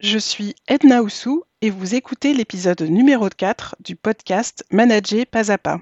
je 0.00 0.18
suis 0.18 0.54
Edna 0.66 1.02
Oussou 1.02 1.42
et 1.60 1.68
vous 1.68 1.94
écoutez 1.94 2.32
l'épisode 2.32 2.80
numéro 2.80 3.28
4 3.28 3.76
du 3.80 3.96
podcast 3.96 4.64
Manager 4.70 5.26
pas 5.26 5.52
à 5.52 5.58
pas. 5.58 5.80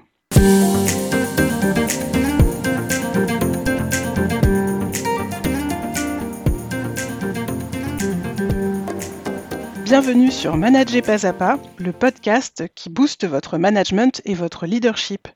Bienvenue 9.85 10.31
sur 10.31 10.57
Manager 10.57 11.01
pas 11.01 11.25
à 11.25 11.31
pas, 11.31 11.57
le 11.77 11.93
podcast 11.93 12.65
qui 12.75 12.89
booste 12.89 13.25
votre 13.25 13.57
management 13.57 14.21
et 14.25 14.33
votre 14.33 14.65
leadership. 14.65 15.29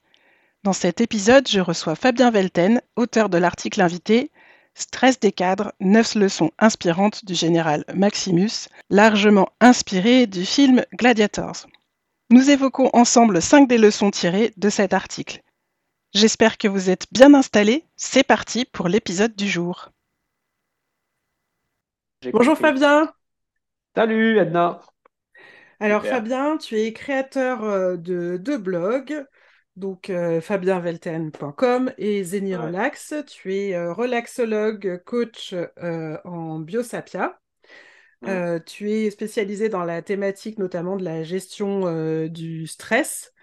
Dans 0.63 0.73
cet 0.73 0.99
épisode, 0.99 1.47
je 1.47 1.61
reçois 1.61 1.95
Fabien 1.95 2.31
Velten, 2.31 2.81
auteur 2.97 3.29
de 3.29 3.37
l'article 3.37 3.81
invité 3.81 4.29
Stress 4.75 5.19
des 5.19 5.31
cadres, 5.31 5.73
9 5.79 6.15
leçons 6.15 6.51
inspirantes 6.57 7.25
du 7.25 7.35
général 7.35 7.85
Maximus, 7.93 8.69
largement 8.89 9.49
inspiré 9.59 10.25
du 10.25 10.45
film 10.45 10.83
Gladiators. 10.93 11.67
Nous 12.29 12.49
évoquons 12.49 12.89
ensemble 12.93 13.41
5 13.41 13.67
des 13.67 13.77
leçons 13.77 14.09
tirées 14.09 14.53
de 14.57 14.69
cet 14.69 14.93
article. 14.93 15.41
J'espère 16.13 16.57
que 16.57 16.67
vous 16.67 16.89
êtes 16.89 17.05
bien 17.11 17.33
installés. 17.33 17.85
C'est 17.95 18.23
parti 18.23 18.65
pour 18.65 18.87
l'épisode 18.87 19.35
du 19.35 19.47
jour. 19.47 19.89
Bonjour 22.31 22.57
Fabien. 22.57 23.11
Salut 23.95 24.39
Edna. 24.39 24.81
Alors 25.79 26.05
Fabien, 26.05 26.57
tu 26.57 26.79
es 26.79 26.93
créateur 26.93 27.63
euh, 27.63 27.97
de 27.97 28.37
deux 28.37 28.57
blogs, 28.57 29.25
donc 29.75 30.09
euh, 30.09 30.39
fabienvelten.com 30.39 31.91
et 31.97 32.23
Zeni 32.23 32.55
Relax. 32.55 33.13
Tu 33.27 33.55
es 33.55 33.75
euh, 33.75 33.93
relaxologue, 33.93 35.01
coach 35.05 35.53
euh, 35.53 36.17
en 36.25 36.59
biosapia. 36.59 37.39
tu 38.65 38.91
es 38.91 39.09
spécialisé 39.09 39.69
dans 39.69 39.83
la 39.83 40.01
thématique 40.01 40.59
notamment 40.59 40.95
de 40.95 41.03
la 41.03 41.23
gestion 41.23 42.27
du 42.27 42.67
stress. 42.67 43.33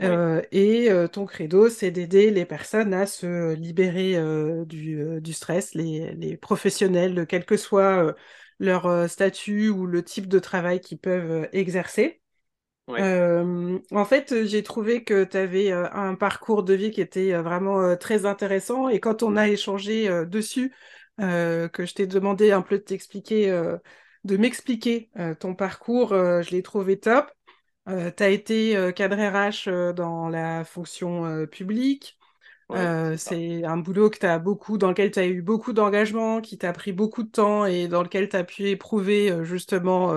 et 0.00 0.88
ton 1.12 1.26
credo, 1.26 1.68
c'est 1.68 1.90
d'aider 1.90 2.30
les 2.30 2.44
personnes 2.44 2.92
à 2.92 3.06
se 3.06 3.54
libérer 3.54 4.16
du, 4.66 5.32
stress, 5.32 5.74
les, 5.74 6.12
les, 6.14 6.36
professionnels, 6.36 7.26
quel 7.26 7.44
que 7.44 7.56
soit 7.56 8.14
leur 8.58 9.08
statut 9.08 9.68
ou 9.68 9.86
le 9.86 10.02
type 10.02 10.26
de 10.26 10.38
travail 10.38 10.80
qu'ils 10.80 10.98
peuvent 10.98 11.48
exercer. 11.52 12.20
Euh, 12.88 13.78
en 13.90 14.04
fait, 14.04 14.44
j'ai 14.44 14.62
trouvé 14.62 15.04
que 15.04 15.24
tu 15.24 15.36
avais 15.36 15.72
un 15.72 16.14
parcours 16.14 16.62
de 16.62 16.74
vie 16.74 16.90
qui 16.90 17.00
était 17.00 17.32
vraiment 17.34 17.96
très 17.96 18.26
intéressant. 18.26 18.88
Et 18.88 19.00
quand 19.00 19.22
on 19.22 19.36
a 19.36 19.48
échangé 19.48 20.08
dessus, 20.26 20.72
que 21.18 21.70
je 21.76 21.94
t'ai 21.94 22.06
demandé 22.06 22.50
un 22.52 22.62
peu 22.62 22.78
de 22.78 22.82
t'expliquer, 22.82 23.50
de 24.24 24.36
m'expliquer 24.36 25.10
ton 25.40 25.54
parcours, 25.54 26.10
je 26.10 26.50
l'ai 26.50 26.62
trouvé 26.62 26.98
top. 26.98 27.30
tu 27.86 28.22
as 28.22 28.28
été 28.28 28.92
cadre 28.96 29.16
RH 29.16 29.92
dans 29.94 30.28
la 30.28 30.64
fonction 30.64 31.46
publique. 31.46 32.18
c'est 32.70 33.64
un 33.64 33.76
boulot 33.76 34.08
que 34.10 34.24
as 34.26 34.38
beaucoup, 34.38 34.78
dans 34.78 34.88
lequel 34.88 35.10
tu 35.10 35.18
as 35.18 35.26
eu 35.26 35.42
beaucoup 35.42 35.72
d'engagement, 35.72 36.40
qui 36.40 36.56
t'a 36.56 36.72
pris 36.72 36.92
beaucoup 36.92 37.22
de 37.22 37.30
temps 37.30 37.66
et 37.66 37.86
dans 37.88 38.02
lequel 38.02 38.28
tu 38.28 38.36
as 38.36 38.44
pu 38.44 38.68
éprouver 38.68 39.44
justement 39.44 40.14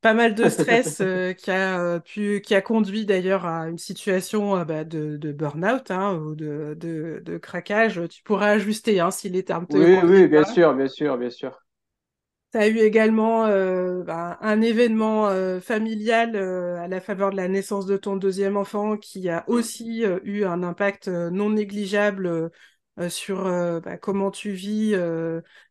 pas 0.00 0.14
mal 0.14 0.34
de 0.34 0.44
stress 0.48 1.00
euh, 1.00 1.32
qui 1.32 1.50
a 1.50 1.80
euh, 1.80 1.98
pu 1.98 2.40
qui 2.40 2.54
a 2.54 2.60
conduit 2.60 3.04
d'ailleurs 3.04 3.46
à 3.46 3.68
une 3.68 3.78
situation 3.78 4.56
euh, 4.56 4.64
bah, 4.64 4.84
de, 4.84 5.16
de 5.16 5.32
burn-out 5.32 5.90
hein, 5.90 6.14
ou 6.14 6.34
de, 6.34 6.76
de, 6.78 7.20
de, 7.24 7.38
craquage. 7.38 8.00
Tu 8.08 8.22
pourras 8.22 8.50
ajuster 8.50 9.00
hein, 9.00 9.10
si 9.10 9.28
les 9.28 9.44
termes 9.44 9.66
te 9.66 9.76
Oui, 9.76 9.98
oui, 10.04 10.28
bien 10.28 10.44
sûr, 10.44 10.74
bien 10.74 10.88
sûr, 10.88 11.18
bien 11.18 11.30
sûr. 11.30 11.58
Tu 12.52 12.58
as 12.58 12.68
eu 12.68 12.78
également 12.78 13.46
bah, 14.04 14.38
un 14.40 14.62
événement 14.62 15.28
familial 15.60 16.34
à 16.34 16.88
la 16.88 16.98
faveur 16.98 17.30
de 17.30 17.36
la 17.36 17.46
naissance 17.46 17.84
de 17.84 17.98
ton 17.98 18.16
deuxième 18.16 18.56
enfant 18.56 18.96
qui 18.96 19.28
a 19.28 19.44
aussi 19.48 20.02
eu 20.22 20.44
un 20.44 20.62
impact 20.62 21.08
non 21.08 21.50
négligeable 21.50 22.50
sur 23.10 23.44
bah, 23.82 23.98
comment 23.98 24.30
tu 24.30 24.52
vis 24.52 24.94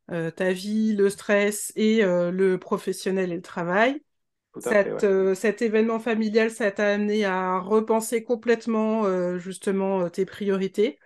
ta 0.07 0.51
vie, 0.51 0.95
le 0.95 1.09
stress 1.09 1.73
et 1.75 2.03
le 2.03 2.57
professionnel 2.57 3.31
et 3.31 3.37
le 3.37 3.41
travail. 3.41 4.03
Euh, 4.65 5.35
cet 5.35 5.61
événement 5.61 5.99
familial, 5.99 6.51
ça 6.51 6.71
t'a 6.71 6.93
amené 6.93 7.25
à 7.25 7.59
repenser 7.59 8.23
complètement 8.23 9.05
euh, 9.05 9.37
justement 9.37 10.01
euh, 10.01 10.09
tes 10.09 10.25
priorités 10.25 10.99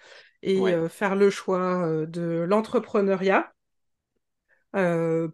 et 0.44 0.59
faire 0.89 1.16
le 1.16 1.29
choix 1.29 1.88
de 2.07 2.44
l'entrepreneuriat 2.50 3.53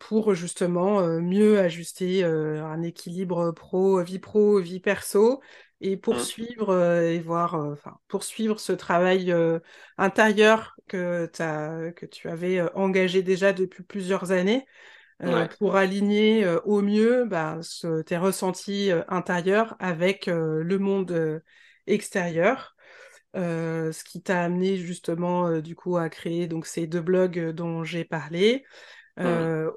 pour 0.02 0.34
justement 0.34 1.02
mieux 1.22 1.60
ajuster 1.60 2.26
un 2.26 2.82
équilibre 2.82 3.54
pro, 3.54 4.04
vie 4.04 4.20
pro, 4.20 4.60
vie 4.60 4.82
perso 4.82 5.42
et 5.80 5.96
mmh. 5.96 6.00
poursuivre 6.00 7.02
et 7.04 7.20
voir, 7.20 7.56
enfin 7.56 7.98
poursuivre 8.10 8.60
ce 8.60 8.74
travail 8.74 9.34
intérieur 9.98 10.76
que, 10.90 11.32
as, 11.40 11.94
que 11.94 12.06
tu 12.06 12.28
avais 12.28 12.62
engagé 12.74 13.22
déjà 13.22 13.54
depuis 13.54 13.84
plusieurs 13.84 14.34
années 14.34 14.66
euh, 15.24 15.48
pour 15.58 15.76
aligner 15.76 16.44
euh, 16.44 16.60
au 16.66 16.82
mieux 16.82 17.26
bah, 17.26 17.60
tes 18.06 18.18
ressentis 18.18 18.92
euh, 18.92 19.02
intérieurs 19.08 19.76
avec 19.80 20.28
le 20.28 20.78
monde 20.78 21.42
extérieur. 21.88 22.76
ce 23.34 24.04
qui 24.04 24.22
t'a 24.22 24.44
amené 24.44 24.78
justement 24.78 25.60
du 25.60 25.76
coup 25.76 25.98
à 25.98 26.10
créer 26.10 26.48
donc 26.48 26.68
ces 26.68 26.86
deux 26.86 27.02
blogs 27.02 27.52
dont 27.52 27.84
j'ai 27.84 28.04
parlé 28.04 28.66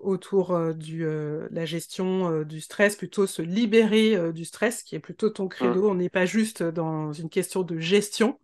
autour 0.02 0.58
de 0.74 1.48
la 1.50 1.64
gestion 1.64 2.42
du 2.42 2.60
stress, 2.60 2.96
plutôt 2.96 3.26
se 3.26 3.40
libérer 3.40 4.32
du 4.32 4.44
stress, 4.44 4.82
qui 4.82 4.94
est 4.96 5.00
plutôt 5.00 5.30
ton 5.30 5.46
mmh. 5.46 5.50
credo. 5.50 5.90
On 5.90 5.94
n'est 5.94 6.10
pas 6.10 6.26
juste 6.26 6.62
dans 6.62 7.12
une 7.12 7.30
question 7.30 7.62
de 7.62 7.78
gestion, 7.78 8.38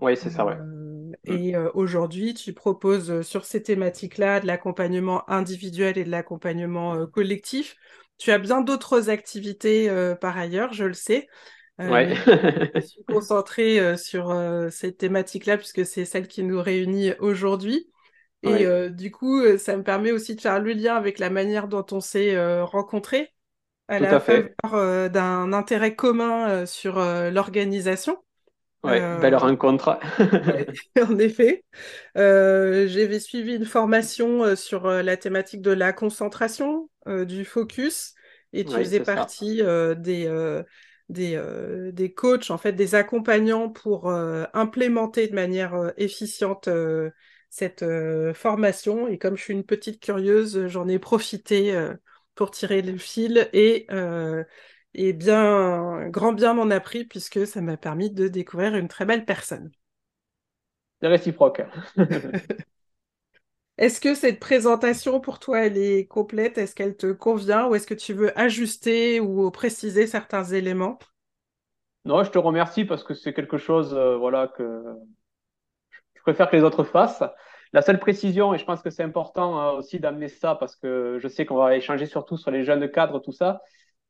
oui, 0.00 0.16
c'est 0.16 0.30
ça, 0.30 0.44
ouais. 0.44 0.56
Euh, 0.60 1.12
et 1.24 1.56
euh, 1.56 1.70
aujourd'hui, 1.74 2.34
tu 2.34 2.52
proposes 2.52 3.10
euh, 3.10 3.22
sur 3.22 3.44
ces 3.44 3.62
thématiques-là 3.62 4.40
de 4.40 4.46
l'accompagnement 4.46 5.28
individuel 5.30 5.96
et 5.98 6.04
de 6.04 6.10
l'accompagnement 6.10 7.06
collectif. 7.06 7.76
Tu 8.18 8.30
as 8.30 8.38
bien 8.38 8.60
d'autres 8.62 9.10
activités 9.10 9.90
par 10.22 10.38
ailleurs, 10.38 10.72
je 10.72 10.84
le 10.84 10.94
sais. 10.94 11.28
Ouais. 11.78 12.14
je 12.74 12.80
suis 12.80 13.04
concentrée 13.08 13.98
sur 13.98 14.34
cette 14.70 14.96
thématique-là 14.96 15.58
puisque 15.58 15.84
c'est 15.84 16.06
celle 16.06 16.26
qui 16.26 16.42
nous 16.42 16.62
réunit 16.62 17.12
aujourd'hui. 17.18 17.90
Et 18.42 18.66
du 18.88 19.10
coup, 19.10 19.42
ça 19.58 19.76
me 19.76 19.82
permet 19.82 20.12
aussi 20.12 20.34
de 20.34 20.40
faire 20.40 20.60
le 20.62 20.72
lien 20.72 20.94
avec 20.94 21.18
la 21.18 21.28
manière 21.28 21.68
dont 21.68 21.84
on 21.92 22.00
s'est 22.00 22.40
rencontrés 22.62 23.34
à 23.86 23.98
la 23.98 24.18
faveur 24.18 25.10
d'un 25.10 25.52
intérêt 25.52 25.94
commun 25.94 26.64
sur 26.64 26.96
l'organisation. 26.96 28.16
Ouais, 28.84 29.00
euh, 29.00 29.18
belle 29.20 29.34
rencontre. 29.36 29.98
en 31.00 31.18
effet. 31.18 31.64
Euh, 32.16 32.86
J'avais 32.88 33.20
suivi 33.20 33.54
une 33.54 33.64
formation 33.64 34.44
euh, 34.44 34.56
sur 34.56 34.86
euh, 34.86 35.02
la 35.02 35.16
thématique 35.16 35.62
de 35.62 35.72
la 35.72 35.92
concentration, 35.92 36.88
du 37.06 37.44
focus, 37.44 38.14
et 38.52 38.64
tu 38.64 38.72
faisais 38.72 38.98
partie 39.00 39.58
des, 39.58 40.62
des, 41.08 41.90
des 41.92 42.12
coachs, 42.14 42.50
en 42.50 42.58
fait, 42.58 42.72
des 42.72 42.96
accompagnants 42.96 43.68
pour 43.68 44.10
implémenter 44.10 45.28
de 45.28 45.34
manière 45.34 45.92
efficiente 45.96 46.68
cette 47.48 47.84
formation. 48.34 49.06
Et 49.06 49.18
comme 49.18 49.36
je 49.36 49.42
suis 49.42 49.52
une 49.52 49.64
petite 49.64 50.00
curieuse, 50.02 50.66
j'en 50.66 50.88
ai 50.88 50.98
profité 50.98 51.78
pour 52.34 52.50
tirer 52.50 52.82
le 52.82 52.98
fil 52.98 53.48
et 53.52 53.86
et 54.98 55.12
bien, 55.12 56.08
grand 56.08 56.32
bien 56.32 56.54
m'en 56.54 56.70
a 56.70 56.80
pris 56.80 57.04
puisque 57.04 57.46
ça 57.46 57.60
m'a 57.60 57.76
permis 57.76 58.10
de 58.10 58.28
découvrir 58.28 58.74
une 58.74 58.88
très 58.88 59.04
belle 59.04 59.26
personne. 59.26 59.70
C'est 61.00 61.08
réciproque. 61.08 61.62
est-ce 63.76 64.00
que 64.00 64.14
cette 64.14 64.40
présentation 64.40 65.20
pour 65.20 65.38
toi, 65.38 65.66
elle 65.66 65.76
est 65.76 66.06
complète? 66.06 66.56
Est-ce 66.56 66.74
qu'elle 66.74 66.96
te 66.96 67.12
convient? 67.12 67.66
Ou 67.66 67.74
est-ce 67.74 67.86
que 67.86 67.92
tu 67.92 68.14
veux 68.14 68.36
ajuster 68.38 69.20
ou 69.20 69.50
préciser 69.50 70.06
certains 70.06 70.44
éléments? 70.44 70.98
Non, 72.06 72.24
je 72.24 72.30
te 72.30 72.38
remercie 72.38 72.86
parce 72.86 73.04
que 73.04 73.12
c'est 73.12 73.34
quelque 73.34 73.58
chose 73.58 73.92
euh, 73.92 74.16
voilà, 74.16 74.48
que 74.48 74.82
je 76.14 76.22
préfère 76.22 76.48
que 76.48 76.56
les 76.56 76.62
autres 76.62 76.84
fassent. 76.84 77.22
La 77.74 77.82
seule 77.82 77.98
précision, 77.98 78.54
et 78.54 78.58
je 78.58 78.64
pense 78.64 78.80
que 78.80 78.88
c'est 78.88 79.02
important 79.02 79.60
euh, 79.60 79.78
aussi 79.78 80.00
d'amener 80.00 80.28
ça 80.28 80.54
parce 80.54 80.74
que 80.74 81.18
je 81.20 81.28
sais 81.28 81.44
qu'on 81.44 81.56
va 81.56 81.76
échanger 81.76 82.06
surtout 82.06 82.38
sur 82.38 82.50
les 82.50 82.64
jeunes 82.64 82.90
cadres, 82.90 83.18
tout 83.18 83.32
ça, 83.32 83.60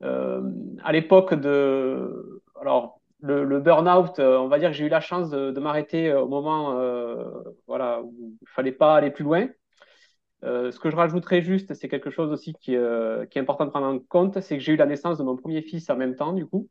à 0.02 0.92
l'époque 0.92 1.34
de, 1.34 2.42
alors 2.60 3.00
le, 3.20 3.44
le 3.44 3.60
burn-out, 3.60 4.18
euh, 4.18 4.38
on 4.38 4.48
va 4.48 4.58
dire 4.58 4.70
que 4.70 4.76
j'ai 4.76 4.86
eu 4.86 4.90
la 4.90 5.00
chance 5.00 5.30
de, 5.30 5.50
de 5.50 5.60
m'arrêter 5.60 6.12
au 6.12 6.28
moment, 6.28 6.78
euh, 6.78 7.24
voilà, 7.66 8.02
où 8.02 8.36
il 8.40 8.48
fallait 8.48 8.72
pas 8.72 8.96
aller 8.96 9.10
plus 9.10 9.24
loin. 9.24 9.48
Euh, 10.44 10.70
ce 10.70 10.78
que 10.78 10.90
je 10.90 10.96
rajouterais 10.96 11.42
juste, 11.42 11.74
c'est 11.74 11.88
quelque 11.88 12.10
chose 12.10 12.30
aussi 12.30 12.52
qui, 12.52 12.72
qui, 12.72 12.74
est 12.74 13.38
important 13.38 13.64
de 13.64 13.70
prendre 13.70 13.86
en 13.86 13.98
compte, 13.98 14.40
c'est 14.40 14.56
que 14.56 14.62
j'ai 14.62 14.72
eu 14.72 14.76
la 14.76 14.86
naissance 14.86 15.18
de 15.18 15.24
mon 15.24 15.36
premier 15.36 15.62
fils 15.62 15.88
en 15.90 15.96
même 15.96 16.14
temps, 16.14 16.32
du 16.32 16.46
coup. 16.46 16.68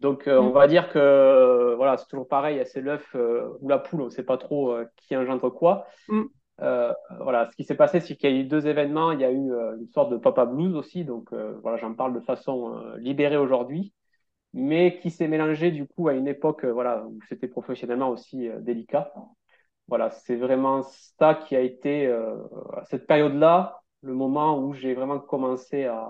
Donc, 0.00 0.24
on 0.26 0.50
mm. 0.50 0.52
va 0.52 0.66
dire 0.66 0.88
que 0.90 1.74
voilà, 1.76 1.96
c'est 1.96 2.06
toujours 2.06 2.28
pareil, 2.28 2.62
c'est 2.66 2.80
l'œuf 2.80 3.14
ou 3.60 3.68
la 3.68 3.78
poule, 3.78 4.02
on 4.02 4.06
ne 4.06 4.10
sait 4.10 4.24
pas 4.24 4.38
trop 4.38 4.76
qui 4.96 5.16
engendre 5.16 5.50
quoi. 5.50 5.86
Mm. 6.60 6.92
voilà, 7.20 7.50
ce 7.50 7.56
qui 7.56 7.64
s'est 7.64 7.74
passé, 7.76 8.00
c'est 8.00 8.16
qu'il 8.16 8.30
y 8.30 8.34
a 8.34 8.36
eu 8.40 8.44
deux 8.44 8.66
événements. 8.66 9.12
Il 9.12 9.20
y 9.20 9.24
a 9.24 9.30
eu 9.32 9.36
une 9.36 9.88
sorte 9.92 10.10
de 10.10 10.16
papa 10.16 10.46
blues 10.46 10.74
aussi, 10.76 11.04
donc 11.04 11.32
voilà, 11.62 11.76
j'en 11.78 11.94
parle 11.94 12.14
de 12.14 12.20
façon 12.20 12.74
libérée 12.98 13.36
aujourd'hui, 13.36 13.92
mais 14.52 14.98
qui 15.00 15.10
s'est 15.10 15.28
mélangé 15.28 15.70
du 15.72 15.86
coup 15.86 16.08
à 16.08 16.14
une 16.14 16.28
époque, 16.28 16.64
voilà, 16.64 17.04
où 17.06 17.18
c'était 17.28 17.48
professionnellement 17.48 18.10
aussi 18.10 18.48
délicat. 18.60 19.12
Voilà, 19.88 20.10
c'est 20.10 20.36
vraiment 20.36 20.82
ça 21.18 21.34
qui 21.34 21.56
a 21.56 21.60
été 21.60 22.06
à 22.08 22.84
cette 22.86 23.06
période-là 23.06 23.80
le 24.02 24.14
moment 24.14 24.58
où 24.58 24.74
j'ai 24.74 24.94
vraiment 24.94 25.18
commencé 25.18 25.84
à, 25.86 26.08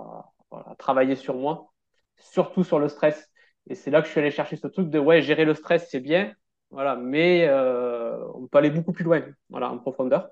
à 0.53 0.75
travailler 0.79 1.17
sur 1.17 1.35
moi, 1.37 1.73
surtout 2.17 2.65
sur 2.65 2.79
le 2.79 2.89
stress. 2.89 3.31
Et 3.69 3.75
c'est 3.75 3.91
là 3.91 4.01
que 4.01 4.07
je 4.07 4.13
suis 4.13 4.21
allé 4.21 4.31
chercher 4.31 4.57
ce 4.57 4.67
truc 4.67 4.91
de 4.91 4.99
ouais, 4.99 5.23
gérer 5.23 5.45
le 5.45 5.55
stress, 5.55 5.89
c'est 5.91 6.01
bien, 6.01 6.33
voilà, 6.75 6.97
mais 6.97 7.47
euh, 7.49 8.19
on 8.35 8.47
peut 8.47 8.59
aller 8.59 8.71
beaucoup 8.71 8.93
plus 8.93 9.05
loin, 9.05 9.23
voilà, 9.49 9.71
en 9.71 9.79
profondeur. 9.79 10.31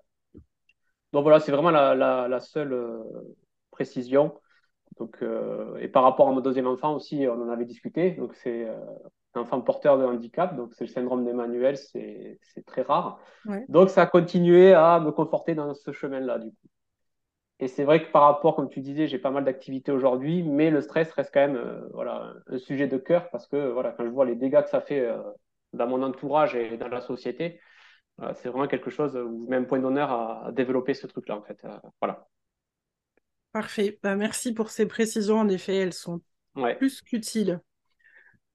Donc 1.13 1.23
voilà, 1.23 1.41
c'est 1.41 1.53
vraiment 1.53 1.71
la, 1.71 1.95
la, 1.95 2.41
seule 2.41 2.73
euh, 2.73 3.03
précision. 3.71 4.35
Donc, 4.99 5.23
euh, 5.23 5.77
et 5.79 5.89
par 5.89 6.03
rapport 6.03 6.29
à 6.29 6.33
mon 6.33 6.41
deuxième 6.41 6.67
enfant 6.67 6.95
aussi, 6.95 7.27
on 7.29 7.41
en 7.43 7.49
avait 7.49 7.65
discuté. 7.65 8.11
Donc 8.13 8.35
c'est 8.35 8.67
un 9.35 9.41
enfant 9.41 9.61
porteur 9.61 9.99
de 9.99 10.05
handicap, 10.05 10.57
donc 10.57 10.75
c'est 10.75 10.85
le 10.85 10.91
syndrome 10.91 11.25
d'Emmanuel, 11.25 11.77
c'est 11.77 12.39
très 12.67 12.83
rare. 12.83 13.21
Donc 13.69 13.89
ça 13.89 14.03
a 14.03 14.07
continué 14.07 14.75
à 14.75 15.01
me 15.01 15.13
conforter 15.13 15.55
dans 15.55 15.73
ce 15.75 15.93
chemin-là, 15.93 16.39
du 16.39 16.51
coup. 16.51 16.69
Et 17.63 17.69
c'est 17.69 17.85
vrai 17.85 18.05
que 18.05 18.11
par 18.11 18.23
rapport, 18.23 18.57
comme 18.57 18.69
tu 18.69 18.81
disais, 18.81 19.07
j'ai 19.07 19.21
pas 19.21 19.31
mal 19.31 19.45
d'activités 19.45 19.93
aujourd'hui, 19.93 20.43
mais 20.43 20.69
le 20.69 20.81
stress 20.81 21.13
reste 21.13 21.31
quand 21.33 21.47
même 21.47 21.55
euh, 21.55 21.89
voilà, 21.93 22.35
un 22.49 22.59
sujet 22.59 22.89
de 22.89 22.99
cœur 22.99 23.31
parce 23.31 23.47
que 23.47 23.71
voilà, 23.71 23.93
quand 23.93 24.05
je 24.05 24.11
vois 24.11 24.25
les 24.25 24.35
dégâts 24.35 24.63
que 24.63 24.69
ça 24.69 24.81
fait 24.81 24.99
euh, 24.99 25.23
dans 25.73 25.87
mon 25.87 26.03
entourage 26.03 26.55
et 26.55 26.77
dans 26.77 26.89
la 26.89 27.01
société, 27.01 27.61
c'est 28.35 28.49
vraiment 28.49 28.69
quelque 28.69 28.91
chose 28.91 29.17
où 29.17 29.43
je 29.43 29.49
mets 29.49 29.57
un 29.57 29.65
point 29.65 29.79
d'honneur 29.79 30.11
à, 30.11 30.53
développer 30.53 30.95
ce 30.95 31.07
truc-là. 31.07 31.37
En 31.37 31.43
fait. 31.43 31.65
Euh, 31.65 31.77
voilà. 32.01 32.29
Parfait. 33.53 33.99
Bah, 34.03 34.17
merci 34.17 34.53
pour 34.53 34.71
ces 34.71 34.87
précisions. 34.87 35.39
En 35.39 35.49
effet, 35.49 35.77
elles 35.77 35.93
sont 35.93 36.21
plus 36.79 37.01
qu'utiles. 37.03 37.61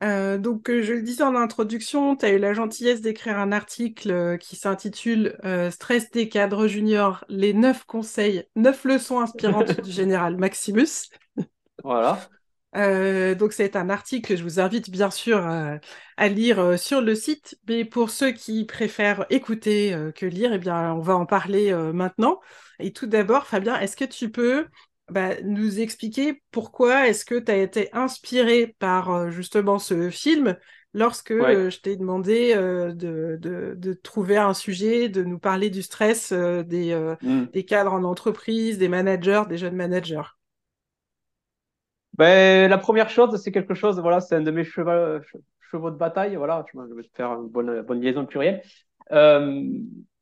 Euh, 0.04 0.38
donc, 0.38 0.69
euh, 0.69 0.84
je 0.84 0.94
le 0.94 1.02
disais 1.02 1.24
en 1.24 1.36
introduction, 1.36 2.16
tu 2.16 2.25
as 2.25 2.30
eu 2.30 2.38
la 2.38 2.54
gentillesse 2.54 3.02
d'écrire 3.02 3.40
un 3.40 3.52
article 3.52 4.12
euh, 4.12 4.38
qui 4.38 4.56
s'intitule 4.56 5.38
Stress 5.72 6.12
des 6.12 6.30
cadres 6.30 6.68
juniors, 6.68 7.25
les 7.30 7.54
neuf 7.54 7.84
conseils, 7.86 8.46
neuf 8.56 8.84
leçons 8.84 9.19
inspirantes 9.19 9.81
du 9.81 9.92
général 9.92 10.38
Maximus. 10.38 11.10
Voilà. 11.84 12.19
Donc, 13.35 13.53
c'est 13.53 13.75
un 13.75 13.89
article 13.89 14.29
que 14.29 14.35
je 14.35 14.44
vous 14.44 14.59
invite 14.59 14.89
bien 14.89 15.09
sûr 15.09 15.45
à 16.18 16.27
lire 16.27 16.77
sur 16.77 17.01
le 17.01 17.15
site, 17.15 17.59
mais 17.68 17.85
pour 17.85 18.09
ceux 18.09 18.31
qui 18.31 18.65
préfèrent 18.65 19.25
écouter 19.29 19.95
que 20.15 20.25
lire, 20.25 20.53
eh 20.53 20.59
bien, 20.59 20.94
on 20.94 21.00
va 21.00 21.15
en 21.15 21.25
parler 21.25 21.74
maintenant. 21.94 22.39
Et 22.79 22.94
tout 22.94 23.07
d'abord, 23.07 23.47
Fabien, 23.47 23.79
est-ce 23.79 23.97
que 23.97 24.06
tu 24.06 24.29
peux 24.29 24.68
bah, 25.09 25.41
nous 25.44 25.79
expliquer 25.79 26.41
pourquoi 26.51 27.07
est-ce 27.07 27.24
que 27.24 27.39
tu 27.39 27.50
as 27.50 27.57
été 27.57 27.89
inspiré 27.94 28.75
par 28.80 29.09
euh, 29.09 29.30
justement 29.30 29.80
ce 29.80 30.09
film 30.09 30.57
lorsque 30.94 31.31
euh, 31.31 31.69
je 31.69 31.80
t'ai 31.80 31.95
demandé 31.95 32.53
euh, 32.56 32.91
de, 32.91 33.38
de, 33.39 33.94
trouver 33.94 34.35
un 34.35 34.53
sujet, 34.53 35.07
de 35.07 35.23
nous 35.23 35.39
parler 35.39 35.69
du 35.69 35.81
stress 35.81 36.33
des, 36.33 37.15
hmm. 37.21 37.45
des, 37.53 37.63
cadres 37.63 37.94
en 37.94 38.03
entreprise, 38.03 38.77
des 38.77 38.89
managers, 38.89 39.44
des 39.47 39.57
jeunes 39.57 39.75
managers? 39.75 40.37
Ben, 42.18 42.69
la 42.69 42.78
première 42.78 43.10
chose, 43.10 43.36
c'est 43.42 43.52
quelque 43.52 43.74
chose, 43.74 44.00
voilà, 44.00 44.19
c'est 44.19 44.36
un 44.36 44.42
de 44.42 44.52
mes 44.52 44.64
chevaux, 44.64 45.92
de 45.92 45.98
bataille, 45.98 46.36
voilà, 46.36 46.66
je 46.74 46.94
vais 46.94 47.04
faire 47.14 47.34
une 47.34 47.50
bonne, 47.50 48.02
liaison 48.02 48.25
plurielle 48.25 48.64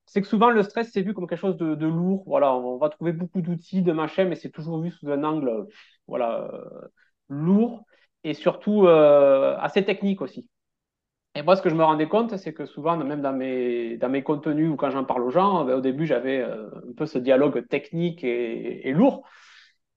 c'est 0.06 0.22
que 0.22 0.28
souvent 0.28 0.50
le 0.50 0.64
stress 0.64 0.92
c'est 0.92 1.02
vu 1.02 1.14
comme 1.14 1.28
quelque 1.28 1.40
chose 1.40 1.58
de, 1.58 1.86
lourd. 1.86 2.24
Voilà, 2.26 2.54
on 2.56 2.78
va 2.78 2.90
trouver 2.90 3.12
beaucoup 3.12 3.42
d'outils, 3.42 3.82
de 3.82 3.92
machins, 3.92 4.28
mais 4.28 4.36
c'est 4.36 4.50
toujours 4.50 4.80
vu 4.82 4.92
sous 4.92 5.10
un 5.10 5.24
angle 5.24 5.68
voilà, 6.08 6.50
euh, 6.54 6.88
lourd 7.30 7.84
et 8.24 8.34
surtout 8.34 8.88
euh, 8.88 9.58
assez 9.58 9.84
technique 9.84 10.22
aussi. 10.22 10.50
Et 11.36 11.42
moi, 11.42 11.58
ce 11.58 11.62
que 11.62 11.70
je 11.70 11.76
me 11.76 11.84
rendais 11.84 12.08
compte, 12.08 12.38
c'est 12.38 12.54
que 12.54 12.66
souvent, 12.66 12.96
même 12.96 13.22
dans 13.22 13.34
mes, 13.34 13.98
dans 13.98 14.08
mes 14.08 14.24
contenus 14.24 14.70
ou 14.72 14.78
quand 14.78 14.90
j'en 14.90 15.04
parle 15.04 15.24
aux 15.24 15.32
gens, 15.32 15.66
ben, 15.66 15.76
au 15.76 15.82
début, 15.82 16.06
j'avais 16.06 16.40
euh, 16.40 16.70
un 16.90 16.94
peu 16.96 17.06
ce 17.06 17.18
dialogue 17.18 17.68
technique 17.68 18.24
et, 18.24 18.94
lourd. 18.94 19.28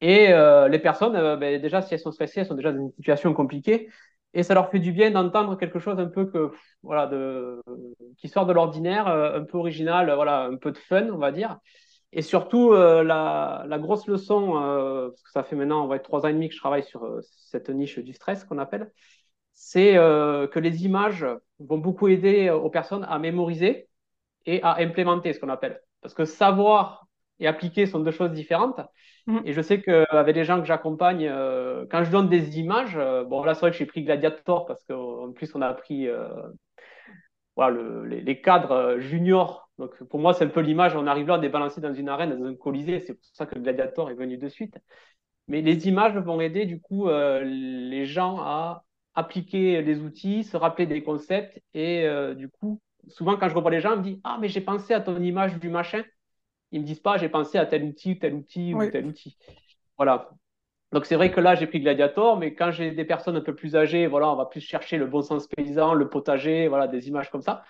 Et 0.00 0.28
les 0.28 0.78
personnes, 0.78 1.14
ben, 1.38 1.60
déjà, 1.60 1.82
si 1.82 1.94
elles 1.94 2.00
sont 2.00 2.12
stressées, 2.12 2.40
elles 2.40 2.46
sont 2.46 2.54
déjà 2.54 2.72
dans 2.72 2.78
une 2.78 2.92
situation 2.92 3.34
compliquée 3.34 3.88
et 4.34 4.42
ça 4.42 4.54
leur 4.54 4.70
fait 4.70 4.78
du 4.78 4.92
bien 4.92 5.10
d'entendre 5.10 5.56
quelque 5.56 5.78
chose 5.78 5.98
un 5.98 6.06
peu 6.06 6.30
qui 8.18 8.28
sort 8.28 8.46
de 8.46 8.52
l'ordinaire, 8.52 9.08
euh, 9.08 9.40
un 9.40 9.44
peu 9.44 9.58
original, 9.58 10.12
voilà, 10.14 10.44
un 10.44 10.56
peu 10.56 10.72
de 10.72 10.78
fun, 10.78 11.08
on 11.10 11.18
va 11.18 11.32
dire. 11.32 11.58
Et 12.12 12.22
surtout 12.22 12.72
euh, 12.72 13.02
la, 13.02 13.64
la, 13.66 13.78
grosse 13.78 14.06
leçon, 14.06 14.56
euh, 14.62 15.08
parce 15.10 15.22
que 15.22 15.30
ça 15.30 15.42
fait 15.44 15.56
maintenant 15.56 15.84
on 15.84 15.88
va 15.88 15.96
être 15.96 16.04
trois 16.04 16.24
ans 16.24 16.28
et 16.28 16.32
demi 16.32 16.48
que 16.48 16.54
je 16.54 16.60
travaille 16.60 16.82
sur 16.84 17.06
cette 17.22 17.68
niche 17.68 17.98
du 17.98 18.12
stress 18.14 18.44
qu'on 18.44 18.58
appelle, 18.58 18.92
c'est 19.52 19.94
que 19.94 20.58
les 20.60 20.84
images 20.84 21.26
vont 21.58 21.78
beaucoup 21.78 22.06
aider 22.08 22.48
aux 22.48 22.70
personnes 22.70 23.04
à 23.08 23.18
mémoriser 23.18 23.88
et 24.46 24.62
à 24.62 24.76
implémenter 24.76 25.32
ce 25.32 25.40
qu'on 25.40 25.48
appelle. 25.48 25.80
Parce 26.00 26.14
que 26.14 26.24
savoir 26.24 27.07
et 27.40 27.46
appliquer 27.46 27.86
sont 27.86 28.00
deux 28.00 28.10
choses 28.10 28.32
différentes. 28.32 28.80
Mm. 29.26 29.40
Et 29.44 29.52
je 29.52 29.60
sais 29.60 29.80
qu'avec 29.80 30.34
les 30.34 30.44
gens 30.44 30.60
que 30.60 30.66
j'accompagne, 30.66 31.28
euh, 31.28 31.84
quand 31.90 32.04
je 32.04 32.10
donne 32.10 32.28
des 32.28 32.58
images, 32.58 32.96
euh, 32.96 33.24
bon 33.24 33.42
là 33.42 33.54
c'est 33.54 33.60
vrai 33.60 33.70
que 33.70 33.76
j'ai 33.76 33.86
pris 33.86 34.02
Gladiator 34.02 34.66
parce 34.66 34.84
qu'en 34.84 35.32
plus 35.32 35.54
on 35.54 35.62
a 35.62 35.72
pris 35.74 36.08
euh, 36.08 36.28
voilà, 37.56 37.78
les, 38.06 38.40
cadres 38.40 38.98
juniors. 38.98 39.68
Donc 39.78 40.02
pour 40.04 40.20
moi 40.20 40.34
c'est 40.34 40.44
un 40.44 40.48
peu 40.48 40.60
l'image, 40.60 40.96
on 40.96 41.06
arrive 41.06 41.28
là, 41.28 41.38
on 41.38 41.42
est 41.42 41.48
balancé 41.48 41.80
dans 41.80 41.94
une 41.94 42.08
arène, 42.08 42.36
dans 42.38 42.46
un 42.46 42.54
colisée, 42.54 43.00
c'est 43.00 43.14
pour 43.14 43.24
ça 43.32 43.46
que 43.46 43.58
Gladiator 43.58 44.10
est 44.10 44.14
venu 44.14 44.38
de 44.38 44.48
suite. 44.48 44.78
Mais 45.46 45.62
les 45.62 45.88
images 45.88 46.16
vont 46.16 46.40
aider 46.40 46.66
du 46.66 46.80
coup 46.80 47.08
les 47.08 48.04
gens 48.04 48.38
à 48.40 48.84
appliquer 49.14 49.82
les 49.82 50.00
outils, 50.00 50.44
se 50.44 50.56
rappeler 50.56 50.86
des 50.86 51.02
concepts 51.02 51.60
et 51.74 52.06
du 52.36 52.48
coup 52.48 52.80
souvent 53.08 53.36
quand 53.36 53.48
je 53.48 53.54
revois 53.54 53.70
les 53.70 53.80
gens, 53.80 53.92
ils 53.92 53.98
me 53.98 54.02
disent 54.02 54.20
ah 54.24 54.38
mais 54.40 54.48
j'ai 54.48 54.60
pensé 54.60 54.92
à 54.92 55.00
ton 55.00 55.20
image 55.20 55.58
du 55.58 55.70
machin 55.70 56.02
ils 56.72 56.80
me 56.80 56.86
disent 56.86 57.00
pas 57.00 57.16
j'ai 57.16 57.28
pensé 57.28 57.58
à 57.58 57.66
tel 57.66 57.84
outil, 57.84 58.18
tel 58.18 58.34
outil 58.34 58.74
ou 58.74 58.90
tel 58.90 59.06
outil. 59.06 59.36
Voilà. 59.96 60.30
Donc 60.92 61.04
c'est 61.04 61.16
vrai 61.16 61.30
que 61.30 61.40
là 61.40 61.54
j'ai 61.54 61.66
pris 61.66 61.80
Gladiator, 61.80 62.38
mais 62.38 62.54
quand 62.54 62.70
j'ai 62.70 62.90
des 62.90 63.04
personnes 63.04 63.36
un 63.36 63.42
peu 63.42 63.54
plus 63.54 63.76
âgées, 63.76 64.06
voilà, 64.06 64.30
on 64.30 64.36
va 64.36 64.46
plus 64.46 64.60
chercher 64.60 64.96
le 64.96 65.06
bon 65.06 65.22
sens 65.22 65.46
paysan, 65.46 65.92
le 65.92 66.08
potager, 66.08 66.68
voilà, 66.68 66.88
des 66.88 67.08
images 67.08 67.30
comme 67.30 67.42
ça. 67.42 67.62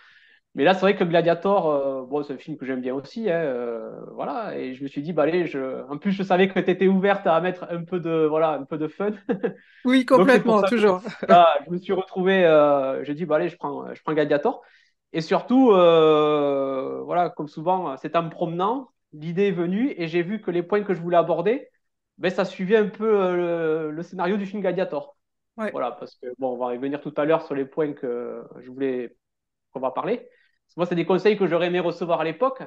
Mais 0.54 0.64
là 0.64 0.74
c'est 0.74 0.80
vrai 0.80 0.96
que 0.96 1.04
Gladiator, 1.04 1.68
euh, 1.68 2.02
bon, 2.04 2.22
c'est 2.22 2.32
un 2.34 2.38
film 2.38 2.56
que 2.56 2.64
j'aime 2.64 2.80
bien 2.80 2.94
aussi, 2.94 3.28
hein, 3.28 3.34
euh, 3.34 3.90
voilà. 4.12 4.56
Et 4.56 4.74
je 4.74 4.82
me 4.82 4.88
suis 4.88 5.02
dit 5.02 5.12
bah 5.12 5.24
allez, 5.24 5.46
je... 5.46 5.84
en 5.88 5.98
plus 5.98 6.12
je 6.12 6.22
savais 6.22 6.48
que 6.48 6.58
tu 6.60 6.70
étais 6.70 6.86
ouverte 6.86 7.26
à 7.26 7.40
mettre 7.40 7.66
un 7.70 7.82
peu 7.82 7.98
de 7.98 8.26
voilà, 8.26 8.52
un 8.52 8.64
peu 8.64 8.78
de 8.78 8.88
fun. 8.88 9.10
Oui 9.84 10.04
complètement, 10.06 10.62
toujours. 10.62 11.00
je 11.28 11.70
me 11.70 11.78
suis 11.78 11.92
retrouvé, 11.92 12.44
euh, 12.44 13.04
j'ai 13.04 13.14
dit 13.14 13.26
bah 13.26 13.36
allez, 13.36 13.48
je 13.48 13.56
prends, 13.56 13.92
je 13.94 14.02
prends 14.02 14.14
Gladiator. 14.14 14.62
Et 15.12 15.20
surtout, 15.20 15.72
euh, 15.72 17.00
voilà, 17.04 17.30
comme 17.30 17.48
souvent, 17.48 17.96
c'est 17.96 18.14
en 18.16 18.24
me 18.24 18.30
promenant, 18.30 18.90
l'idée 19.12 19.48
est 19.48 19.52
venue 19.52 19.92
et 19.96 20.08
j'ai 20.08 20.22
vu 20.22 20.40
que 20.40 20.50
les 20.50 20.62
points 20.62 20.82
que 20.82 20.94
je 20.94 21.00
voulais 21.00 21.16
aborder, 21.16 21.68
ben, 22.18 22.30
ça 22.30 22.44
suivait 22.44 22.76
un 22.76 22.88
peu 22.88 23.20
euh, 23.20 23.90
le, 23.90 24.02
scénario 24.02 24.36
du 24.36 24.46
film 24.46 24.60
Gladiator. 24.60 25.16
Voilà, 25.56 25.92
parce 25.92 26.14
que 26.14 26.28
bon, 26.38 26.52
on 26.54 26.56
va 26.56 26.66
revenir 26.66 27.00
tout 27.00 27.12
à 27.16 27.24
l'heure 27.24 27.42
sur 27.44 27.56
les 27.56 27.64
points 27.64 27.92
que 27.92 28.44
je 28.60 28.70
voulais 28.70 29.16
qu'on 29.72 29.80
va 29.80 29.90
parler. 29.90 30.28
Moi, 30.76 30.86
c'est 30.86 30.94
des 30.94 31.06
conseils 31.06 31.36
que 31.36 31.48
j'aurais 31.48 31.66
aimé 31.66 31.80
recevoir 31.80 32.20
à 32.20 32.24
l'époque, 32.24 32.62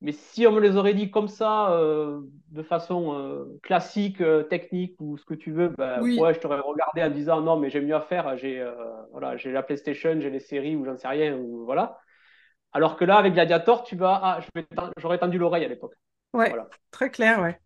mais 0.00 0.10
si 0.10 0.44
on 0.48 0.52
me 0.52 0.60
les 0.60 0.76
aurait 0.76 0.94
dit 0.94 1.12
comme 1.12 1.28
ça, 1.28 1.72
euh, 1.72 2.20
de 2.48 2.62
façon 2.64 3.14
euh, 3.14 3.44
classique, 3.62 4.20
technique 4.50 4.96
ou 5.00 5.16
ce 5.18 5.24
que 5.24 5.34
tu 5.34 5.52
veux, 5.52 5.68
ben, 5.78 6.02
ouais, 6.02 6.34
je 6.34 6.40
t'aurais 6.40 6.58
regardé 6.58 7.04
en 7.04 7.10
disant 7.10 7.40
non, 7.40 7.56
mais 7.56 7.70
j'ai 7.70 7.80
mieux 7.80 7.94
à 7.94 8.00
faire. 8.00 8.36
J'ai 8.36 8.68
voilà, 9.12 9.36
j'ai 9.36 9.52
la 9.52 9.62
PlayStation, 9.62 10.18
j'ai 10.18 10.30
les 10.30 10.40
séries 10.40 10.74
ou 10.74 10.84
j'en 10.84 10.96
sais 10.96 11.08
rien. 11.08 11.36
Ou, 11.36 11.64
voilà. 11.64 12.00
Alors 12.72 12.96
que 12.96 13.04
là, 13.04 13.16
avec 13.16 13.34
Gladiator, 13.34 13.84
tu 13.84 13.96
vas, 13.96 14.20
ah, 14.22 14.40
j'aurais 14.96 15.18
tendu 15.18 15.38
l'oreille 15.38 15.64
à 15.64 15.68
l'époque. 15.68 15.94
Ouais, 16.32 16.48
voilà. 16.48 16.68
très 16.90 17.10
clair, 17.10 17.40
ouais. 17.40 17.58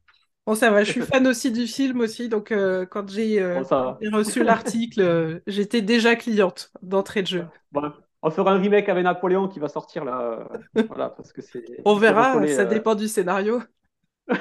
Bon, 0.47 0.55
ça 0.55 0.71
va, 0.71 0.85
je 0.85 0.93
suis 0.93 1.01
fan 1.03 1.27
aussi 1.27 1.51
du 1.51 1.67
film 1.67 2.01
aussi, 2.01 2.29
donc 2.29 2.53
quand 2.91 3.09
j'ai 3.09 3.43
reçu 4.13 4.43
l'article, 4.43 5.43
j'étais 5.47 5.83
déjà 5.83 6.17
cliente 6.17 6.71
d'entrée 6.83 7.23
de 7.23 7.29
jeu. 7.29 7.47
Bon, 7.73 7.93
on 8.27 8.31
fera 8.31 8.53
un 8.53 8.59
remake 8.59 8.89
avec 8.89 9.05
Napoléon 9.05 9.47
qui 9.47 9.61
va 9.61 9.69
sortir 9.69 10.05
là. 10.05 10.49
voilà, 10.89 11.11
parce 11.11 11.33
que 11.33 11.43
c'est. 11.43 11.65
On 11.85 11.95
verra, 11.95 12.33
ça 12.49 12.63
euh, 12.63 12.65
dépend 12.65 12.97
du 12.97 13.07
scénario. 13.07 13.63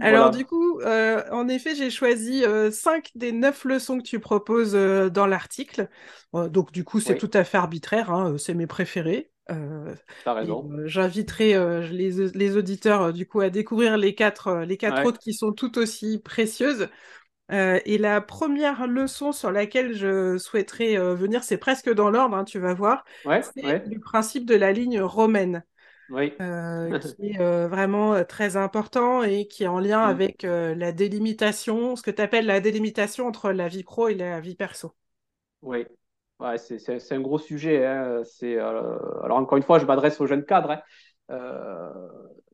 Alors 0.00 0.30
du 0.30 0.44
coup, 0.44 0.80
euh, 0.80 1.22
en 1.30 1.48
effet, 1.48 1.74
j'ai 1.74 1.90
choisi 1.90 2.44
euh, 2.44 2.70
cinq 2.70 3.10
des 3.14 3.32
neuf 3.32 3.64
leçons 3.64 3.98
que 3.98 4.02
tu 4.02 4.18
proposes 4.18 4.74
dans 4.74 5.26
l'article. 5.26 5.88
donc 6.32 6.72
du 6.72 6.84
coup, 6.84 7.00
c'est 7.00 7.16
tout 7.16 7.30
à 7.32 7.44
fait 7.44 7.58
arbitraire, 7.58 8.10
hein, 8.10 8.36
c'est 8.38 8.54
mes 8.54 8.66
préférés. 8.66 9.30
T'as 9.46 10.32
raison. 10.32 10.68
J'inviterai 10.86 11.88
les, 11.90 12.56
auditeurs 12.56 13.12
du 13.12 13.26
coup 13.26 13.40
à 13.40 13.50
découvrir 13.50 13.96
les 13.96 14.14
quatre, 14.14 14.64
les 14.66 14.76
quatre 14.76 15.04
autres 15.04 15.18
qui 15.18 15.34
sont 15.34 15.52
tout 15.52 15.78
aussi 15.78 16.18
précieuses. 16.18 16.88
Euh, 17.52 17.78
et 17.84 17.98
la 17.98 18.20
première 18.20 18.86
leçon 18.86 19.32
sur 19.32 19.52
laquelle 19.52 19.92
je 19.92 20.38
souhaiterais 20.38 20.96
euh, 20.96 21.14
venir, 21.14 21.44
c'est 21.44 21.58
presque 21.58 21.92
dans 21.92 22.08
l'ordre, 22.08 22.36
hein, 22.36 22.44
tu 22.44 22.58
vas 22.58 22.72
voir, 22.72 23.04
c'est 23.24 23.86
le 23.86 24.00
principe 24.00 24.46
de 24.46 24.54
la 24.54 24.72
ligne 24.72 25.02
romaine, 25.02 25.62
euh, 26.12 26.98
qui 27.16 27.30
est 27.30 27.66
vraiment 27.66 28.24
très 28.24 28.56
important 28.56 29.22
et 29.22 29.46
qui 29.46 29.64
est 29.64 29.68
en 29.68 29.78
lien 29.78 30.06
mm. 30.06 30.10
avec 30.10 30.42
la 30.42 30.92
délimitation, 30.92 31.96
ce 31.96 32.02
que 32.02 32.10
tu 32.10 32.22
appelles 32.22 32.46
la 32.46 32.60
délimitation 32.60 33.26
entre 33.26 33.50
la 33.50 33.68
vie 33.68 33.84
pro 33.84 34.08
et 34.08 34.14
la 34.14 34.40
vie 34.40 34.54
perso. 34.54 34.94
Oui, 35.62 35.86
ouais, 36.40 36.58
c'est 36.58 37.12
un 37.12 37.20
gros 37.20 37.38
sujet. 37.38 37.84
Hein. 37.84 38.22
alors 38.42 39.36
encore 39.38 39.58
une 39.58 39.64
fois, 39.64 39.78
je 39.78 39.86
m'adresse 39.86 40.20
aux 40.20 40.26
jeunes 40.26 40.44
cadres. 40.44 40.82
Hein 41.28 41.90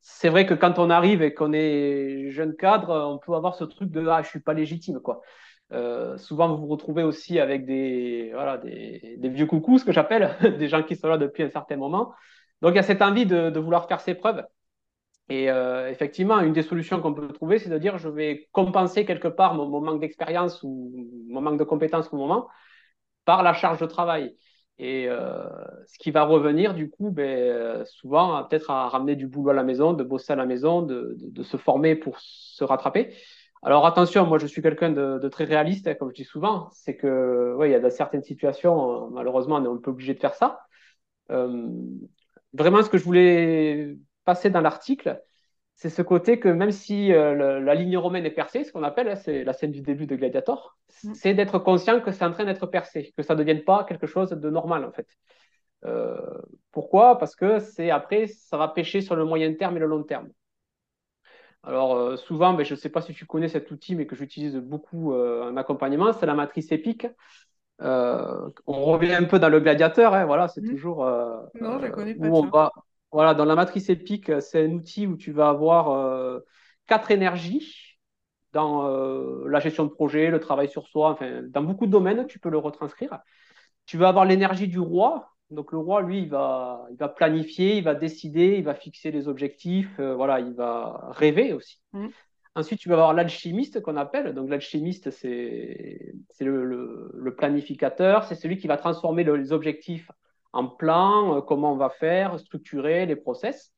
c'est 0.02 0.28
vrai 0.28 0.47
que 0.47 0.54
quand 0.54 0.78
on 0.78 0.90
arrive 0.90 1.23
et 1.23 1.35
qu'on 1.35 1.52
est 1.52 2.30
jeune 2.30 2.57
cadre, 2.57 3.11
on 3.12 3.19
peut 3.19 3.35
avoir 3.35 3.54
ce 3.54 3.64
truc 3.64 3.90
de 3.90 4.07
ah, 4.07 4.23
je 4.23 4.28
suis 4.28 4.40
pas 4.40 4.54
légitime 4.54 5.00
quoi. 5.00 5.21
Euh, 5.73 6.16
souvent, 6.19 6.49
vous 6.49 6.62
vous 6.62 6.66
retrouvez 6.66 7.02
aussi 7.02 7.38
avec 7.38 7.64
des, 7.64 8.30
voilà, 8.33 8.59
des, 8.59 9.19
vieux 9.23 9.47
coucous, 9.47 9.78
ce 9.78 9.85
que 9.85 9.92
j'appelle, 9.92 10.37
des 10.59 10.69
gens 10.69 10.83
qui 10.83 10.97
sont 10.97 11.09
là 11.09 11.16
depuis 11.16 11.45
un 11.45 11.49
certain 11.49 11.76
moment. 11.76 12.12
Donc, 12.62 12.73
il 12.73 12.76
y 12.76 12.79
a 12.81 12.83
cette 12.83 13.02
envie 13.02 13.26
de, 13.26 13.59
vouloir 13.59 13.88
faire 13.88 14.00
ses 14.00 14.14
preuves. 14.14 14.45
Et 15.29 15.50
euh, 15.50 15.88
effectivement, 15.90 16.40
une 16.40 16.52
des 16.52 16.62
solutions 16.62 17.00
qu'on 17.00 17.14
peut 17.14 17.29
trouver, 17.29 17.59
c'est 17.59 17.71
de 17.71 17.79
dire 17.79 17.99
je 17.99 18.09
vais 18.09 18.49
compenser 18.52 19.05
quelque 19.05 19.29
part 19.29 19.55
mon 19.55 19.81
manque 19.81 20.00
d'expérience 20.00 20.62
ou 20.64 20.93
mon 21.29 21.40
manque 21.40 21.59
de 21.59 21.64
compétences 21.64 22.12
au 22.12 22.17
moment 22.17 22.49
par 23.25 23.43
la 23.43 23.52
charge 23.55 23.79
de 23.81 23.87
travail. 23.87 24.37
Et 24.83 25.09
euh, 25.09 25.45
ce 25.87 25.99
qui 25.99 26.11
va 26.11 26.25
revenir, 26.25 26.73
du 26.73 26.88
coup, 26.88 27.11
ben, 27.11 27.29
euh, 27.29 27.85
souvent, 27.85 28.43
peut-être 28.45 28.71
à 28.71 28.88
ramener 28.88 29.14
du 29.14 29.26
boulot 29.26 29.50
à 29.50 29.55
la 29.55 29.62
maison, 29.62 29.93
de 29.93 30.02
bosser 30.02 30.33
à 30.33 30.37
la 30.37 30.47
maison, 30.47 30.81
de, 30.81 31.43
se 31.43 31.59
former 31.59 31.95
pour 31.97 32.19
se 32.19 32.64
rattraper. 32.64 33.14
Alors 33.62 33.85
attention, 33.85 34.26
moi 34.26 34.38
je 34.38 34.47
suis 34.47 34.62
quelqu'un 34.62 34.90
de, 34.90 35.29
très 35.29 35.45
réaliste, 35.45 35.87
hein, 35.87 35.95
comme 35.95 36.09
je 36.09 36.14
dis 36.14 36.25
souvent, 36.25 36.71
c'est 36.73 36.97
que 36.97 37.55
ouais, 37.57 37.69
il 37.69 37.73
y 37.73 37.75
a 37.75 37.90
certaines 37.90 38.23
situations, 38.23 39.09
euh, 39.09 39.11
malheureusement, 39.12 39.57
on 39.57 39.64
est 39.64 39.69
un 39.69 39.76
peu 39.76 39.90
obligé 39.90 40.14
de 40.14 40.19
faire 40.19 40.35
ça. 40.35 40.61
Vraiment, 42.52 42.83
ce 42.83 42.90
que 42.90 42.99
je 42.99 43.04
voulais 43.04 43.97
passer 44.25 44.50
dans 44.50 44.61
l'article, 44.61 45.21
c'est 45.80 45.88
ce 45.88 46.02
côté 46.02 46.38
que 46.38 46.49
même 46.49 46.73
si 46.73 47.11
euh, 47.11 47.59
la 47.59 47.75
ligne 47.75 47.97
romaine 47.97 48.26
est 48.26 48.30
percée, 48.30 48.64
ce 48.64 48.71
qu'on 48.71 48.83
appelle, 48.83 49.09
hein, 49.09 49.16
c'est 49.16 49.45
la 49.45 49.54
scène 49.54 49.73
du 49.73 49.80
début 49.80 50.07
de 50.07 50.14
Gladiator, 50.14 50.76
mm. 51.04 51.14
c'est 51.14 51.33
d'être 51.33 51.59
conscient 51.59 52.02
que 52.02 52.12
c'est 52.12 52.23
en 52.23 52.33
train 52.33 52.45
d'être 52.45 52.66
percé, 52.66 53.14
que 53.16 53.23
ça 53.23 53.33
ne 53.35 53.38
devienne 53.38 53.64
pas 53.64 53.85
quelque 53.85 54.07
chose 54.07 54.28
de 54.28 54.50
normal 54.50 54.85
en 54.85 54.92
fait. 54.92 55.09
Euh, 55.87 56.21
pourquoi? 56.71 57.16
Parce 57.16 57.35
que 57.35 57.61
c'est 57.61 57.90
après, 57.90 58.26
ça 58.26 58.59
va 58.59 58.69
pêcher 58.69 59.00
sur 59.00 59.16
le 59.16 59.25
moyen 59.25 59.54
terme 59.54 59.78
et 59.78 59.80
le 59.80 59.87
long 59.87 60.02
terme. 60.02 60.28
Alors 61.62 61.97
euh, 61.97 62.16
souvent, 62.16 62.52
ben, 62.52 62.62
je 62.62 62.75
ne 62.75 62.78
sais 62.78 62.90
pas 62.90 63.00
si 63.00 63.14
tu 63.14 63.25
connais 63.25 63.49
cet 63.49 63.71
outil, 63.71 63.95
mais 63.95 64.07
que 64.07 64.16
j'utilise 64.16 64.57
beaucoup 64.57 65.14
en 65.14 65.57
accompagnement, 65.57 66.12
c'est 66.12 66.26
la 66.26 66.35
matrice 66.35 66.73
épique. 66.73 67.07
On 67.80 68.84
revient 68.84 69.14
un 69.14 69.25
peu 69.25 69.38
dans 69.38 69.49
le 69.49 69.60
gladiateur, 69.60 70.14
hein, 70.14 70.26
voilà, 70.26 70.49
c'est 70.49 70.60
mm. 70.60 70.68
toujours 70.68 71.04
non, 71.60 71.78
je 71.80 71.88
connais 71.88 72.14
pas 72.14 72.28
où 72.28 72.50
voilà, 73.12 73.34
dans 73.34 73.44
la 73.44 73.56
matrice 73.56 73.88
épique, 73.88 74.30
c'est 74.40 74.64
un 74.64 74.70
outil 74.70 75.06
où 75.06 75.16
tu 75.16 75.32
vas 75.32 75.49
avoir 75.49 75.90
euh, 75.90 76.40
quatre 76.87 77.10
énergies 77.10 77.99
dans 78.52 78.88
euh, 78.88 79.49
la 79.49 79.60
gestion 79.60 79.84
de 79.84 79.90
projet, 79.90 80.30
le 80.30 80.40
travail 80.40 80.68
sur 80.68 80.87
soi, 80.87 81.10
enfin, 81.10 81.42
dans 81.42 81.62
beaucoup 81.62 81.87
de 81.87 81.90
domaines, 81.90 82.26
tu 82.26 82.38
peux 82.38 82.50
le 82.50 82.58
retranscrire. 82.58 83.18
Tu 83.87 83.96
vas 83.96 84.08
avoir 84.08 84.25
l'énergie 84.25 84.68
du 84.68 84.78
roi. 84.78 85.28
Donc 85.50 85.72
le 85.72 85.78
roi, 85.78 86.02
lui, 86.02 86.22
il 86.22 86.28
va, 86.28 86.87
il 86.90 86.96
va 86.96 87.08
planifier, 87.08 87.78
il 87.78 87.84
va 87.84 87.96
décider, 87.96 88.56
il 88.58 88.64
va 88.64 88.75
fixer 88.75 89.10
les 89.10 89.26
objectifs, 89.26 89.99
euh, 89.99 90.14
voilà, 90.14 90.38
il 90.38 90.54
va 90.54 91.08
rêver 91.10 91.52
aussi. 91.52 91.80
Mmh. 91.92 92.08
Ensuite, 92.57 92.80
tu 92.80 92.88
vas 92.88 92.97
avoir 92.97 93.14
l'alchimiste 93.14 93.80
qu'on 93.80 93.97
appelle. 93.97 94.35
Donc 94.35 94.50
l'alchimiste, 94.50 95.11
c'est 95.11 96.14
le, 96.40 97.11
le, 97.14 97.35
planificateur, 97.35 98.25
c'est 98.25 98.35
celui 98.35 98.59
qui 98.59 98.66
va 98.66 98.76
transformer 98.76 99.23
les 99.25 99.52
objectifs 99.52 100.11
en 100.52 100.66
plan, 100.66 101.37
euh, 101.37 101.40
comment 101.40 101.73
on 101.73 101.76
va 101.76 101.90
faire, 101.90 102.38
structurer 102.40 103.07
les 103.07 103.16
process. 103.16 103.73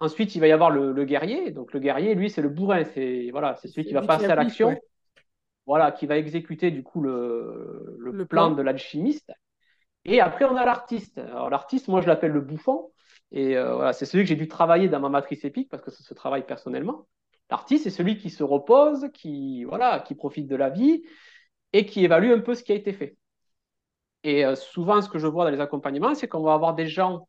Ensuite, 0.00 0.34
il 0.34 0.40
va 0.40 0.46
y 0.46 0.52
avoir 0.52 0.70
le, 0.70 1.04
guerrier. 1.04 1.50
Donc, 1.50 1.72
le 1.72 1.80
guerrier, 1.80 2.14
lui, 2.14 2.30
c'est 2.30 2.42
le 2.42 2.48
bourrin. 2.48 2.84
C'est 2.84 3.30
voilà, 3.30 3.56
celui 3.56 3.84
qui 3.84 3.94
va 3.94 4.02
passer 4.02 4.26
à 4.26 4.34
l'action. 4.34 4.76
Voilà, 5.66 5.92
qui 5.92 6.06
va 6.06 6.16
exécuter 6.16 6.70
du 6.70 6.82
coup 6.82 7.02
le, 7.02 7.96
le, 7.98 8.24
plan, 8.24 8.50
de 8.50 8.62
l'alchimiste. 8.62 9.32
Et 10.04 10.20
après, 10.20 10.44
on 10.44 10.56
a 10.56 10.64
l'artiste. 10.64 11.18
Alors, 11.18 11.50
l'artiste, 11.50 11.88
moi, 11.88 12.00
je 12.00 12.06
l'appelle 12.06 12.32
le 12.32 12.40
bouffon. 12.40 12.90
Et 13.32 13.56
euh, 13.56 13.74
voilà, 13.74 13.92
c'est 13.92 14.06
celui 14.06 14.24
que 14.24 14.28
j'ai 14.28 14.36
dû 14.36 14.48
travailler 14.48 14.88
dans 14.88 15.00
ma 15.00 15.08
matrice 15.08 15.44
épique 15.44 15.68
parce 15.68 15.82
que 15.82 15.90
ça 15.90 16.02
se 16.02 16.14
travaille 16.14 16.46
personnellement. 16.46 17.06
L'artiste, 17.50 17.84
c'est 17.84 17.90
celui 17.90 18.18
qui 18.18 18.30
se 18.30 18.42
repose, 18.42 19.08
qui, 19.14 19.64
voilà, 19.64 20.00
qui 20.00 20.14
profite 20.14 20.46
de 20.46 20.56
la 20.56 20.70
vie 20.70 21.02
et 21.72 21.86
qui 21.86 22.04
évalue 22.04 22.32
un 22.32 22.40
peu 22.40 22.54
ce 22.54 22.62
qui 22.62 22.72
a 22.72 22.74
été 22.74 22.92
fait. 22.92 23.16
Et 24.24 24.44
euh, 24.44 24.54
souvent, 24.54 25.00
ce 25.00 25.08
que 25.08 25.18
je 25.18 25.26
vois 25.26 25.44
dans 25.44 25.50
les 25.50 25.60
accompagnements, 25.60 26.14
c'est 26.14 26.28
qu'on 26.28 26.42
va 26.42 26.54
avoir 26.54 26.74
des 26.74 26.88
gens 26.88 27.28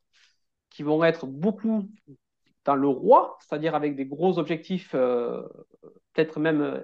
qui 0.69 0.83
vont 0.83 1.03
être 1.03 1.25
beaucoup 1.25 1.89
dans 2.65 2.75
le 2.75 2.87
roi, 2.87 3.37
c'est-à-dire 3.39 3.75
avec 3.75 3.95
des 3.95 4.05
gros 4.05 4.37
objectifs, 4.37 4.91
euh, 4.93 5.41
peut-être 6.13 6.39
même 6.39 6.61
euh, 6.61 6.81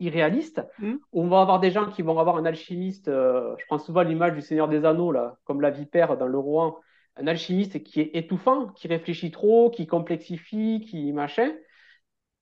irréalistes. 0.00 0.62
Mmh. 0.78 0.94
On 1.12 1.28
va 1.28 1.42
avoir 1.42 1.60
des 1.60 1.70
gens 1.70 1.90
qui 1.90 2.02
vont 2.02 2.18
avoir 2.18 2.36
un 2.36 2.44
alchimiste, 2.44 3.06
je 3.06 3.66
prends 3.66 3.78
souvent 3.78 4.02
l'image 4.02 4.34
du 4.34 4.40
Seigneur 4.40 4.68
des 4.68 4.84
Anneaux, 4.84 5.12
là, 5.12 5.36
comme 5.44 5.60
la 5.60 5.70
vipère 5.70 6.16
dans 6.16 6.26
le 6.26 6.38
roi, 6.38 6.80
un 7.16 7.26
alchimiste 7.26 7.82
qui 7.82 8.00
est 8.00 8.10
étouffant, 8.14 8.68
qui 8.68 8.88
réfléchit 8.88 9.30
trop, 9.30 9.70
qui 9.70 9.86
complexifie, 9.86 10.80
qui 10.88 11.12
machin. 11.12 11.52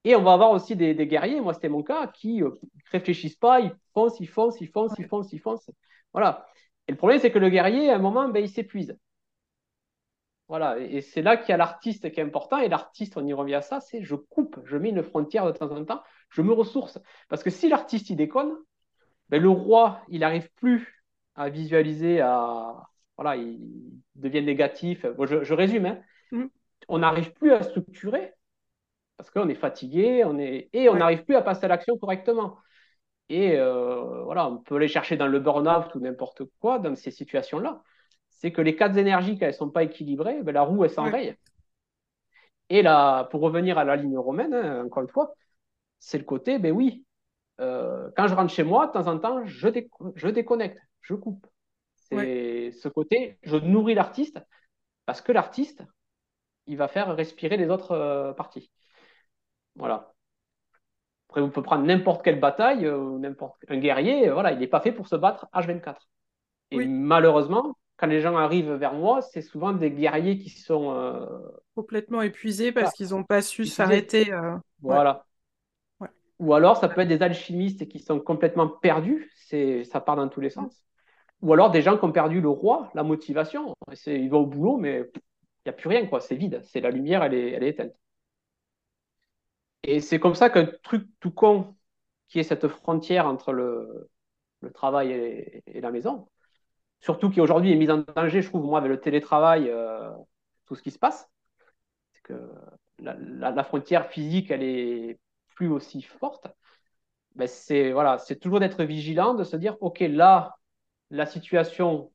Et 0.06 0.14
on 0.14 0.22
va 0.22 0.34
avoir 0.34 0.52
aussi 0.52 0.76
des, 0.76 0.94
guerriers, 0.94 1.40
moi 1.40 1.52
c'était 1.52 1.68
mon 1.68 1.82
cas, 1.82 2.06
qui 2.06 2.40
ne 2.40 2.50
réfléchissent 2.92 3.34
pas, 3.34 3.58
ils 3.58 3.72
foncent, 3.92 4.20
ils 4.20 4.28
foncent, 4.28 4.60
ils 4.60 4.68
foncent, 4.68 4.94
ils 4.98 5.04
foncent, 5.04 5.32
ils 5.32 5.40
foncent. 5.40 5.68
Voilà. 6.12 6.46
Et 6.86 6.92
le 6.92 6.96
problème, 6.96 7.18
c'est 7.18 7.32
que 7.32 7.40
le 7.40 7.50
guerrier, 7.50 7.90
à 7.90 7.96
un 7.96 7.98
moment, 7.98 8.28
ben, 8.28 8.40
il 8.40 8.48
s'épuise. 8.48 8.96
Voilà, 10.46 10.78
et 10.78 11.00
c'est 11.00 11.22
là 11.22 11.36
qu'il 11.36 11.48
y 11.48 11.54
a 11.54 11.56
l'artiste 11.56 12.12
qui 12.12 12.20
est 12.20 12.22
important, 12.22 12.58
et 12.58 12.68
l'artiste, 12.68 13.16
on 13.16 13.26
y 13.26 13.32
revient 13.32 13.56
à 13.56 13.62
ça, 13.62 13.80
c'est 13.80 14.04
je 14.04 14.14
coupe, 14.14 14.60
je 14.64 14.76
mets 14.76 14.90
une 14.90 15.02
frontière 15.02 15.44
de 15.44 15.50
temps 15.50 15.72
en 15.72 15.84
temps, 15.84 16.04
je 16.30 16.40
me 16.40 16.52
ressource. 16.52 17.00
Parce 17.28 17.42
que 17.42 17.50
si 17.50 17.68
l'artiste, 17.68 18.08
il 18.08 18.16
déconne, 18.16 18.54
ben, 19.28 19.42
le 19.42 19.50
roi, 19.50 20.02
il 20.08 20.20
n'arrive 20.20 20.48
plus 20.54 21.04
à 21.34 21.48
visualiser, 21.48 22.20
à... 22.20 22.80
Voilà, 23.16 23.34
il 23.34 23.58
devient 24.14 24.42
négatif. 24.42 25.04
je, 25.18 25.52
résume, 25.52 25.86
hein. 25.86 25.98
mm. 26.30 26.44
on 26.86 26.98
n'arrive 26.98 27.32
plus 27.32 27.52
à 27.52 27.64
structurer, 27.64 28.36
parce 29.16 29.30
qu'on 29.30 29.49
est 29.49 29.54
fatigué, 29.54 30.25
on 30.25 30.38
est... 30.38 30.68
et 30.73 30.88
on 30.88 30.96
n'arrive 30.96 31.25
plus 31.25 31.37
à 31.37 31.42
passer 31.42 31.64
à 31.64 31.68
l'action 31.68 31.96
correctement. 31.99 32.58
Et 33.28 33.56
euh, 33.56 34.23
voilà, 34.25 34.49
on 34.49 34.58
peut 34.58 34.76
aller 34.76 34.88
chercher 34.88 35.16
dans 35.16 35.26
le 35.26 35.40
burn-out 35.40 35.94
ou 35.94 36.00
n'importe 36.00 36.42
quoi 36.61 36.78
dans 36.78 36.94
ces 36.94 37.11
situations-là. 37.11 37.82
C'est 38.28 38.52
que 38.52 38.61
les 38.61 38.76
quatre 38.76 38.96
énergies, 38.96 39.38
quand 39.38 39.46
elles 39.46 39.52
ne 39.52 39.56
sont 39.56 39.70
pas 39.70 39.82
équilibrées, 39.82 40.42
ben, 40.42 40.52
la 40.52 40.62
roue, 40.62 40.85
elle 40.85 40.90
s'enraye. 40.90 41.37
Et 42.68 42.82
là, 42.82 43.25
pour 43.25 43.40
revenir 43.40 43.78
à 43.78 43.85
la 43.85 43.96
ligne 43.96 44.18
romaine, 44.18 44.54
hein, 44.54 44.85
encore 44.85 45.02
une 45.02 45.08
fois, 45.08 45.35
c'est 45.99 46.18
le 46.18 46.25
côté, 46.25 46.58
ben 46.58 46.73
oui, 46.73 47.04
euh, 47.61 48.11
quand 48.16 48.26
je 48.28 48.35
rentre 48.35 48.52
chez 48.52 48.64
moi, 48.64 48.88
de 48.88 48.92
temps 48.92 49.06
en 49.06 49.18
temps, 49.18 49.44
je, 49.44 49.68
je 50.14 50.28
déconnecte, 50.28 50.78
je 51.00 51.14
coupe. 51.14 51.46
C'est 51.94 52.70
ce 52.73 52.88
côté, 52.88 53.38
je 53.42 53.56
nourris 53.56 53.94
l'artiste 53.94 54.38
parce 55.06 55.20
que 55.20 55.32
l'artiste, 55.32 55.82
il 56.66 56.76
va 56.76 56.88
faire 56.88 57.14
respirer 57.16 57.56
les 57.56 57.68
autres 57.68 57.92
euh, 57.92 58.32
parties. 58.32 58.70
Voilà. 59.76 60.12
Après, 61.28 61.40
on 61.40 61.50
peut 61.50 61.62
prendre 61.62 61.85
n'importe 61.85 62.25
quelle 62.25 62.40
bataille, 62.40 62.87
euh, 62.87 63.18
n'importe 63.18 63.56
un 63.68 63.78
guerrier, 63.78 64.28
euh, 64.28 64.33
voilà, 64.33 64.52
il 64.52 64.59
n'est 64.59 64.66
pas 64.66 64.80
fait 64.80 64.92
pour 64.92 65.09
se 65.09 65.16
battre 65.16 65.47
H24. 65.52 65.97
Et 66.71 66.85
malheureusement, 66.85 67.76
quand 67.97 68.06
les 68.06 68.21
gens 68.21 68.37
arrivent 68.37 68.73
vers 68.73 68.95
moi, 68.95 69.23
c'est 69.23 69.42
souvent 69.42 69.73
des 69.73 69.90
guerriers 69.90 70.38
qui 70.38 70.50
sont 70.50 70.92
euh, 70.92 71.26
complètement 71.75 72.23
épuisés 72.23 72.73
parce 72.73 72.92
qu'ils 72.92 73.11
n'ont 73.11 73.25
pas 73.25 73.42
su 73.42 73.66
s'arrêter. 73.66 74.33
Voilà. 74.80 75.25
Ou 76.38 76.52
alors, 76.52 76.76
ça 76.76 76.88
peut 76.88 77.00
être 77.00 77.09
des 77.09 77.23
alchimistes 77.23 77.88
qui 77.88 77.99
sont 77.99 78.21
complètement 78.21 78.68
perdus, 78.68 79.30
c'est 79.37 79.85
ça 79.85 80.00
part 80.00 80.16
dans 80.16 80.28
tous 80.28 80.40
les 80.40 80.50
sens. 80.50 80.85
Ou 81.40 81.52
alors 81.52 81.71
des 81.71 81.83
gens 81.83 81.97
qui 81.97 82.04
ont 82.04 82.12
perdu 82.12 82.40
le 82.40 82.49
roi, 82.49 82.90
la 82.95 83.02
motivation. 83.02 83.75
Ils 84.06 84.28
vont 84.28 84.40
au 84.40 84.47
boulot, 84.47 84.76
mais 84.76 85.11
il 85.14 85.21
n'y 85.66 85.71
a 85.71 85.73
plus 85.73 85.88
rien, 85.88 86.06
quoi. 86.06 86.21
C'est 86.21 86.35
vide. 86.35 86.61
C'est 86.64 86.80
la 86.80 86.90
lumière, 86.90 87.23
elle 87.23 87.35
est, 87.35 87.52
elle 87.52 87.62
est 87.62 87.71
éteinte. 87.71 87.92
Et 89.83 90.00
c'est 90.00 90.18
comme 90.18 90.35
ça 90.35 90.50
qu'un 90.50 90.66
truc 90.83 91.06
tout 91.21 91.30
con, 91.30 91.76
qui 92.28 92.40
est 92.40 92.42
cette 92.42 92.68
frontière 92.68 93.26
entre 93.26 93.52
le, 93.52 94.11
travail 94.75 95.12
et, 95.12 95.80
la 95.80 95.92
maison, 95.92 96.28
surtout 97.00 97.30
qui 97.30 97.40
aujourd'hui 97.40 97.73
est 97.73 97.76
mise 97.76 97.90
en 97.90 97.99
danger, 97.99 98.42
je 98.42 98.49
trouve, 98.49 98.64
moi, 98.64 98.80
avec 98.80 98.90
le 98.90 99.00
télétravail, 99.00 99.71
euh, 99.71 100.11
tout 100.66 100.75
ce 100.75 100.83
qui 100.83 100.90
se 100.90 100.99
passe, 100.99 101.30
c'est 102.12 102.23
que 102.23 102.50
la, 102.99 103.64
frontière 103.64 104.11
physique, 104.11 104.50
elle 104.50 104.62
est 104.64 105.21
plus 105.54 105.68
aussi 105.68 106.02
forte. 106.02 106.49
Ben 107.37 107.47
c'est 107.47 107.92
voilà, 107.92 108.18
toujours 108.40 108.61
d'être 108.61 108.83
vigilant, 108.85 109.35
de 109.35 109.45
se 109.45 109.56
dire, 109.56 109.76
OK, 109.80 110.00
là, 110.00 110.56
la 111.11 111.26
situation 111.26 112.12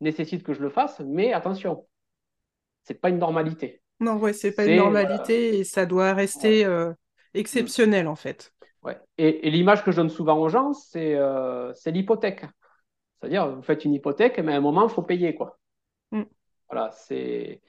nécessite 0.00 0.42
que 0.42 0.52
je 0.52 0.62
le 0.62 0.70
fasse, 0.70 1.00
mais 1.00 1.32
attention, 1.32 1.86
c'est 2.84 3.00
pas 3.00 3.08
une 3.08 3.18
normalité. 3.18 3.81
Non, 4.02 4.16
ouais, 4.16 4.32
c'est 4.32 4.52
pas 4.52 4.66
une 4.66 4.76
normalité 4.76 5.58
et 5.58 5.64
ça 5.64 5.86
doit 5.86 6.12
rester 6.12 6.64
euh, 6.64 6.92
exceptionnel 7.34 8.08
en 8.08 8.16
fait. 8.16 8.52
Ouais. 8.82 8.98
Et, 9.16 9.50
l'image 9.50 9.84
que 9.84 9.92
je 9.92 9.96
donne 9.96 10.10
souvent 10.10 10.38
aux 10.38 10.48
gens, 10.48 10.72
c'est 10.72 11.14
euh, 11.14 11.72
l'hypothèque. 11.86 12.44
C'est-à-dire, 13.20 13.54
vous 13.54 13.62
faites 13.62 13.84
une 13.84 13.94
hypothèque, 13.94 14.38
mais 14.40 14.52
à 14.52 14.56
un 14.56 14.60
moment, 14.60 14.88
il 14.88 14.90
faut 14.90 15.02
payer. 15.02 15.34
Quoi. 15.34 15.58
Mm. 16.10 16.22
Voilà, 16.68 16.90
c'est. 16.90 17.62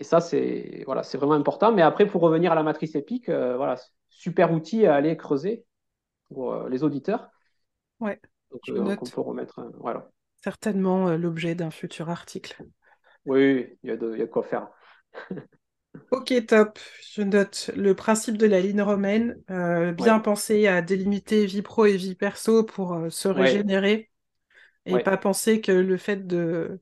Et 0.00 0.04
ça, 0.04 0.20
c'est 0.20 0.84
voilà, 0.86 1.02
vraiment 1.14 1.32
important. 1.32 1.72
Mais 1.72 1.82
après, 1.82 2.06
pour 2.06 2.22
revenir 2.22 2.52
à 2.52 2.54
la 2.54 2.62
matrice 2.62 2.94
épique, 2.94 3.28
euh, 3.28 3.56
voilà, 3.56 3.74
super 4.08 4.52
outil 4.52 4.86
à 4.86 4.94
aller 4.94 5.16
creuser 5.16 5.64
pour 6.28 6.52
euh, 6.52 6.68
les 6.68 6.84
auditeurs. 6.84 7.30
Ouais. 7.98 8.20
Donc, 8.52 8.60
on 8.68 9.04
peut 9.04 9.20
remettre. 9.20 9.60
voilà. 9.80 10.08
Certainement 10.36 11.16
l'objet 11.16 11.56
d'un 11.56 11.72
futur 11.72 12.10
article. 12.10 12.64
Oui, 13.26 13.76
il 13.82 13.90
y, 13.90 13.92
a 13.92 13.96
de, 13.96 14.16
y 14.16 14.22
a 14.22 14.26
quoi 14.28 14.44
faire. 14.44 14.68
Ok, 16.10 16.32
top. 16.46 16.78
Je 17.12 17.22
note 17.22 17.70
le 17.76 17.94
principe 17.94 18.36
de 18.36 18.46
la 18.46 18.60
ligne 18.60 18.82
romaine. 18.82 19.36
Euh, 19.50 19.92
bien 19.92 20.20
penser 20.20 20.66
à 20.66 20.82
délimiter 20.82 21.46
vie 21.46 21.62
pro 21.62 21.86
et 21.86 21.96
vie 21.96 22.14
perso 22.14 22.64
pour 22.64 22.94
euh, 22.94 23.10
se 23.10 23.28
régénérer. 23.28 24.10
Et 24.86 24.98
pas 25.00 25.18
penser 25.18 25.60
que 25.60 25.72
le 25.72 25.96
fait 25.96 26.26
de 26.26 26.80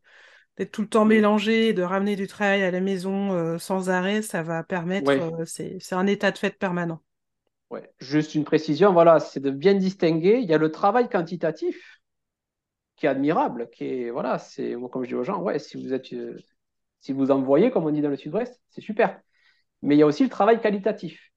d'être 0.57 0.73
tout 0.73 0.83
le 0.83 0.89
temps 0.89 1.05
mélangé, 1.05 1.75
de 1.75 1.83
ramener 1.83 2.17
du 2.17 2.27
travail 2.27 2.63
à 2.63 2.71
la 2.71 2.81
maison 2.81 3.33
euh, 3.33 3.59
sans 3.59 3.91
arrêt, 3.91 4.23
ça 4.23 4.43
va 4.43 4.63
permettre. 4.63 5.13
c'est 5.45 5.93
un 5.93 6.07
état 6.07 6.31
de 6.31 6.39
fait 6.39 6.57
permanent. 6.57 7.03
Ouais. 7.69 7.91
Juste 7.99 8.35
une 8.35 8.45
précision, 8.45 8.93
voilà, 8.93 9.19
c'est 9.19 9.41
de 9.41 9.51
bien 9.51 9.75
distinguer. 9.75 10.39
Il 10.41 10.49
y 10.49 10.55
a 10.55 10.59
le 10.59 10.71
travail 10.71 11.09
quantitatif 11.09 12.01
qui 12.95 13.05
est 13.05 13.09
admirable, 13.09 13.69
qui 13.71 13.85
est 13.85 14.11
voilà, 14.11 14.39
c'est 14.39 14.77
comme 14.91 15.03
je 15.03 15.09
dis 15.09 15.15
aux 15.15 15.25
gens, 15.25 15.43
ouais, 15.43 15.59
si 15.59 15.83
vous 15.83 15.93
êtes 15.93 16.15
si 17.07 17.13
vous 17.13 17.31
envoyez, 17.31 17.71
comme 17.71 17.85
on 17.85 17.91
dit 17.93 18.01
dans 18.01 18.09
le 18.09 18.17
sud-ouest, 18.17 18.61
c'est 18.69 18.81
super. 18.81 19.21
Mais 19.83 19.95
il 19.95 19.99
y 19.99 20.03
a 20.03 20.07
aussi 20.07 20.25
le 20.25 20.29
travail 20.29 20.61
qualitatif. 20.61 21.31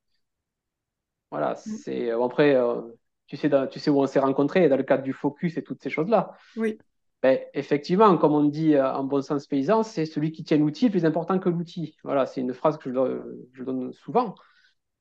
Voilà, 1.29 1.51
mm. 1.51 1.55
c'est 1.55 2.09
euh, 2.09 2.23
après, 2.23 2.55
euh, 2.55 2.81
tu, 3.27 3.37
sais, 3.37 3.51
tu 3.69 3.79
sais 3.79 3.91
où 3.91 4.01
on 4.01 4.07
s'est 4.07 4.19
rencontrés 4.19 4.67
dans 4.67 4.77
le 4.77 4.83
cadre 4.83 5.03
du 5.03 5.13
focus 5.13 5.57
et 5.57 5.63
toutes 5.63 5.83
ces 5.83 5.91
choses-là. 5.91 6.35
Oui. 6.57 6.79
Ben, 7.21 7.37
effectivement, 7.53 8.17
comme 8.17 8.33
on 8.33 8.45
dit 8.45 8.73
euh, 8.73 8.91
en 8.91 9.03
bon 9.03 9.21
sens 9.21 9.45
paysan, 9.45 9.83
c'est 9.83 10.07
celui 10.07 10.31
qui 10.31 10.43
tient 10.43 10.57
l'outil 10.57 10.87
est 10.87 10.89
plus 10.89 11.05
important 11.05 11.37
que 11.37 11.49
l'outil. 11.49 11.95
Voilà, 12.03 12.25
c'est 12.25 12.41
une 12.41 12.53
phrase 12.53 12.79
que 12.79 12.91
je, 12.91 13.63
donne 13.63 13.93
souvent. 13.93 14.33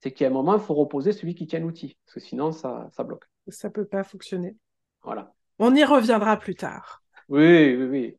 C'est 0.00 0.12
qu'à 0.12 0.26
un 0.26 0.30
moment, 0.30 0.56
il 0.56 0.60
faut 0.60 0.75
reposer 0.75 1.12
celui 1.12 1.34
qui 1.34 1.46
tient 1.46 1.60
l'outil, 1.60 1.96
parce 2.04 2.14
que 2.14 2.20
sinon, 2.20 2.52
ça, 2.52 2.88
ça 2.92 3.04
bloque. 3.04 3.25
Ça 3.48 3.68
ne 3.68 3.72
peut 3.72 3.87
pas 3.87 4.04
fonctionner. 4.04 4.54
Voilà. 5.02 5.32
On 5.58 5.75
y 5.75 5.82
reviendra 5.82 6.37
plus 6.37 6.56
tard. 6.56 7.02
Oui, 7.28 7.75
oui, 7.75 7.84
oui 7.84 8.18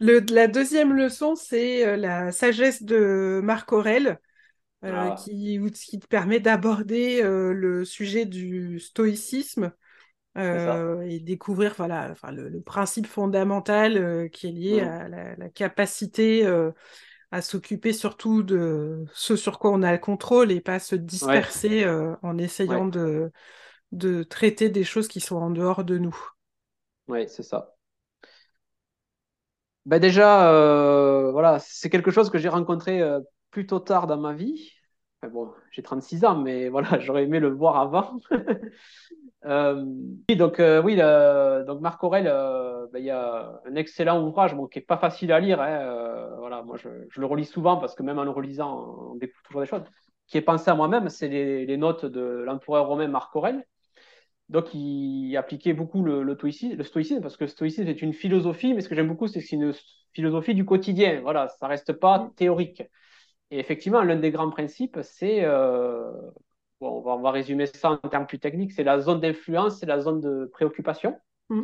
la 0.00 0.48
deuxième 0.48 0.94
leçon, 0.94 1.34
c'est 1.36 1.86
euh, 1.86 1.96
la 1.96 2.32
sagesse 2.32 2.82
de 2.82 3.40
Marc 3.42 3.72
Aurel, 3.72 4.18
euh, 4.84 5.10
ah. 5.10 5.14
qui, 5.22 5.60
qui, 5.74 5.98
te 5.98 6.06
permet 6.06 6.40
d'aborder 6.40 7.22
euh, 7.22 7.52
le 7.52 7.84
sujet 7.84 8.24
du 8.24 8.80
stoïcisme 8.80 9.72
et 10.36 11.20
découvrir 11.20 11.74
voilà, 11.76 12.08
enfin, 12.12 12.32
le, 12.32 12.62
principe 12.62 13.06
fondamental 13.06 14.30
qui 14.30 14.46
est 14.46 14.52
lié 14.52 14.82
mm. 14.82 14.88
à 14.88 15.08
la, 15.36 15.48
capacité 15.50 16.46
à 17.30 17.42
s'occuper 17.42 17.92
surtout 17.92 18.42
de 18.42 19.04
ce 19.12 19.36
sur 19.36 19.58
quoi 19.58 19.70
on 19.70 19.82
a 19.82 19.92
le 19.92 19.98
contrôle 19.98 20.50
et 20.50 20.60
pas 20.60 20.78
se 20.78 20.94
disperser 20.94 21.84
en 22.22 22.38
essayant 22.38 22.86
de, 22.86 23.30
de 23.92 24.22
traiter 24.22 24.70
des 24.70 24.84
choses 24.84 25.08
qui 25.08 25.20
sont 25.20 25.36
en 25.36 25.50
dehors 25.50 25.84
de 25.84 25.98
nous. 25.98 26.16
Oui, 27.08 27.28
c'est 27.28 27.42
ça. 27.42 27.74
Ben 29.86 29.98
déjà, 29.98 30.52
euh, 30.52 31.30
voilà, 31.32 31.58
c'est 31.58 31.88
quelque 31.90 32.10
chose 32.10 32.30
que 32.30 32.38
j'ai 32.38 32.48
rencontré 32.48 33.00
euh, 33.00 33.20
plutôt 33.50 33.80
tard 33.80 34.06
dans 34.06 34.18
ma 34.18 34.34
vie. 34.34 34.72
bon, 35.32 35.52
j'ai 35.72 35.82
36 35.82 36.24
ans, 36.24 36.36
mais 36.38 36.68
voilà, 36.70 36.98
j'aurais 36.98 37.24
aimé 37.24 37.40
le 37.40 37.48
voir 37.48 37.76
avant. 37.78 38.20
euh, 39.46 39.84
donc, 40.36 40.60
euh, 40.60 40.82
oui, 40.82 40.96
donc 41.66 41.80
Marc 41.80 42.02
Aurel, 42.04 42.24
ben, 42.92 42.98
il 42.98 43.04
y 43.06 43.10
a 43.10 43.60
un 43.66 43.74
excellent 43.74 44.22
ouvrage 44.22 44.54
bon, 44.54 44.66
qui 44.66 44.78
n'est 44.78 44.84
pas 44.84 44.98
facile 44.98 45.32
à 45.32 45.40
lire. 45.40 45.60
Hein, 45.60 46.28
voilà, 46.38 46.62
moi, 46.62 46.76
je, 46.76 46.88
je, 47.10 47.20
le 47.20 47.26
relis 47.26 47.46
souvent 47.46 47.78
parce 47.78 47.94
que 47.94 48.02
même 48.02 48.18
en 48.18 48.24
le 48.24 48.30
relisant, 48.30 49.12
on 49.12 49.14
découvre 49.16 49.42
toujours 49.44 49.60
des 49.62 49.66
choses. 49.66 49.82
Qui 50.26 50.38
est 50.38 50.42
pensé 50.42 50.70
à 50.70 50.74
moi-même, 50.74 51.08
c'est 51.08 51.28
les, 51.28 51.66
les, 51.66 51.76
notes 51.76 52.04
de 52.04 52.20
l'empereur 52.20 52.86
romain 52.86 53.08
Marc 53.08 53.34
Aurel. 53.34 53.66
Donc, 54.50 54.74
il 54.74 55.36
appliquait 55.36 55.74
beaucoup 55.74 56.02
le, 56.02 56.24
le, 56.24 56.34
stoïcisme, 56.82 57.20
parce 57.20 57.36
que 57.36 57.44
le 57.44 57.48
stoïcisme 57.48 57.86
est 57.86 58.02
une 58.02 58.12
philosophie, 58.12 58.74
mais 58.74 58.80
ce 58.80 58.88
que 58.88 58.96
j'aime 58.96 59.06
beaucoup, 59.06 59.28
c'est 59.28 59.38
que 59.40 59.46
c'est 59.46 59.54
une 59.54 59.72
philosophie 60.12 60.54
du 60.54 60.64
quotidien. 60.64 61.20
Voilà, 61.20 61.46
ça 61.60 61.68
reste 61.68 61.92
pas 61.92 62.18
mm. 62.18 62.34
théorique. 62.34 62.82
Et 63.52 63.60
effectivement, 63.60 64.02
l'un 64.02 64.16
des 64.16 64.32
grands 64.32 64.50
principes, 64.50 64.98
c'est, 65.02 65.44
euh, 65.44 66.10
bon, 66.80 67.00
on 67.06 67.20
va, 67.20 67.30
résumer 67.30 67.66
ça 67.66 68.00
en 68.02 68.08
termes 68.08 68.26
plus 68.26 68.40
techniques, 68.40 68.72
c'est 68.72 68.82
la 68.82 68.98
zone 68.98 69.20
d'influence, 69.20 69.78
c'est 69.78 69.86
la 69.86 70.00
zone 70.00 70.20
de 70.20 70.50
préoccupation. 70.52 71.16
Mm. 71.48 71.62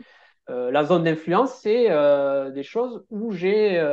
Euh, 0.48 0.70
la 0.70 0.84
zone 0.84 1.02
d'influence, 1.02 1.54
c'est 1.54 1.90
euh, 1.90 2.50
des 2.50 2.62
choses 2.62 3.04
où 3.11 3.32
j'ai 3.32 3.84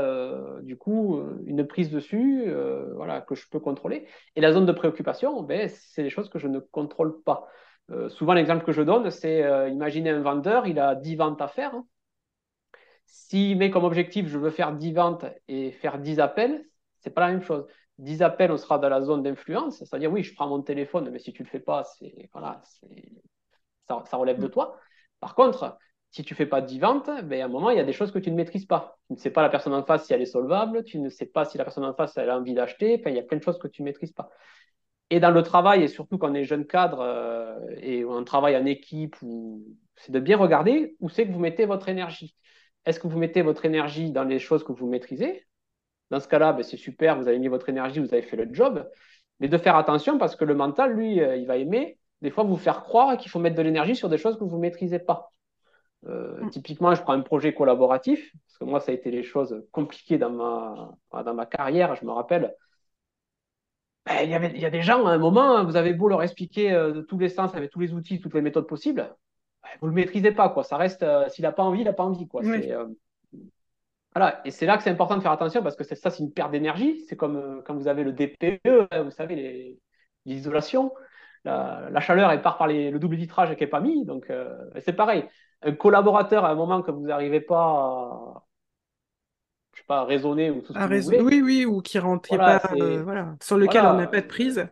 du 0.62 0.78
coup 0.78 1.20
une 1.48 1.66
prise 1.66 1.90
dessus, 1.90 2.46
voilà, 2.94 3.22
que 3.22 3.34
je 3.34 3.50
peux 3.50 3.60
contrôler. 3.60 4.06
Et 4.36 4.42
la 4.42 4.54
zone 4.54 4.68
de 4.68 4.72
préoccupation, 4.72 5.42
ben, 5.42 5.68
c'est 5.68 6.04
des 6.04 6.12
choses 6.12 6.30
que 6.30 6.38
je 6.38 6.48
ne 6.48 6.60
contrôle 6.60 7.24
pas. 7.24 7.48
Euh, 7.92 8.10
souvent, 8.10 8.34
l'exemple 8.34 8.64
que 8.64 8.72
je 8.72 8.82
donne, 8.82 9.10
c'est 9.12 9.44
euh, 9.44 9.70
imaginer 9.70 10.10
un 10.12 10.22
vendeur, 10.22 10.68
il 10.68 10.80
a 10.80 10.96
10 10.96 11.16
ventes 11.16 11.42
à 11.42 11.48
faire. 11.48 11.74
S'il 13.06 13.58
met 13.58 13.70
comme 13.70 13.84
objectif, 13.84 14.28
je 14.28 14.38
veux 14.38 14.50
faire 14.50 14.74
10 14.74 14.94
ventes 14.94 15.26
et 15.48 15.72
faire 15.72 16.00
10 16.00 16.20
appels, 16.20 16.66
c'est 17.00 17.12
pas 17.12 17.22
la 17.22 17.34
même 17.34 17.42
chose. 17.42 17.68
10 18.00 18.24
appels, 18.24 18.52
on 18.52 18.58
sera 18.58 18.80
dans 18.80 18.90
la 18.90 19.02
zone 19.02 19.22
d'influence, 19.22 19.80
c'est-à-dire, 19.80 20.12
oui, 20.12 20.24
je 20.24 20.34
prends 20.34 20.48
mon 20.48 20.62
téléphone, 20.62 21.10
mais 21.12 21.20
si 21.20 21.32
tu 21.34 21.44
ne 21.44 21.48
le 21.48 21.52
fais 21.52 21.60
pas, 21.60 21.84
voilà, 22.32 22.62
ça, 23.88 24.04
ça, 24.06 24.18
relève 24.18 24.40
de 24.40 24.48
toi. 24.48 24.80
Par 25.20 25.36
contre, 25.36 25.78
si 26.10 26.24
tu 26.24 26.34
ne 26.34 26.38
fais 26.38 26.46
pas 26.46 26.62
10 26.62 26.80
ventes, 26.80 27.10
ben, 27.24 27.42
à 27.42 27.46
un 27.46 27.50
moment, 27.50 27.70
il 27.70 27.78
y 27.78 27.80
a 27.80 27.84
des 27.84 27.94
choses 27.94 28.12
que 28.12 28.20
tu 28.20 28.32
ne 28.32 28.36
maîtrises 28.36 28.66
pas. 28.66 28.98
Tu 29.08 29.14
ne 29.14 29.18
sais 29.18 29.32
pas 29.32 29.42
la 29.42 29.50
personne 29.50 29.74
en 29.74 29.84
face 29.84 30.06
si 30.06 30.14
elle 30.14 30.22
est 30.22 30.26
solvable, 30.26 30.84
tu 30.84 31.00
ne 31.00 31.10
sais 31.10 31.26
pas 31.26 31.46
si 31.46 31.58
la 31.58 31.66
personne 31.66 31.86
en 31.86 31.94
face 31.94 32.18
elle 32.18 32.30
a 32.30 32.38
envie 32.38 32.54
d'acheter, 32.54 33.02
il 33.06 33.14
y 33.14 33.20
a 33.20 33.24
plein 33.24 33.38
de 33.38 33.44
choses 33.44 33.60
que 33.60 33.68
tu 33.68 33.82
ne 33.82 33.86
maîtrises 33.86 34.14
pas. 34.14 34.30
Et 35.10 35.20
dans 35.20 35.32
le 35.32 35.44
travail, 35.44 35.84
et 35.84 35.88
surtout 35.88 36.18
quand 36.18 36.32
on 36.32 36.34
est 36.34 36.44
jeune 36.44 36.66
cadre 36.66 37.00
euh, 37.02 37.60
et 37.82 38.04
on 38.06 38.24
travaille 38.24 38.58
en 38.58 38.66
équipe, 38.66 39.16
c'est 39.96 40.12
de 40.12 40.20
bien 40.20 40.38
regarder 40.38 40.96
où 41.00 41.10
c'est 41.10 41.28
que 41.28 41.32
vous 41.32 41.40
mettez 41.40 41.66
votre 41.66 41.90
énergie. 41.90 42.36
Est-ce 42.86 43.00
que 43.00 43.08
vous 43.08 43.20
mettez 43.20 43.42
votre 43.42 43.66
énergie 43.66 44.12
dans 44.12 44.24
les 44.24 44.40
choses 44.40 44.64
que 44.64 44.72
vous 44.72 44.88
maîtrisez? 44.88 45.46
Dans 46.10 46.20
ce 46.20 46.28
cas-là, 46.28 46.54
ben, 46.54 46.64
c'est 46.64 46.78
super, 46.78 47.18
vous 47.18 47.28
avez 47.28 47.40
mis 47.40 47.48
votre 47.48 47.70
énergie, 47.70 48.00
vous 48.00 48.14
avez 48.14 48.24
fait 48.24 48.36
le 48.36 48.54
job. 48.54 48.90
Mais 49.40 49.48
de 49.48 49.58
faire 49.58 49.76
attention 49.76 50.18
parce 50.18 50.36
que 50.36 50.46
le 50.46 50.56
mental, 50.56 50.94
lui, 50.94 51.22
euh, 51.22 51.36
il 51.36 51.48
va 51.48 51.58
aimer 51.58 51.98
des 52.22 52.32
fois 52.32 52.46
vous 52.46 52.58
faire 52.58 52.84
croire 52.84 53.18
qu'il 53.18 53.30
faut 53.30 53.40
mettre 53.40 53.58
de 53.58 53.62
l'énergie 53.62 53.96
sur 53.96 54.10
des 54.10 54.18
choses 54.18 54.40
que 54.40 54.46
vous 54.46 54.56
ne 54.56 54.62
maîtrisez 54.62 55.00
pas. 55.00 55.32
Euh, 56.08 56.42
mm. 56.42 56.50
Typiquement, 56.50 56.96
je 56.96 57.02
prends 57.02 57.14
un 57.14 57.22
projet 57.22 57.54
collaboratif, 57.54 58.32
parce 58.48 58.58
que 58.58 58.64
moi, 58.66 58.80
ça 58.80 58.92
a 58.92 58.96
été 58.96 59.12
les 59.12 59.24
choses 59.24 59.64
compliquées 59.72 60.18
dans 60.18 60.30
ma, 60.30 61.24
dans 61.24 61.34
ma 61.34 61.46
carrière. 61.46 61.96
Je 61.96 62.06
me 62.06 62.12
rappelle, 62.12 62.56
ben, 64.06 64.22
il, 64.24 64.30
y 64.30 64.34
avait, 64.34 64.52
il 64.54 64.60
y 64.60 64.66
a 64.66 64.70
des 64.70 64.82
gens, 64.82 65.06
à 65.06 65.12
un 65.12 65.18
moment, 65.18 65.64
vous 65.64 65.78
avez 65.78 65.94
beau 65.94 66.10
leur 66.10 66.24
expliquer 66.24 66.74
euh, 66.74 66.92
de 66.92 67.02
tous 67.02 67.18
les 67.18 67.30
sens, 67.30 67.56
avec 67.56 67.72
tous 67.72 67.80
les 67.80 67.94
outils, 67.94 68.20
toutes 68.20 68.34
les 68.34 68.42
méthodes 68.42 68.68
possibles, 68.68 69.16
ben, 69.64 69.70
vous 69.80 69.88
ne 69.88 69.92
le 69.92 69.96
maîtrisez 69.96 70.32
pas. 70.32 70.50
Quoi. 70.50 70.64
Ça 70.64 70.76
reste, 70.76 71.04
euh, 71.04 71.30
s'il 71.30 71.44
n'a 71.44 71.54
pas 71.54 71.64
envie, 71.64 71.82
il 71.82 71.86
n'a 71.86 71.94
pas 71.94 72.04
envie. 72.04 72.28
Quoi. 72.28 72.44
Euh, 72.44 72.88
voilà. 74.14 74.42
Et 74.46 74.52
c'est 74.52 74.66
là 74.66 74.78
que 74.78 74.84
c'est 74.84 74.90
important 74.90 75.16
de 75.16 75.22
faire 75.22 75.32
attention 75.32 75.64
parce 75.64 75.78
que 75.78 75.84
ça, 75.84 76.10
c'est 76.10 76.22
une 76.22 76.34
perte 76.34 76.52
d'énergie. 76.52 77.06
C'est 77.08 77.16
comme 77.16 77.64
quand 77.66 77.76
vous 77.76 77.88
avez 77.88 78.04
le 78.04 78.12
DPE, 78.12 78.88
hein, 78.92 79.04
vous 79.04 79.12
savez, 79.12 79.80
l'isolation. 80.26 80.94
La, 81.46 81.90
la, 81.90 82.00
chaleur, 82.00 82.32
elle 82.32 82.42
part 82.42 82.58
par 82.58 82.68
les, 82.68 82.90
le 82.90 83.00
double 83.00 83.16
vitrage 83.16 83.54
qui 83.56 83.64
n'est 83.64 83.70
pas 83.70 83.82
mis. 83.82 84.06
Donc, 84.06 84.32
c'est 84.80 84.94
pareil. 84.94 85.26
Un 85.62 85.74
collaborateur, 85.74 86.46
à 86.46 86.52
un 86.52 86.56
moment 86.56 86.82
que 86.82 86.92
vous 86.92 87.06
n'arrivez 87.06 87.42
pas 87.42 87.58
à, 87.58 88.44
je 89.74 89.80
sais 89.80 89.86
pas, 89.88 90.04
raisonner 90.06 90.52
ou 90.52 90.62
tout 90.62 90.74
ce 90.74 90.80
que 90.80 90.84
vous 90.84 91.02
voulez. 91.02 91.22
Oui, 91.22 91.42
oui, 91.42 91.66
ou 91.66 91.82
qui 91.82 92.00
rentrait 92.00 92.38
pas, 92.38 92.62
euh, 92.76 93.02
voilà, 93.04 93.36
sur 93.42 93.58
lequel 93.58 93.86
on 93.86 93.94
n'a 93.94 94.08
pas 94.08 94.22
de 94.22 94.28
prise. 94.28 94.68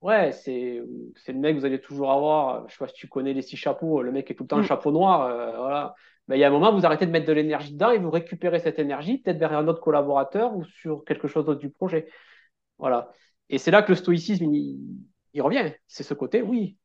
Ouais, 0.00 0.30
c'est 0.32 0.80
le 1.26 1.34
mec 1.34 1.56
vous 1.56 1.64
allez 1.64 1.80
toujours 1.80 2.12
avoir. 2.12 2.68
Je 2.68 2.74
sais 2.74 2.78
pas 2.78 2.88
si 2.88 2.94
tu 2.94 3.08
connais 3.08 3.32
les 3.32 3.42
six 3.42 3.56
chapeaux, 3.56 4.02
le 4.02 4.12
mec 4.12 4.30
est 4.30 4.34
tout 4.34 4.44
le 4.44 4.48
temps 4.48 4.58
un 4.58 4.62
mm. 4.62 4.66
chapeau 4.66 4.92
noir. 4.92 5.22
Euh, 5.22 5.56
voilà. 5.56 5.94
Mais 6.28 6.36
il 6.36 6.40
y 6.40 6.44
a 6.44 6.48
un 6.48 6.50
moment, 6.50 6.72
vous 6.72 6.84
arrêtez 6.84 7.06
de 7.06 7.10
mettre 7.10 7.26
de 7.26 7.32
l'énergie 7.32 7.72
dedans 7.72 7.90
et 7.90 7.98
vous 7.98 8.10
récupérez 8.10 8.60
cette 8.60 8.78
énergie 8.78 9.18
peut-être 9.18 9.38
vers 9.38 9.54
un 9.54 9.66
autre 9.66 9.80
collaborateur 9.80 10.54
ou 10.54 10.64
sur 10.64 11.04
quelque 11.04 11.26
chose 11.26 11.46
d'autre 11.46 11.60
du 11.60 11.70
projet. 11.70 12.08
Voilà. 12.76 13.10
Et 13.48 13.58
c'est 13.58 13.70
là 13.70 13.82
que 13.82 13.90
le 13.90 13.96
stoïcisme, 13.96 14.44
il, 14.44 14.78
il 15.32 15.42
revient. 15.42 15.72
C'est 15.86 16.02
ce 16.02 16.14
côté, 16.14 16.42
oui, 16.42 16.76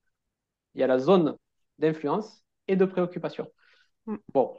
il 0.73 0.81
y 0.81 0.83
a 0.83 0.87
la 0.87 0.97
zone 0.97 1.37
d'influence 1.77 2.43
et 2.67 2.75
de 2.75 2.85
préoccupation. 2.85 3.47
Mm. 4.05 4.15
Bon, 4.33 4.55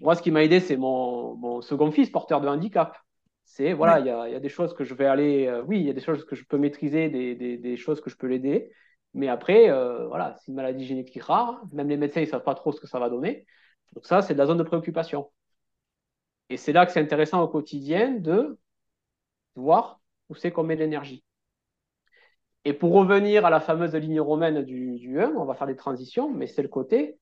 moi, 0.00 0.14
ce 0.14 0.22
qui 0.22 0.30
m'a 0.30 0.42
aidé, 0.42 0.60
c'est 0.60 0.76
mon, 0.76 1.60
second 1.62 1.90
fils 1.90 2.10
porteur 2.10 2.40
de 2.40 2.48
handicap. 2.48 2.96
C'est, 3.44 3.72
voilà, 3.72 4.00
il 4.00 4.06
y, 4.06 4.10
a, 4.10 4.40
des 4.40 4.48
choses 4.48 4.74
que 4.74 4.84
je 4.84 4.94
vais 4.94 5.06
aller, 5.06 5.46
euh, 5.46 5.62
oui, 5.62 5.80
il 5.80 5.86
y 5.86 5.90
a 5.90 5.92
des 5.92 6.00
choses 6.00 6.24
que 6.24 6.34
je 6.34 6.44
peux 6.44 6.58
maîtriser, 6.58 7.08
des, 7.08 7.76
choses 7.76 8.00
que 8.00 8.10
je 8.10 8.16
peux 8.16 8.26
l'aider. 8.26 8.72
Mais 9.14 9.28
après, 9.28 9.70
euh, 9.70 10.06
voilà, 10.08 10.36
c'est 10.38 10.48
une 10.48 10.54
maladie 10.54 10.86
génétique 10.86 11.22
rare. 11.22 11.62
Même 11.72 11.88
les 11.88 11.96
médecins, 11.96 12.20
ils 12.20 12.24
ne 12.24 12.30
savent 12.30 12.44
pas 12.44 12.54
trop 12.54 12.72
ce 12.72 12.80
que 12.80 12.86
ça 12.86 12.98
va 12.98 13.10
donner. 13.10 13.46
Donc 13.94 14.06
ça, 14.06 14.22
c'est 14.22 14.34
de 14.34 14.38
la 14.38 14.46
zone 14.46 14.58
de 14.58 14.62
préoccupation. 14.62 15.30
Et 16.48 16.56
c'est 16.56 16.72
là 16.72 16.86
que 16.86 16.92
c'est 16.92 17.00
intéressant 17.00 17.42
au 17.42 17.48
quotidien 17.48 18.12
de 18.12 18.58
voir 19.54 20.00
où 20.28 20.34
c'est 20.34 20.50
qu'on 20.50 20.64
met 20.64 20.76
de 20.76 20.80
l'énergie. 20.80 21.24
Et 22.64 22.72
pour 22.72 22.92
revenir 22.92 23.44
à 23.44 23.50
la 23.50 23.60
fameuse 23.60 23.94
ligne 23.94 24.20
romaine 24.20 24.62
du, 24.62 24.96
du 24.98 25.20
1, 25.20 25.32
on 25.36 25.44
va 25.44 25.54
faire 25.54 25.66
des 25.66 25.76
transitions, 25.76 26.30
mais 26.32 26.46
c'est 26.46 26.62
le 26.62 26.68
côté. 26.68 27.18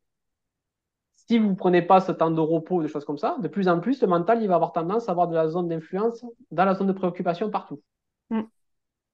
Si 1.31 1.39
vous 1.39 1.51
ne 1.51 1.55
prenez 1.55 1.81
pas 1.81 2.01
ce 2.01 2.11
temps 2.11 2.33
de 2.33 2.41
repos, 2.41 2.83
des 2.83 2.89
choses 2.89 3.05
comme 3.05 3.17
ça, 3.17 3.37
de 3.41 3.47
plus 3.47 3.69
en 3.69 3.79
plus, 3.79 4.03
le 4.03 4.09
mental, 4.09 4.43
il 4.43 4.49
va 4.49 4.57
avoir 4.57 4.73
tendance 4.73 5.09
à 5.09 5.13
avoir 5.13 5.29
de 5.29 5.37
la 5.37 5.47
zone 5.47 5.69
d'influence 5.69 6.25
dans 6.51 6.65
la 6.65 6.75
zone 6.75 6.89
de 6.89 6.93
préoccupation 6.93 7.51
partout. 7.51 7.81
Mm. 8.31 8.41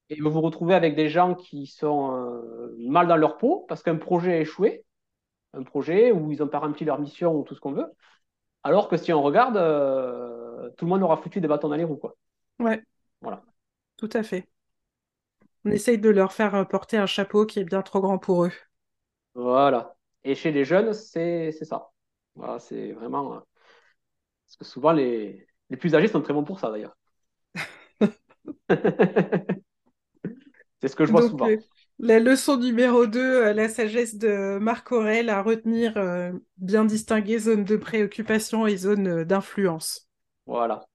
Et 0.09 0.19
vous 0.19 0.31
vous 0.31 0.41
retrouvez 0.41 0.73
avec 0.73 0.95
des 0.95 1.09
gens 1.09 1.35
qui 1.35 1.67
sont 1.67 2.15
euh, 2.15 2.75
mal 2.79 3.05
dans 3.05 3.17
leur 3.17 3.37
peau 3.37 3.67
parce 3.69 3.83
qu'un 3.83 3.97
projet 3.97 4.33
a 4.33 4.39
échoué, 4.39 4.83
un 5.53 5.61
projet 5.61 6.11
où 6.11 6.31
ils 6.31 6.41
ont 6.41 6.47
pas 6.47 6.57
rempli 6.57 6.85
leur 6.85 6.99
mission 6.99 7.35
ou 7.35 7.43
tout 7.43 7.53
ce 7.53 7.59
qu'on 7.59 7.73
veut. 7.73 7.93
Alors 8.63 8.87
que 8.87 8.97
si 8.97 9.13
on 9.13 9.21
regarde, 9.21 9.57
euh, 9.57 10.71
tout 10.75 10.85
le 10.85 10.89
monde 10.89 11.03
aura 11.03 11.17
foutu 11.17 11.39
des 11.39 11.47
bâtons 11.47 11.69
dans 11.69 11.75
les 11.75 11.83
roues. 11.83 11.97
Quoi. 11.97 12.15
Ouais. 12.57 12.83
Voilà. 13.21 13.43
Tout 13.95 14.09
à 14.13 14.23
fait. 14.23 14.49
On 15.65 15.69
essaye 15.69 15.99
de 15.99 16.09
leur 16.09 16.33
faire 16.33 16.67
porter 16.67 16.97
un 16.97 17.05
chapeau 17.05 17.45
qui 17.45 17.59
est 17.59 17.63
bien 17.63 17.83
trop 17.83 18.01
grand 18.01 18.17
pour 18.17 18.45
eux. 18.45 18.53
Voilà. 19.35 19.95
Et 20.23 20.33
chez 20.33 20.51
les 20.51 20.65
jeunes, 20.65 20.93
c'est 20.93 21.51
ça. 21.51 21.91
Voilà, 22.37 22.59
c'est 22.59 22.91
vraiment. 22.93 23.33
Euh, 23.33 23.39
parce 24.45 24.57
que 24.59 24.65
souvent, 24.65 24.91
les, 24.91 25.47
les 25.69 25.77
plus 25.77 25.95
âgés 25.95 26.07
sont 26.07 26.21
très 26.21 26.33
bons 26.33 26.43
pour 26.43 26.59
ça, 26.59 26.69
d'ailleurs. 26.69 26.95
c'est 30.79 30.87
ce 30.87 30.95
que 30.95 31.05
je 31.05 31.11
vois 31.11 31.23
souvent. 31.23 31.47
Euh, 31.47 31.57
la 31.99 32.19
leçon 32.19 32.57
numéro 32.57 33.07
2, 33.07 33.19
euh, 33.19 33.53
la 33.53 33.67
sagesse 33.67 34.15
de 34.15 34.59
Marc 34.59 34.91
Aurel 34.91 35.29
à 35.29 35.41
retenir, 35.41 35.95
bien 36.57 36.85
distinguer 36.85 37.39
zone 37.39 37.65
de 37.65 37.75
préoccupation 37.75 38.67
et 38.67 38.77
zone 38.77 39.23
d'influence. 39.23 40.07
Voilà. 40.45 40.85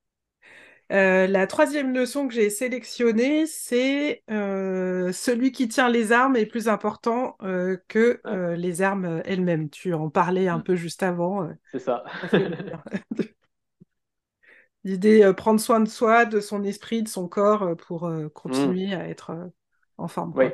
Euh, 0.93 1.27
la 1.27 1.47
troisième 1.47 1.95
leçon 1.95 2.29
que 2.29 2.35
j'ai 2.35 2.51
sélectionnée, 2.51 3.47
c'est 3.47 4.23
euh, 4.31 5.11
celui 5.13 5.51
qui 5.51 5.67
tient 5.67 5.89
les 5.89 6.13
armes 6.13 6.37
est 6.37 6.45
plus 6.45 6.69
important 6.69 7.39
euh, 7.43 7.79
que 7.89 8.21
les 8.55 8.83
armes 8.83 9.23
elles-mêmes. 9.25 9.71
Tu 9.71 9.95
en 9.95 10.11
parlais 10.11 10.49
un 10.49 10.59
mm. 10.59 10.65
peu 10.65 10.77
juste 10.77 11.03
avant. 11.03 11.49
c'est 11.71 11.79
ça. 11.79 12.05
L'idée, 14.85 15.33
prendre 15.35 15.61
soin 15.61 15.81
de 15.81 15.89
soi, 15.89 16.27
de 16.27 16.41
son 16.41 16.63
esprit, 16.63 17.03
de 17.03 17.09
son 17.09 17.27
corps 17.27 17.75
pour 17.77 18.13
continuer 18.35 18.95
mm. 18.95 19.01
à 19.01 19.09
être 19.09 19.51
en 19.97 20.09
forme. 20.09 20.35
Oui. 20.37 20.47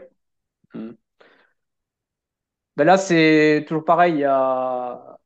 Mm. 0.75 0.91
Ben 2.77 2.85
là, 2.85 2.97
c'est 2.97 3.65
toujours 3.67 3.85
pareil. 3.85 4.15
Il 4.15 4.21
y 4.21 4.25
a 4.25 5.19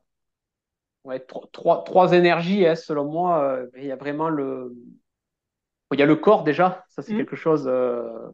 trois, 1.52 1.84
trois, 1.84 2.12
énergies, 2.12 2.66
hein, 2.66 2.76
selon 2.76 3.04
moi. 3.04 3.60
Il 3.76 3.84
y 3.84 3.92
a 3.92 3.96
vraiment 3.96 4.30
le, 4.30 4.74
il 5.94 6.00
y 6.00 6.02
a 6.02 6.06
le 6.06 6.16
corps 6.16 6.44
déjà, 6.44 6.84
ça 6.88 7.02
c'est 7.02 7.14
mm. 7.14 7.16
quelque 7.16 7.36
chose 7.36 7.64
euh, 7.66 8.30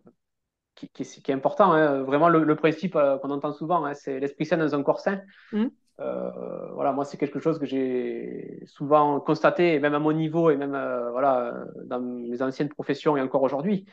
qui, 0.75 0.89
est 1.03 1.31
important. 1.31 1.73
Hein. 1.73 2.03
Vraiment, 2.03 2.29
le, 2.29 2.57
principe 2.57 2.97
euh, 2.97 3.19
qu'on 3.19 3.31
entend 3.31 3.53
souvent, 3.53 3.85
hein, 3.85 3.95
c'est 3.95 4.21
l'esprit 4.21 4.47
sain 4.47 4.57
dans 4.57 4.75
un 4.75 4.83
corps 4.83 5.01
sain. 5.01 5.21
Mm. 5.53 5.67
Euh, 6.01 6.31
voilà, 6.75 6.93
moi 6.93 7.05
c'est 7.05 7.17
quelque 7.17 7.41
chose 7.41 7.59
que 7.59 7.67
j'ai 7.67 8.63
souvent 8.67 9.19
constaté, 9.19 9.75
et 9.75 9.81
même 9.81 9.95
à 9.95 9.99
mon 9.99 10.13
niveau, 10.13 10.51
et 10.51 10.57
même 10.57 10.79
voilà, 11.11 11.55
dans 11.85 12.01
mes 12.01 12.41
anciennes 12.41 12.69
professions 12.69 13.17
et 13.17 13.21
encore 13.21 13.43
aujourd'hui. 13.43 13.87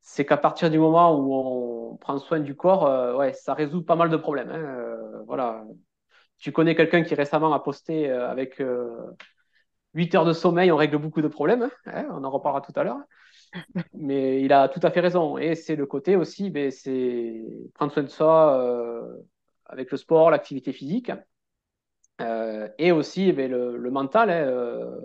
C'est 0.00 0.24
qu'à 0.24 0.38
partir 0.38 0.70
du 0.70 0.78
moment 0.78 1.16
où 1.16 1.92
on 1.92 1.96
prend 1.96 2.18
soin 2.18 2.40
du 2.40 2.56
corps, 2.56 3.16
ouais, 3.18 3.34
ça 3.34 3.54
résout 3.54 3.82
pas 3.82 3.96
mal 3.96 4.08
de 4.08 4.16
problèmes. 4.16 4.50
Hein. 4.50 5.22
voilà. 5.26 5.64
Tu 6.38 6.50
connais 6.50 6.74
quelqu'un 6.74 7.02
qui 7.02 7.14
récemment 7.14 7.52
a 7.52 7.60
posté 7.60 8.10
avec 8.10 8.60
8 9.94 10.14
heures 10.14 10.24
de 10.24 10.32
sommeil, 10.32 10.72
on 10.72 10.76
règle 10.76 10.98
beaucoup 10.98 11.22
de 11.22 11.28
problèmes. 11.28 11.70
Hein, 11.86 12.06
on 12.10 12.24
en 12.24 12.30
reparlera 12.30 12.60
tout 12.60 12.72
à 12.76 12.84
l'heure. 12.84 13.00
Mais 13.94 14.42
il 14.42 14.52
a 14.52 14.68
tout 14.68 14.80
à 14.82 14.90
fait 14.90 15.00
raison. 15.00 15.38
Et 15.38 15.54
c'est 15.54 15.76
le 15.76 15.86
côté 15.86 16.16
aussi, 16.16 16.50
ben, 16.50 16.70
c'est 16.70 17.44
prendre 17.74 17.92
soin 17.92 18.02
de 18.02 18.08
soi 18.08 18.58
euh, 18.60 19.16
avec 19.66 19.90
le 19.90 19.96
sport, 19.96 20.30
l'activité 20.30 20.72
physique. 20.72 21.12
Euh, 22.20 22.68
et 22.78 22.92
aussi 22.92 23.32
ben, 23.32 23.50
le, 23.50 23.90
mental. 23.90 24.30
Hein, 24.30 24.46
euh, 24.46 25.00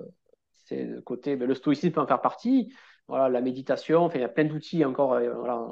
c'est 0.66 0.84
le 0.84 1.02
côté, 1.02 1.36
ben, 1.36 1.48
le 1.48 1.56
stoïcisme 1.56 1.94
peut 1.94 2.02
en 2.02 2.08
faire 2.08 2.22
partie. 2.22 2.74
Voilà, 3.08 3.30
la 3.30 3.42
méditation, 3.42 4.04
enfin, 4.04 4.20
il 4.20 4.22
y 4.22 4.26
a 4.26 4.30
plein 4.30 4.46
d'outils 4.46 4.84
encore. 4.86 5.20
Voilà. 5.20 5.66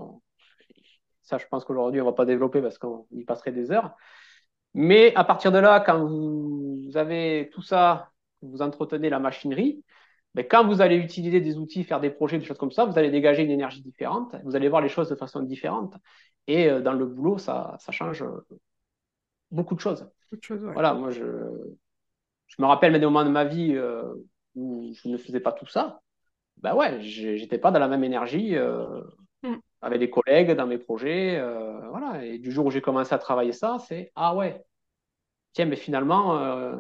Ça, 1.23 1.37
je 1.37 1.45
pense 1.47 1.65
qu'aujourd'hui, 1.65 2.01
on 2.01 2.05
ne 2.05 2.09
va 2.09 2.15
pas 2.15 2.25
développer 2.25 2.61
parce 2.61 2.77
qu'on 2.77 3.07
y 3.11 3.23
passerait 3.23 3.51
des 3.51 3.71
heures. 3.71 3.95
Mais 4.73 5.15
à 5.15 5.23
partir 5.23 5.51
de 5.51 5.57
là, 5.57 5.79
quand 5.79 6.05
vous 6.05 6.91
avez 6.95 7.49
tout 7.53 7.61
ça 7.61 8.11
vous 8.49 8.61
entretenez 8.61 9.09
la 9.09 9.19
machinerie, 9.19 9.83
mais 10.35 10.45
quand 10.45 10.67
vous 10.67 10.81
allez 10.81 10.97
utiliser 10.97 11.39
des 11.39 11.57
outils, 11.57 11.85
faire 11.85 12.01
des 12.01 12.09
projets, 12.09 12.37
des 12.37 12.43
choses 12.43 12.57
comme 12.57 12.71
ça, 12.71 12.83
vous 12.83 12.99
allez 12.99 13.09
dégager 13.09 13.43
une 13.43 13.51
énergie 13.51 13.81
différente, 13.81 14.35
vous 14.43 14.55
allez 14.55 14.67
voir 14.67 14.81
les 14.81 14.89
choses 14.89 15.07
de 15.09 15.15
façon 15.15 15.41
différente. 15.41 15.95
Et 16.47 16.69
euh, 16.69 16.81
dans 16.81 16.93
le 16.93 17.05
boulot, 17.05 17.37
ça, 17.37 17.77
ça 17.79 17.93
change 17.93 18.21
euh, 18.21 18.45
beaucoup 19.49 19.75
de 19.75 19.79
choses. 19.79 20.05
Voilà, 20.49 20.93
moi, 20.93 21.09
je, 21.09 21.23
je 22.47 22.61
me 22.61 22.67
rappelle 22.67 22.91
des 22.93 23.05
moments 23.05 23.23
de 23.23 23.29
ma 23.29 23.45
vie 23.45 23.75
euh, 23.75 24.13
où 24.55 24.91
je 24.93 25.07
ne 25.07 25.17
faisais 25.17 25.39
pas 25.39 25.53
tout 25.53 25.67
ça. 25.67 26.01
Ben 26.57 26.75
ouais, 26.75 27.01
j'étais 27.01 27.57
pas 27.57 27.71
dans 27.71 27.79
la 27.79 27.87
même 27.87 28.03
énergie 28.03 28.55
mm. 29.43 29.55
avec 29.81 29.99
des 29.99 30.09
collègues 30.09 30.51
dans 30.51 30.67
mes 30.67 30.77
projets. 30.77 31.41
voilà. 31.89 32.25
Et 32.25 32.39
du 32.39 32.51
jour 32.51 32.65
où 32.65 32.71
j'ai 32.71 32.81
commencé 32.81 33.13
à 33.13 33.17
travailler 33.17 33.51
ça, 33.51 33.77
c'est 33.87 34.11
ah 34.15 34.35
ouais, 34.35 34.63
tiens, 35.53 35.65
mais 35.65 35.75
finalement, 35.75 36.79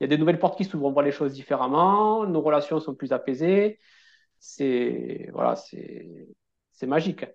il 0.00 0.04
y 0.04 0.06
a 0.06 0.08
des 0.08 0.18
nouvelles 0.18 0.38
portes 0.38 0.56
qui 0.58 0.64
s'ouvrent, 0.64 0.86
on 0.86 0.92
voit 0.92 1.02
les 1.02 1.12
choses 1.12 1.32
différemment, 1.32 2.26
nos 2.26 2.42
relations 2.42 2.80
sont 2.80 2.94
plus 2.94 3.12
apaisées. 3.12 3.78
C'est 4.38 5.30
voilà, 5.32 5.56
c'est 5.56 6.86
magique. 6.86 7.26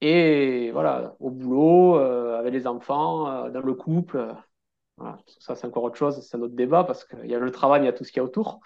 Et 0.00 0.70
voilà, 0.72 1.14
au 1.20 1.30
boulot, 1.30 1.98
euh, 1.98 2.38
avec 2.38 2.52
les 2.54 2.66
enfants, 2.66 3.46
euh, 3.46 3.50
dans 3.50 3.60
le 3.60 3.74
couple, 3.74 4.34
voilà, 4.96 5.18
ça 5.38 5.54
c'est 5.54 5.66
encore 5.66 5.84
autre 5.84 5.96
chose, 5.96 6.20
c'est 6.26 6.36
un 6.36 6.42
autre 6.42 6.54
débat 6.54 6.84
parce 6.84 7.04
qu'il 7.04 7.26
y 7.26 7.34
a 7.34 7.38
le 7.38 7.50
travail, 7.50 7.82
il 7.82 7.84
y 7.86 7.88
a 7.88 7.92
tout 7.92 8.04
ce 8.04 8.12
qu'il 8.12 8.18
y 8.18 8.20
a 8.20 8.24
autour. 8.24 8.60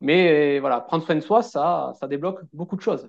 Mais 0.00 0.60
voilà, 0.60 0.80
prendre 0.80 1.04
soin 1.04 1.16
de 1.16 1.20
soi, 1.20 1.42
ça, 1.42 1.92
ça 1.98 2.06
débloque 2.08 2.40
beaucoup 2.52 2.76
de 2.76 2.80
choses. 2.82 3.08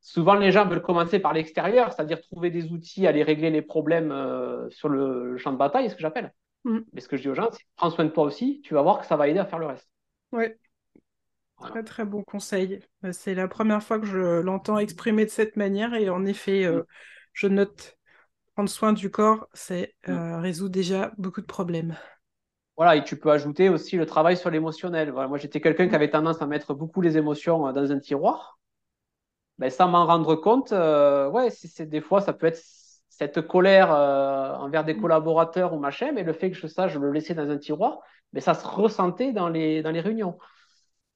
Souvent, 0.00 0.34
les 0.34 0.52
gens 0.52 0.66
veulent 0.68 0.82
commencer 0.82 1.18
par 1.18 1.32
l'extérieur, 1.32 1.92
c'est-à-dire 1.92 2.20
trouver 2.20 2.50
des 2.50 2.70
outils, 2.72 3.06
aller 3.06 3.22
régler 3.24 3.50
les 3.50 3.62
problèmes 3.62 4.12
euh, 4.12 4.70
sur 4.70 4.88
le 4.88 5.36
champ 5.38 5.52
de 5.52 5.56
bataille, 5.58 5.90
ce 5.90 5.96
que 5.96 6.00
j'appelle. 6.00 6.32
Mm. 6.66 6.80
Mais 6.92 7.00
ce 7.00 7.08
que 7.08 7.16
je 7.16 7.22
dis 7.22 7.28
aux 7.28 7.34
gens, 7.34 7.48
c'est 7.52 7.62
prends 7.76 7.90
soin 7.90 8.04
de 8.04 8.10
toi 8.10 8.24
aussi, 8.24 8.60
tu 8.62 8.74
vas 8.74 8.82
voir 8.82 9.00
que 9.00 9.06
ça 9.06 9.16
va 9.16 9.28
aider 9.28 9.38
à 9.38 9.46
faire 9.46 9.60
le 9.60 9.66
reste. 9.66 9.88
Oui. 10.32 10.46
Très 11.60 11.84
très 11.84 12.04
bon 12.04 12.22
conseil. 12.22 12.80
Euh, 13.04 13.12
c'est 13.12 13.34
la 13.34 13.48
première 13.48 13.82
fois 13.82 13.98
que 13.98 14.04
je 14.04 14.40
l'entends 14.40 14.78
exprimer 14.78 15.24
de 15.24 15.30
cette 15.30 15.56
manière 15.56 15.94
et 15.94 16.10
en 16.10 16.26
effet, 16.26 16.64
euh, 16.64 16.80
mm. 16.80 16.84
je 17.32 17.46
note 17.46 17.96
prendre 18.54 18.68
soin 18.68 18.92
du 18.92 19.10
corps, 19.10 19.46
c'est 19.54 19.94
euh, 20.08 20.12
mm. 20.12 20.40
résout 20.40 20.68
déjà 20.68 21.12
beaucoup 21.18 21.40
de 21.40 21.46
problèmes. 21.46 21.96
Voilà, 22.76 22.96
et 22.96 23.04
tu 23.04 23.16
peux 23.16 23.30
ajouter 23.30 23.70
aussi 23.70 23.96
le 23.96 24.04
travail 24.04 24.36
sur 24.36 24.50
l'émotionnel. 24.50 25.10
Voilà, 25.10 25.28
moi, 25.28 25.38
j'étais 25.38 25.60
quelqu'un 25.60 25.88
qui 25.88 25.94
avait 25.94 26.10
tendance 26.10 26.42
à 26.42 26.46
mettre 26.46 26.74
beaucoup 26.74 27.00
les 27.00 27.16
émotions 27.16 27.72
dans 27.72 27.92
un 27.92 27.98
tiroir. 28.00 28.58
Ben, 29.58 29.70
sans 29.70 29.88
m'en 29.88 30.04
rendre 30.04 30.34
compte, 30.34 30.72
ouais, 30.72 31.48
c'est 31.48 31.86
des 31.86 32.02
fois, 32.02 32.20
ça 32.20 32.34
peut 32.34 32.46
être 32.46 32.60
cette 33.18 33.40
colère 33.46 33.92
euh, 33.92 34.54
envers 34.56 34.84
des 34.84 34.94
mm. 34.94 35.00
collaborateurs 35.00 35.72
ou 35.72 35.78
machin, 35.78 36.12
mais 36.12 36.22
le 36.22 36.32
fait 36.32 36.50
que 36.50 36.56
je, 36.56 36.66
ça, 36.66 36.88
je 36.88 36.98
le 36.98 37.10
laissais 37.10 37.34
dans 37.34 37.48
un 37.48 37.56
tiroir, 37.56 38.00
mais 38.32 38.40
ça 38.40 38.54
se 38.54 38.66
ressentait 38.66 39.32
dans 39.32 39.48
les, 39.48 39.82
dans 39.82 39.90
les 39.90 40.00
réunions. 40.00 40.36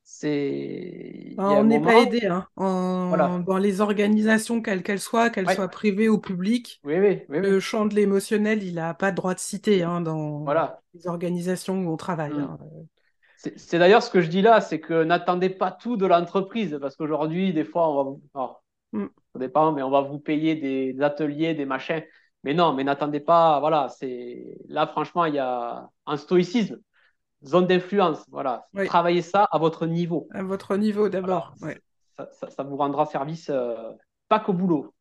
C'est. 0.03 1.35
Bah, 1.37 1.51
on 1.51 1.65
n'est 1.65 1.81
pas 1.81 2.01
aidé 2.01 2.27
hein. 2.27 2.47
dans 2.57 3.59
les 3.59 3.81
organisations, 3.81 4.63
quelles 4.63 4.83
qu'elles 4.83 4.99
soient, 4.99 5.31
qu'elles 5.31 5.49
soient 5.51 5.69
privées 5.69 6.09
ou 6.09 6.19
publiques. 6.19 6.81
Oui, 6.85 6.99
oui, 6.99 7.23
le 7.29 7.61
champ 7.61 7.85
de 7.85 7.95
l'émotionnel, 7.95 8.63
il 8.63 8.77
n'a 8.77 8.95
pas 8.95 9.11
de 9.11 9.17
droit 9.17 9.35
de 9.35 9.39
citer 9.39 9.83
hein, 9.83 10.01
dans 10.01 10.47
les 10.95 11.07
organisations 11.07 11.85
où 11.85 11.93
on 11.93 11.97
travaille. 11.97 12.33
Mm. 12.33 12.41
Hein. 12.41 12.59
C'est 13.57 13.79
d'ailleurs 13.79 14.03
ce 14.03 14.11
que 14.11 14.21
je 14.21 14.29
dis 14.29 14.43
là, 14.43 14.61
c'est 14.61 14.81
que 14.81 15.05
n'attendez 15.05 15.51
pas 15.51 15.71
tout 15.71 15.97
de 15.97 16.07
l'entreprise, 16.07 16.79
parce 16.81 16.97
qu'aujourd'hui, 16.97 17.53
des 17.53 17.65
fois, 17.65 17.89
on 17.91 18.21
va. 18.35 18.61
Mm 18.93 19.07
mais 19.49 19.83
on 19.83 19.91
va 19.91 20.01
vous 20.03 20.19
payer 20.19 20.55
des, 20.55 21.01
ateliers, 21.03 21.55
des 21.55 21.65
machins. 21.65 22.03
Mais 22.45 22.55
non, 22.55 22.73
mais 22.73 22.85
n'attendez 22.85 23.21
pas, 23.21 23.61
voilà, 23.61 23.89
c'est 23.89 24.57
là 24.69 24.87
franchement, 24.87 25.27
il 25.27 25.35
y 25.35 25.39
a 25.39 25.89
un 26.07 26.17
stoïcisme, 26.17 26.79
zone 27.45 27.67
d'influence, 27.67 28.25
voilà. 28.31 28.67
Travaillez 28.87 29.23
ça 29.23 29.45
à 29.51 29.59
votre 29.59 29.87
niveau. 29.87 30.27
À 30.33 30.43
votre 30.43 30.77
niveau 30.77 31.09
d'abord, 31.09 31.55
ça, 32.17 32.63
vous 32.63 32.77
rendra 32.77 33.07
service 33.07 33.51
euh, 33.51 33.93
pas 34.29 34.41
qu'au 34.41 34.53
boulot. 34.53 34.95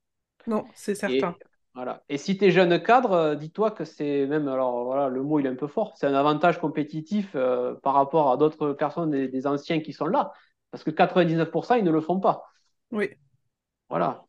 Non, 0.48 0.66
c'est 0.74 0.96
certain. 0.96 1.36
Et, 1.40 1.46
voilà. 1.76 2.04
Et 2.10 2.18
si 2.18 2.38
tu 2.38 2.46
es 2.46 2.52
jeune 2.52 2.82
cadre, 2.82 3.12
euh, 3.12 3.36
dis-toi 3.36 3.72
que 3.72 3.86
c'est 3.86 4.26
même, 4.26 4.48
alors 4.48 4.84
voilà, 4.84 5.08
le 5.08 5.24
mot 5.24 5.40
il 5.40 5.46
est 5.46 5.50
un 5.50 5.56
peu 5.56 5.68
fort, 5.68 5.94
c'est 5.96 6.08
un 6.08 6.14
avantage 6.14 6.60
compétitif 6.60 7.32
euh, 7.36 7.76
par 7.84 7.94
rapport 7.94 8.32
à 8.32 8.38
d'autres 8.38 8.74
personnes, 8.74 9.12
des, 9.12 9.28
des 9.28 9.48
anciens 9.48 9.80
qui 9.80 9.94
sont 9.94 10.08
là. 10.08 10.34
Parce 10.72 10.84
que 10.84 10.92
99%, 10.92 11.78
ils 11.78 11.84
ne 11.84 11.92
le 11.92 12.02
font 12.02 12.20
pas. 12.20 12.46
Oui. 12.92 13.10
Voilà. 13.90 14.26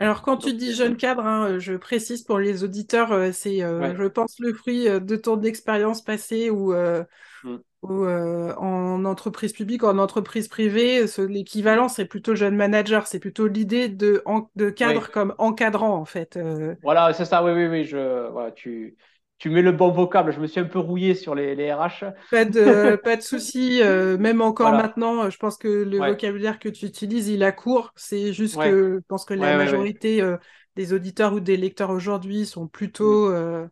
Alors, 0.00 0.22
quand 0.22 0.38
tu 0.38 0.54
dis 0.54 0.72
jeune 0.72 0.96
cadre, 0.96 1.26
hein, 1.26 1.58
je 1.58 1.74
précise 1.74 2.22
pour 2.22 2.38
les 2.38 2.64
auditeurs, 2.64 3.12
euh, 3.12 3.32
c'est, 3.32 3.62
euh, 3.62 3.94
je 3.94 4.04
pense, 4.04 4.38
le 4.40 4.54
fruit 4.54 4.88
euh, 4.88 4.98
de 4.98 5.14
ton 5.14 5.42
expérience 5.42 6.00
passée 6.00 6.48
où 6.48 6.72
mm. 6.72 7.58
ou 7.82 8.06
en 8.06 9.04
entreprise 9.04 9.52
publique, 9.52 9.84
en 9.84 9.98
entreprise 9.98 10.48
privée, 10.48 11.04
l'équivalent 11.28 11.88
c'est 11.88 12.06
plutôt 12.06 12.34
jeune 12.34 12.56
manager, 12.56 13.06
c'est 13.06 13.18
plutôt 13.18 13.46
l'idée 13.46 13.90
de, 13.90 14.24
de 14.56 14.70
cadre 14.70 15.10
comme 15.10 15.34
encadrant 15.36 15.94
en 15.94 16.06
fait. 16.06 16.38
Voilà, 16.82 17.12
c'est 17.12 17.26
ça, 17.26 17.44
oui, 17.44 17.52
oui, 17.52 17.66
oui, 17.66 17.84
je, 17.84 18.30
voilà, 18.30 18.52
tu, 18.52 18.96
tu 19.40 19.48
mets 19.48 19.62
le 19.62 19.72
bon 19.72 19.90
vocable. 19.90 20.32
Je 20.32 20.38
me 20.38 20.46
suis 20.46 20.60
un 20.60 20.66
peu 20.66 20.78
rouillé 20.78 21.14
sur 21.14 21.34
les, 21.34 21.54
les 21.54 21.72
RH. 21.72 22.04
Pas 22.30 22.44
de, 22.44 22.96
pas 23.02 23.16
de 23.16 23.22
souci. 23.22 23.80
Euh, 23.82 24.18
même 24.18 24.42
encore 24.42 24.72
maintenant, 24.72 25.30
je 25.30 25.38
pense 25.38 25.56
que 25.56 25.66
le 25.66 25.96
vocabulaire 25.96 26.58
que 26.58 26.68
tu 26.68 26.84
utilises, 26.84 27.28
il 27.28 27.42
a 27.42 27.50
court. 27.50 27.90
C'est 27.96 28.34
juste 28.34 28.60
que 28.60 28.96
je 28.96 29.06
pense 29.08 29.24
que 29.24 29.32
la 29.32 29.56
majorité 29.56 30.20
euh, 30.20 30.36
des 30.76 30.92
auditeurs 30.92 31.32
ou 31.32 31.40
des 31.40 31.56
lecteurs 31.56 31.88
aujourd'hui 31.88 32.44
sont 32.44 32.68
plutôt 32.68 33.30
mm. 33.30 33.34
euh, 33.34 33.66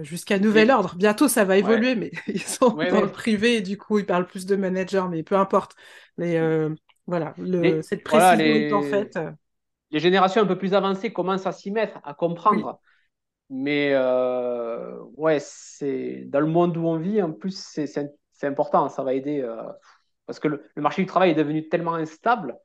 jusqu'à 0.00 0.40
nouvel 0.40 0.72
ordre. 0.72 0.96
Bientôt, 0.96 1.28
ça 1.28 1.44
va 1.44 1.56
évoluer, 1.56 1.94
mais 1.94 2.10
ils 2.26 2.42
sont 2.42 2.70
dans 2.70 3.00
le 3.00 3.12
privé 3.12 3.58
et 3.58 3.60
du 3.60 3.78
coup, 3.78 4.00
ils 4.00 4.06
parlent 4.06 4.26
plus 4.26 4.46
de 4.46 4.56
manager, 4.56 5.08
mais 5.08 5.22
peu 5.22 5.36
importe. 5.36 5.76
Mais 6.18 6.40
voilà, 7.06 7.34
le, 7.38 7.82
cette 7.82 8.02
précision 8.02 8.78
en 8.78 8.82
fait. 8.82 9.16
Les 9.92 10.00
générations 10.00 10.42
un 10.42 10.46
peu 10.46 10.58
plus 10.58 10.74
avancées 10.74 11.12
commencent 11.12 11.46
à 11.46 11.52
s'y 11.52 11.70
mettre, 11.70 12.00
à 12.02 12.14
comprendre. 12.14 12.80
Mais 13.50 13.92
euh, 13.94 14.98
ouais, 15.16 15.38
c'est 15.40 16.24
dans 16.26 16.40
le 16.40 16.46
monde 16.46 16.76
où 16.76 16.86
on 16.86 16.98
vit, 16.98 17.22
en 17.22 17.32
plus, 17.32 17.56
c'est 17.56 18.46
important, 18.46 18.88
ça 18.88 19.02
va 19.02 19.14
aider. 19.14 19.40
Euh, 19.40 19.62
parce 20.26 20.38
que 20.38 20.48
le, 20.48 20.70
marché 20.76 21.02
du 21.02 21.06
travail 21.06 21.30
est 21.30 21.34
devenu 21.34 21.68
tellement 21.68 21.94
instable. 21.94 22.58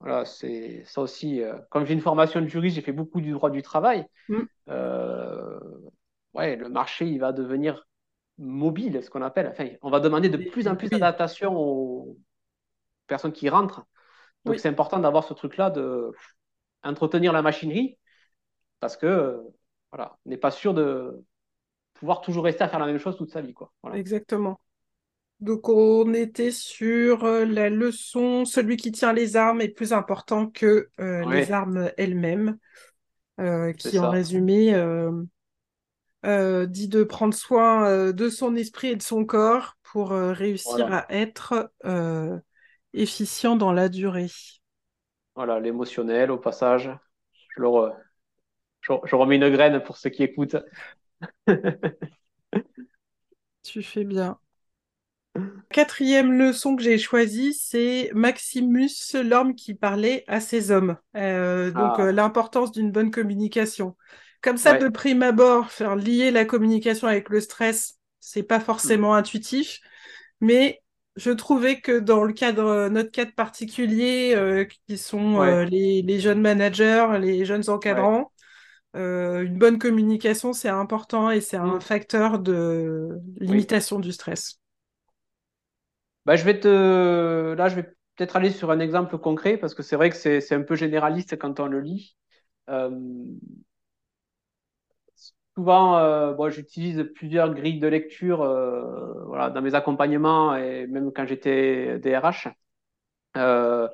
Voilà, 0.00 0.24
c'est 0.24 0.84
ça 0.84 1.00
aussi. 1.00 1.42
Euh, 1.42 1.58
comme 1.70 1.84
j'ai 1.84 1.94
une 1.94 2.00
formation 2.00 2.40
de 2.40 2.46
juriste, 2.46 2.76
j'ai 2.76 2.82
fait 2.82 2.92
beaucoup 2.92 3.20
du 3.20 3.32
droit 3.32 3.50
du 3.50 3.62
travail. 3.62 4.06
Mm. 4.28 4.42
ouais, 6.34 6.56
le 6.56 6.68
marché, 6.68 7.06
il 7.06 7.18
va 7.18 7.32
devenir 7.32 7.84
mobile, 8.38 9.02
ce 9.02 9.10
qu'on 9.10 9.22
appelle. 9.22 9.48
Enfin, 9.48 9.68
on 9.82 9.90
va 9.90 10.00
demander 10.00 10.28
de 10.28 10.36
plus 10.50 10.68
en 10.68 10.76
plus 10.76 10.90
d'adaptation 10.90 11.56
aux 11.56 12.16
personnes 13.06 13.32
qui 13.32 13.48
rentrent. 13.48 13.84
Donc, 14.44 14.58
c'est 14.60 14.68
important 14.68 14.98
d'avoir 14.98 15.24
ce 15.24 15.34
truc-là 15.34 15.70
de 15.70 16.12
entretenir 16.84 17.32
la 17.32 17.42
machinerie 17.42 17.98
parce 18.78 18.96
que 18.96 19.40
voilà, 19.94 20.18
n'est 20.26 20.36
pas 20.36 20.50
sûr 20.50 20.74
de 20.74 21.22
pouvoir 21.92 22.20
toujours 22.20 22.44
rester 22.44 22.64
à 22.64 22.68
faire 22.68 22.80
la 22.80 22.86
même 22.86 22.98
chose 22.98 23.16
toute 23.16 23.30
sa 23.30 23.40
vie. 23.40 23.54
Quoi. 23.54 23.72
Exactement. 23.92 24.58
Donc 25.38 25.68
on 25.68 26.12
était 26.14 26.50
sur 26.50 27.22
euh, 27.24 27.44
la 27.44 27.70
leçon, 27.70 28.44
celui 28.44 28.76
qui 28.76 28.90
tient 28.90 29.12
les 29.12 29.36
armes 29.36 29.60
est 29.60 29.68
plus 29.68 29.92
important 29.92 30.48
que 30.48 30.88
euh, 30.98 31.24
les 31.30 31.52
armes 31.52 31.92
elles-mêmes, 31.96 32.58
euh, 33.40 33.72
qui 33.72 33.96
en 34.00 34.10
résumé 34.10 34.72
dit 36.24 36.88
de 36.88 37.04
prendre 37.04 37.34
soin 37.34 38.10
de 38.12 38.28
son 38.28 38.56
esprit 38.56 38.88
et 38.88 38.96
de 38.96 39.02
son 39.02 39.24
corps 39.24 39.76
pour 39.84 40.10
réussir 40.10 40.92
à 40.92 41.06
être 41.08 41.70
efficient 42.92 43.54
dans 43.54 43.72
la 43.72 43.88
durée. 43.88 44.30
Voilà, 45.36 45.60
l'émotionnel 45.60 46.32
au 46.32 46.38
passage, 46.38 46.90
je 47.50 47.60
le, 47.60 47.68
je, 48.84 49.14
remets 49.14 49.36
une 49.36 49.50
graine 49.50 49.82
pour 49.82 49.96
ceux 49.96 50.10
qui 50.10 50.22
écoutent. 50.22 50.56
tu 53.62 53.82
fais 53.82 54.04
bien. 54.04 54.38
Quatrième 55.70 56.32
leçon 56.32 56.76
que 56.76 56.82
j'ai 56.82 56.98
choisie, 56.98 57.54
c'est 57.54 58.10
Maximus, 58.14 59.14
l'homme 59.14 59.54
qui 59.56 59.74
parlait 59.74 60.22
à 60.28 60.38
ses 60.40 60.70
hommes. 60.70 60.96
Euh, 61.16 61.72
donc, 61.72 61.94
ah. 61.98 62.02
euh, 62.02 62.12
l'importance 62.12 62.70
d'une 62.70 62.92
bonne 62.92 63.10
communication. 63.10 63.96
Comme 64.42 64.58
ça, 64.58 64.76
de 64.76 64.88
prime 64.88 65.22
abord, 65.22 65.70
faire 65.70 65.96
lier 65.96 66.30
la 66.30 66.44
communication 66.44 67.08
avec 67.08 67.30
le 67.30 67.40
stress, 67.40 67.98
c'est 68.20 68.42
pas 68.42 68.60
forcément 68.60 69.14
intuitif, 69.14 69.80
mais 70.42 70.82
je 71.16 71.30
trouvais 71.30 71.80
que 71.80 71.98
dans 71.98 72.24
le 72.24 72.34
cadre, 72.34 72.88
notre 72.90 73.10
cadre 73.10 73.32
particulier, 73.32 74.34
euh, 74.36 74.66
qui 74.86 74.98
sont 74.98 75.40
les, 75.42 76.20
jeunes 76.20 76.42
managers, 76.42 77.06
les 77.18 77.46
jeunes 77.46 77.70
encadrants, 77.70 78.20
euh, 78.20 78.33
une 78.94 79.58
bonne 79.58 79.78
communication, 79.78 80.52
c'est 80.52 80.68
important 80.68 81.30
et 81.30 81.40
c'est 81.40 81.56
un 81.56 81.76
mm. 81.76 81.80
facteur 81.80 82.38
de 82.38 83.18
limitation 83.38 83.98
du 83.98 84.12
stress. 84.12 84.60
Bah, 86.26 86.36
je 86.36 86.44
vais 86.44 86.58
te... 86.58 87.54
Là, 87.54 87.68
je 87.68 87.76
vais 87.76 87.82
peut-être 88.16 88.36
aller 88.36 88.50
sur 88.50 88.70
un 88.70 88.78
exemple 88.78 89.18
concret 89.18 89.56
parce 89.56 89.74
que 89.74 89.82
c'est 89.82 89.96
vrai 89.96 90.10
que 90.10 90.16
c'est 90.16 90.52
un 90.52 90.62
peu 90.62 90.76
généraliste 90.76 91.36
quand 91.38 91.60
on 91.60 91.66
le 91.66 91.80
lit. 91.80 92.16
Euh, 92.70 92.90
souvent, 95.54 95.98
euh, 95.98 96.50
j'utilise 96.50 97.04
plusieurs 97.14 97.52
grilles 97.52 97.80
de 97.80 97.88
lecture 97.88 98.38
voilà, 99.26 99.50
dans 99.50 99.60
mes 99.60 99.74
accompagnements 99.74 100.56
et 100.56 100.86
même 100.86 101.12
quand 101.12 101.26
j'étais 101.26 101.98
DRH. 101.98 102.48
Il 103.36 103.90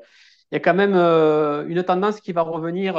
y 0.52 0.56
a 0.56 0.60
quand 0.60 0.74
même 0.74 0.94
une 0.94 1.82
tendance 1.84 2.20
qui 2.20 2.32
va 2.32 2.42
revenir 2.42 2.96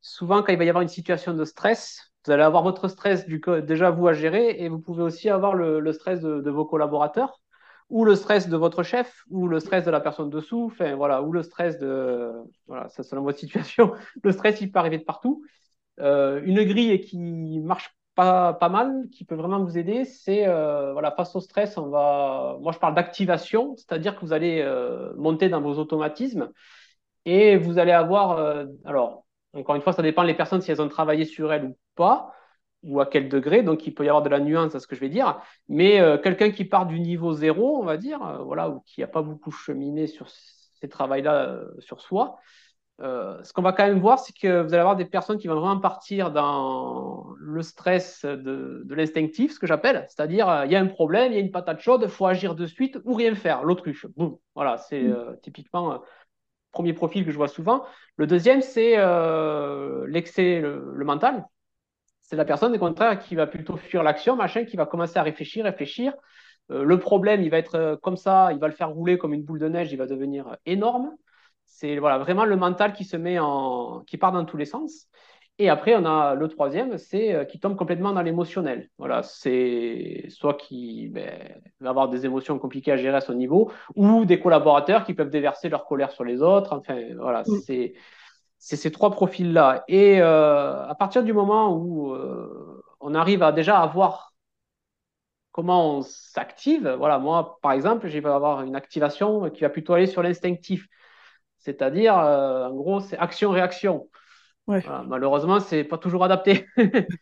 souvent, 0.00 0.42
quand 0.42 0.52
il 0.52 0.58
va 0.58 0.64
y 0.64 0.68
avoir 0.68 0.82
une 0.82 0.88
situation 0.88 1.34
de 1.34 1.44
stress, 1.44 2.10
vous 2.24 2.32
allez 2.32 2.42
avoir 2.42 2.62
votre 2.62 2.88
stress 2.88 3.26
du, 3.26 3.40
déjà 3.62 3.90
vous 3.90 4.06
à 4.06 4.12
gérer 4.12 4.56
et 4.58 4.68
vous 4.68 4.78
pouvez 4.78 5.02
aussi 5.02 5.30
avoir 5.30 5.54
le, 5.54 5.92
stress 5.92 6.20
de, 6.20 6.50
vos 6.50 6.64
collaborateurs 6.66 7.40
ou 7.88 8.04
le 8.04 8.14
stress 8.14 8.48
de 8.48 8.56
votre 8.56 8.82
chef 8.82 9.24
ou 9.30 9.48
le 9.48 9.58
stress 9.58 9.84
de 9.84 9.90
la 9.90 10.00
personne 10.00 10.30
dessous, 10.30 10.66
enfin 10.70 10.94
voilà, 10.94 11.22
ou 11.22 11.32
le 11.32 11.42
stress 11.42 11.78
de 11.78 12.30
voilà, 12.66 12.88
ça 12.88 13.02
selon 13.02 13.22
votre 13.22 13.38
situation. 13.40 13.92
Le 14.22 14.32
stress, 14.32 14.60
il 14.60 14.70
peut 14.70 14.78
arriver 14.78 14.98
de 14.98 15.04
partout. 15.04 15.42
Euh, 15.98 16.40
une 16.44 16.62
grille 16.64 17.00
qui 17.00 17.60
marche 17.60 17.94
pas, 18.14 18.56
mal, 18.70 19.08
qui 19.10 19.24
peut 19.24 19.34
vraiment 19.34 19.64
vous 19.64 19.78
aider, 19.78 20.04
c'est 20.04 20.46
euh, 20.46 20.92
voilà, 20.92 21.10
face 21.10 21.34
au 21.34 21.40
stress, 21.40 21.78
on 21.78 21.88
va, 21.88 22.58
moi 22.60 22.70
je 22.70 22.78
parle 22.78 22.94
d'activation, 22.94 23.74
c'est-à-dire 23.76 24.14
que 24.14 24.20
vous 24.20 24.34
allez 24.34 24.60
euh, 24.60 25.14
monter 25.16 25.48
dans 25.48 25.62
vos 25.62 25.78
automatismes 25.78 26.50
et 27.24 27.56
vous 27.56 27.78
allez 27.78 27.92
avoir, 27.92 28.66
alors 28.84 29.24
encore 29.54 29.74
une 29.74 29.82
fois, 29.82 29.92
ça 29.92 30.02
dépend 30.02 30.24
des 30.24 30.34
personnes 30.34 30.60
si 30.60 30.70
elles 30.70 30.82
ont 30.82 30.88
travaillé 30.88 31.24
sur 31.24 31.52
elles 31.52 31.64
ou 31.64 31.76
pas, 31.96 32.32
ou 32.82 33.00
à 33.00 33.06
quel 33.06 33.28
degré. 33.28 33.62
Donc, 33.62 33.86
il 33.86 33.94
peut 33.94 34.04
y 34.04 34.08
avoir 34.08 34.22
de 34.22 34.28
la 34.28 34.40
nuance 34.40 34.74
à 34.74 34.80
ce 34.80 34.86
que 34.86 34.94
je 34.94 35.00
vais 35.00 35.08
dire. 35.08 35.40
Mais 35.68 36.00
euh, 36.00 36.18
quelqu'un 36.18 36.50
qui 36.50 36.64
part 36.64 36.86
du 36.86 37.00
niveau 37.00 37.32
zéro, 37.32 37.78
on 37.78 37.84
va 37.84 37.96
dire, 37.96 38.22
euh, 38.24 38.38
voilà, 38.38 38.70
ou 38.70 38.80
qui 38.80 39.00
n'a 39.00 39.06
pas 39.06 39.22
beaucoup 39.22 39.50
cheminé 39.50 40.06
sur 40.06 40.28
ces 40.30 40.88
travaux-là 40.88 41.48
euh, 41.48 41.64
sur 41.78 42.00
soi, 42.00 42.38
ce 43.02 43.54
qu'on 43.54 43.62
va 43.62 43.72
quand 43.72 43.86
même 43.86 43.98
voir, 43.98 44.18
c'est 44.18 44.36
que 44.36 44.60
vous 44.60 44.74
allez 44.74 44.80
avoir 44.80 44.94
des 44.94 45.06
personnes 45.06 45.38
qui 45.38 45.48
vont 45.48 45.58
vraiment 45.58 45.80
partir 45.80 46.30
dans 46.30 47.28
le 47.38 47.62
stress 47.62 48.26
de, 48.26 48.84
l'instinctif, 48.90 49.54
ce 49.54 49.58
que 49.58 49.66
j'appelle, 49.66 50.04
c'est-à-dire 50.10 50.64
il 50.66 50.70
y 50.70 50.76
a 50.76 50.80
un 50.80 50.86
problème, 50.86 51.32
il 51.32 51.36
y 51.36 51.38
a 51.38 51.40
une 51.40 51.50
patate 51.50 51.80
chaude, 51.80 52.02
il 52.04 52.10
faut 52.10 52.26
agir 52.26 52.54
de 52.54 52.66
suite 52.66 52.98
ou 53.06 53.14
rien 53.14 53.34
faire, 53.34 53.64
l'autruche. 53.64 54.04
Boum. 54.18 54.36
Voilà, 54.54 54.76
c'est 54.76 55.00
mmh. 55.00 55.38
typiquement 55.40 56.02
premier 56.72 56.92
profil 56.92 57.24
que 57.24 57.30
je 57.30 57.36
vois 57.36 57.48
souvent. 57.48 57.84
Le 58.16 58.26
deuxième, 58.26 58.62
c'est 58.62 58.94
euh, 58.96 60.06
l'excès, 60.08 60.60
le, 60.60 61.04
mental. 61.04 61.44
C'est 62.20 62.36
la 62.36 62.44
personne, 62.44 62.74
au 62.74 62.78
contraire, 62.78 63.18
qui 63.18 63.34
va 63.34 63.46
plutôt 63.46 63.76
fuir 63.76 64.02
l'action, 64.02 64.36
machin, 64.36 64.64
qui 64.64 64.76
va 64.76 64.86
commencer 64.86 65.18
à 65.18 65.22
réfléchir, 65.22 65.64
réfléchir. 65.64 66.14
Euh, 66.70 66.84
le 66.84 66.98
problème, 66.98 67.42
il 67.42 67.50
va 67.50 67.58
être 67.58 67.74
euh, 67.74 67.96
comme 67.96 68.16
ça, 68.16 68.52
il 68.52 68.58
va 68.58 68.68
le 68.68 68.74
faire 68.74 68.90
rouler 68.90 69.18
comme 69.18 69.34
une 69.34 69.42
boule 69.42 69.58
de 69.58 69.68
neige, 69.68 69.92
il 69.92 69.96
va 69.96 70.06
devenir 70.06 70.56
énorme. 70.66 71.10
C'est 71.64 71.98
voilà, 71.98 72.18
vraiment 72.18 72.44
le 72.44 72.56
mental 72.56 72.92
qui 72.92 73.04
se 73.04 73.16
met 73.16 73.38
en, 73.38 74.02
qui 74.06 74.16
part 74.16 74.32
dans 74.32 74.44
tous 74.44 74.56
les 74.56 74.64
sens. 74.66 75.08
Et 75.60 75.68
après, 75.68 75.94
on 75.94 76.06
a 76.06 76.34
le 76.34 76.48
troisième, 76.48 76.96
c'est 76.96 77.34
euh, 77.34 77.44
qui 77.44 77.60
tombe 77.60 77.76
complètement 77.76 78.14
dans 78.14 78.22
l'émotionnel. 78.22 78.88
Voilà, 78.96 79.22
c'est 79.22 80.24
soit 80.30 80.54
qui 80.54 81.08
ben, 81.08 81.38
va 81.80 81.90
avoir 81.90 82.08
des 82.08 82.24
émotions 82.24 82.58
compliquées 82.58 82.92
à 82.92 82.96
gérer 82.96 83.18
à 83.18 83.20
son 83.20 83.34
niveau, 83.34 83.70
ou 83.94 84.24
des 84.24 84.40
collaborateurs 84.40 85.04
qui 85.04 85.12
peuvent 85.12 85.28
déverser 85.28 85.68
leur 85.68 85.84
colère 85.84 86.12
sur 86.12 86.24
les 86.24 86.40
autres. 86.40 86.72
Enfin, 86.74 86.98
voilà, 87.18 87.42
mm. 87.42 87.58
c'est 87.66 88.76
ces 88.76 88.90
trois 88.90 89.10
profils-là. 89.10 89.84
Et 89.86 90.22
euh, 90.22 90.82
à 90.86 90.94
partir 90.94 91.22
du 91.22 91.34
moment 91.34 91.76
où 91.76 92.14
euh, 92.14 92.82
on 93.00 93.14
arrive 93.14 93.42
à 93.42 93.52
déjà 93.52 93.80
avoir 93.80 94.32
comment 95.52 95.98
on 95.98 96.00
s'active, 96.00 96.88
voilà, 96.88 97.18
moi, 97.18 97.58
par 97.60 97.72
exemple, 97.72 98.08
je 98.08 98.18
vais 98.18 98.28
avoir 98.30 98.62
une 98.62 98.76
activation 98.76 99.50
qui 99.50 99.60
va 99.60 99.68
plutôt 99.68 99.92
aller 99.92 100.06
sur 100.06 100.22
l'instinctif. 100.22 100.86
C'est-à-dire, 101.58 102.14
en 102.14 102.72
gros, 102.72 103.00
c'est 103.00 103.18
action-réaction. 103.18 104.08
Ouais. 104.66 104.80
Voilà, 104.80 105.04
malheureusement, 105.06 105.60
c'est 105.60 105.84
pas 105.84 105.98
toujours 105.98 106.24
adapté. 106.24 106.66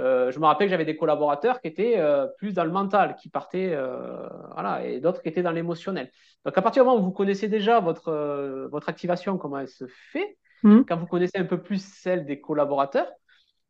euh, 0.00 0.30
je 0.30 0.38
me 0.38 0.46
rappelle 0.46 0.66
que 0.66 0.70
j'avais 0.70 0.84
des 0.84 0.96
collaborateurs 0.96 1.60
qui 1.60 1.68
étaient 1.68 1.98
euh, 1.98 2.26
plus 2.38 2.52
dans 2.52 2.64
le 2.64 2.70
mental, 2.70 3.16
qui 3.16 3.28
partaient, 3.28 3.72
euh, 3.72 4.28
voilà, 4.54 4.84
et 4.84 5.00
d'autres 5.00 5.22
qui 5.22 5.28
étaient 5.28 5.42
dans 5.42 5.52
l'émotionnel. 5.52 6.10
Donc, 6.44 6.56
à 6.56 6.62
partir 6.62 6.82
du 6.82 6.88
moment 6.88 7.00
où 7.00 7.04
vous 7.04 7.12
connaissez 7.12 7.48
déjà 7.48 7.80
votre, 7.80 8.68
votre 8.70 8.88
activation, 8.88 9.38
comment 9.38 9.58
elle 9.58 9.68
se 9.68 9.86
fait, 10.12 10.38
mmh. 10.62 10.82
quand 10.88 10.96
vous 10.96 11.06
connaissez 11.06 11.38
un 11.38 11.44
peu 11.44 11.62
plus 11.62 11.82
celle 11.82 12.26
des 12.26 12.40
collaborateurs, 12.40 13.10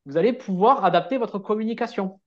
vous 0.07 0.17
allez 0.17 0.33
pouvoir 0.33 0.85
adapter 0.85 1.19
votre 1.19 1.39
communication. 1.39 2.21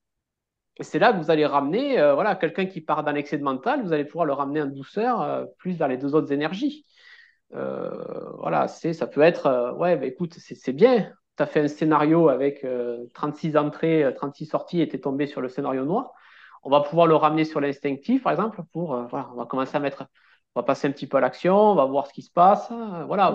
Et 0.78 0.84
c'est 0.84 1.00
là 1.00 1.14
que 1.14 1.18
vous 1.18 1.32
allez 1.32 1.46
ramener, 1.46 1.96
voilà, 2.14 2.36
quelqu'un 2.36 2.66
qui 2.66 2.82
part 2.82 3.04
dans 3.04 3.12
l'excès 3.12 3.38
de 3.38 3.44
mental, 3.44 3.82
vous 3.84 3.92
allez 3.92 4.06
pouvoir 4.06 4.26
le 4.26 4.34
ramener 4.34 4.62
en 4.62 4.68
douceur, 4.68 5.48
plus 5.58 5.74
vers 5.74 5.88
les 5.88 5.98
deux 5.98 6.16
autres 6.16 6.32
énergies. 6.32 6.86
Euh, 7.54 8.32
voilà, 8.38 8.68
c'est, 8.68 8.94
ça 8.94 9.08
peut 9.08 9.22
être, 9.22 9.46
euh, 9.48 9.74
ouais, 9.74 9.98
bah, 9.98 10.06
écoute, 10.06 10.36
c'est 10.38 10.74
bien, 10.74 11.12
tu 11.38 11.44
as 11.44 11.46
fait 11.48 11.62
un 11.62 11.68
scénario 11.68 12.30
avec 12.30 12.66
36 13.14 13.56
euh, 13.56 13.60
entrées, 13.60 14.14
36 14.16 14.46
sorties 14.46 14.82
et 14.82 14.88
tu 14.88 14.96
es 14.96 15.00
tombé 15.00 15.28
sur 15.28 15.42
le 15.42 15.50
scénario 15.50 15.86
noir. 15.86 16.12
on 16.64 16.70
va 16.70 16.82
pouvoir 16.82 17.08
le 17.08 17.16
ramener 17.16 17.46
sur 17.46 17.60
l'instinctif, 17.62 18.24
par 18.24 18.32
exemple, 18.34 18.62
pour, 18.74 18.96
voilà, 19.08 19.30
on 19.34 19.36
va 19.36 19.46
commencer 19.46 19.76
à 19.78 19.80
mettre, 19.80 20.06
on 20.56 20.62
va 20.62 20.64
passer 20.64 20.88
un 20.88 20.92
petit 20.92 21.08
peu 21.08 21.18
à 21.18 21.22
l'action, 21.22 21.56
on 21.56 21.76
va 21.76 21.86
voir 21.86 22.08
ce 22.08 22.14
qui 22.14 22.22
se 22.22 22.32
passe, 22.32 22.72
voilà, 23.08 23.34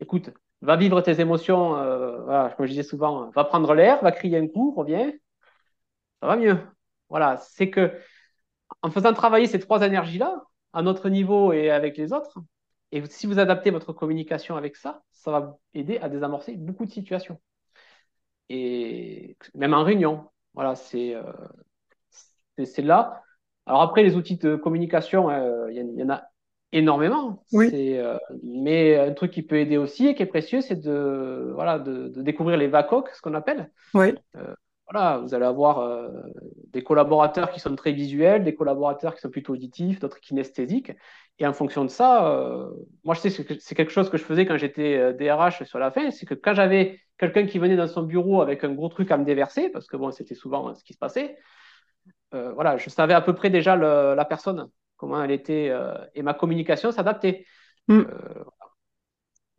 écoute, 0.00 0.30
va 0.62 0.76
vivre 0.76 1.00
tes 1.00 1.20
émotions, 1.20 1.76
euh, 1.76 2.22
voilà, 2.22 2.50
comme 2.56 2.66
je 2.66 2.70
disais 2.70 2.82
souvent, 2.82 3.30
va 3.30 3.44
prendre 3.44 3.74
l'air, 3.74 4.02
va 4.02 4.12
crier 4.12 4.38
un 4.38 4.48
coup, 4.48 4.74
reviens, 4.76 5.12
ça 6.20 6.26
va 6.28 6.36
mieux. 6.36 6.58
Voilà, 7.08 7.36
c'est 7.38 7.70
que 7.70 7.92
en 8.82 8.90
faisant 8.90 9.12
travailler 9.12 9.46
ces 9.46 9.58
trois 9.60 9.82
énergies-là, 9.82 10.42
à 10.72 10.82
notre 10.82 11.08
niveau 11.08 11.52
et 11.52 11.70
avec 11.70 11.96
les 11.96 12.12
autres, 12.12 12.38
et 12.96 13.04
si 13.06 13.26
vous 13.26 13.38
adaptez 13.38 13.70
votre 13.70 13.92
communication 13.92 14.56
avec 14.56 14.76
ça, 14.76 15.02
ça 15.12 15.30
va 15.30 15.58
aider 15.74 15.98
à 15.98 16.08
désamorcer 16.08 16.56
beaucoup 16.56 16.86
de 16.86 16.90
situations. 16.90 17.40
Et 18.48 19.36
même 19.54 19.74
en 19.74 19.84
réunion, 19.84 20.28
voilà, 20.54 20.74
c'est 20.74 21.14
c'est 22.64 22.82
là. 22.82 23.22
Alors 23.66 23.82
après, 23.82 24.02
les 24.02 24.16
outils 24.16 24.36
de 24.36 24.56
communication, 24.56 25.30
euh, 25.30 25.70
il 25.72 25.98
y, 25.98 26.02
en 26.02 26.10
a 26.10 26.24
énormément. 26.72 27.42
Oui. 27.52 27.70
Euh, 27.72 28.18
mais 28.42 28.96
un 28.96 29.12
truc 29.12 29.32
qui 29.32 29.42
peut 29.42 29.58
aider 29.58 29.76
aussi 29.76 30.06
et 30.06 30.14
qui 30.14 30.22
est 30.22 30.26
précieux, 30.26 30.60
c'est 30.60 30.76
de, 30.76 31.52
voilà, 31.54 31.78
de, 31.78 32.08
découvrir 32.22 32.58
les 32.58 32.68
VACOC, 32.68 33.08
ce 33.14 33.22
qu'on 33.22 33.34
appelle. 33.34 33.70
Oui. 33.94 34.14
Euh, 34.94 35.00
voilà, 35.00 35.18
vous 35.18 35.34
allez 35.34 35.44
avoir 35.44 36.10
des 36.72 36.82
collaborateurs 36.82 37.50
qui 37.50 37.60
sont 37.60 37.74
très 37.76 37.92
visuels, 37.92 38.44
des 38.44 38.54
collaborateurs 38.54 39.14
qui 39.14 39.20
sont 39.20 39.30
plutôt 39.30 39.54
auditifs, 39.54 40.00
d'autres 40.00 40.20
kinesthésiques. 40.20 40.92
Et 41.38 41.46
en 41.46 41.52
fonction 41.52 41.84
de 41.84 41.90
ça, 41.90 42.68
moi 43.02 43.14
je 43.14 43.20
sais 43.20 43.44
que 43.44 43.54
c'est 43.58 43.74
quelque 43.74 43.92
chose 43.92 44.08
que 44.08 44.16
je 44.16 44.24
faisais 44.24 44.46
quand 44.46 44.56
j'étais 44.56 45.12
DRH 45.14 45.64
sur 45.64 45.78
la 45.78 45.90
fin, 45.90 46.10
c'est 46.10 46.26
que 46.26 46.34
quand 46.34 46.54
j'avais 46.54 47.00
quelqu'un 47.18 47.46
qui 47.46 47.58
venait 47.58 47.76
dans 47.76 47.86
son 47.86 48.02
bureau 48.02 48.40
avec 48.40 48.64
un 48.64 48.72
gros 48.72 48.88
truc 48.88 49.10
à 49.10 49.16
me 49.16 49.24
déverser, 49.24 49.68
parce 49.70 49.86
que 49.86 49.96
bon, 49.96 50.10
c'était 50.10 50.34
souvent 50.34 50.74
ce 50.74 50.84
qui 50.84 50.92
se 50.92 50.98
passait, 50.98 51.36
euh, 52.34 52.52
voilà, 52.52 52.76
je 52.76 52.90
savais 52.90 53.14
à 53.14 53.20
peu 53.20 53.34
près 53.34 53.50
déjà 53.50 53.76
la 53.76 54.24
personne, 54.24 54.68
comment 54.96 55.22
elle 55.22 55.30
était, 55.30 55.68
euh, 55.70 55.94
et 56.14 56.22
ma 56.22 56.34
communication 56.34 56.90
s'adaptait. 56.90 57.46
Mm. 57.88 58.02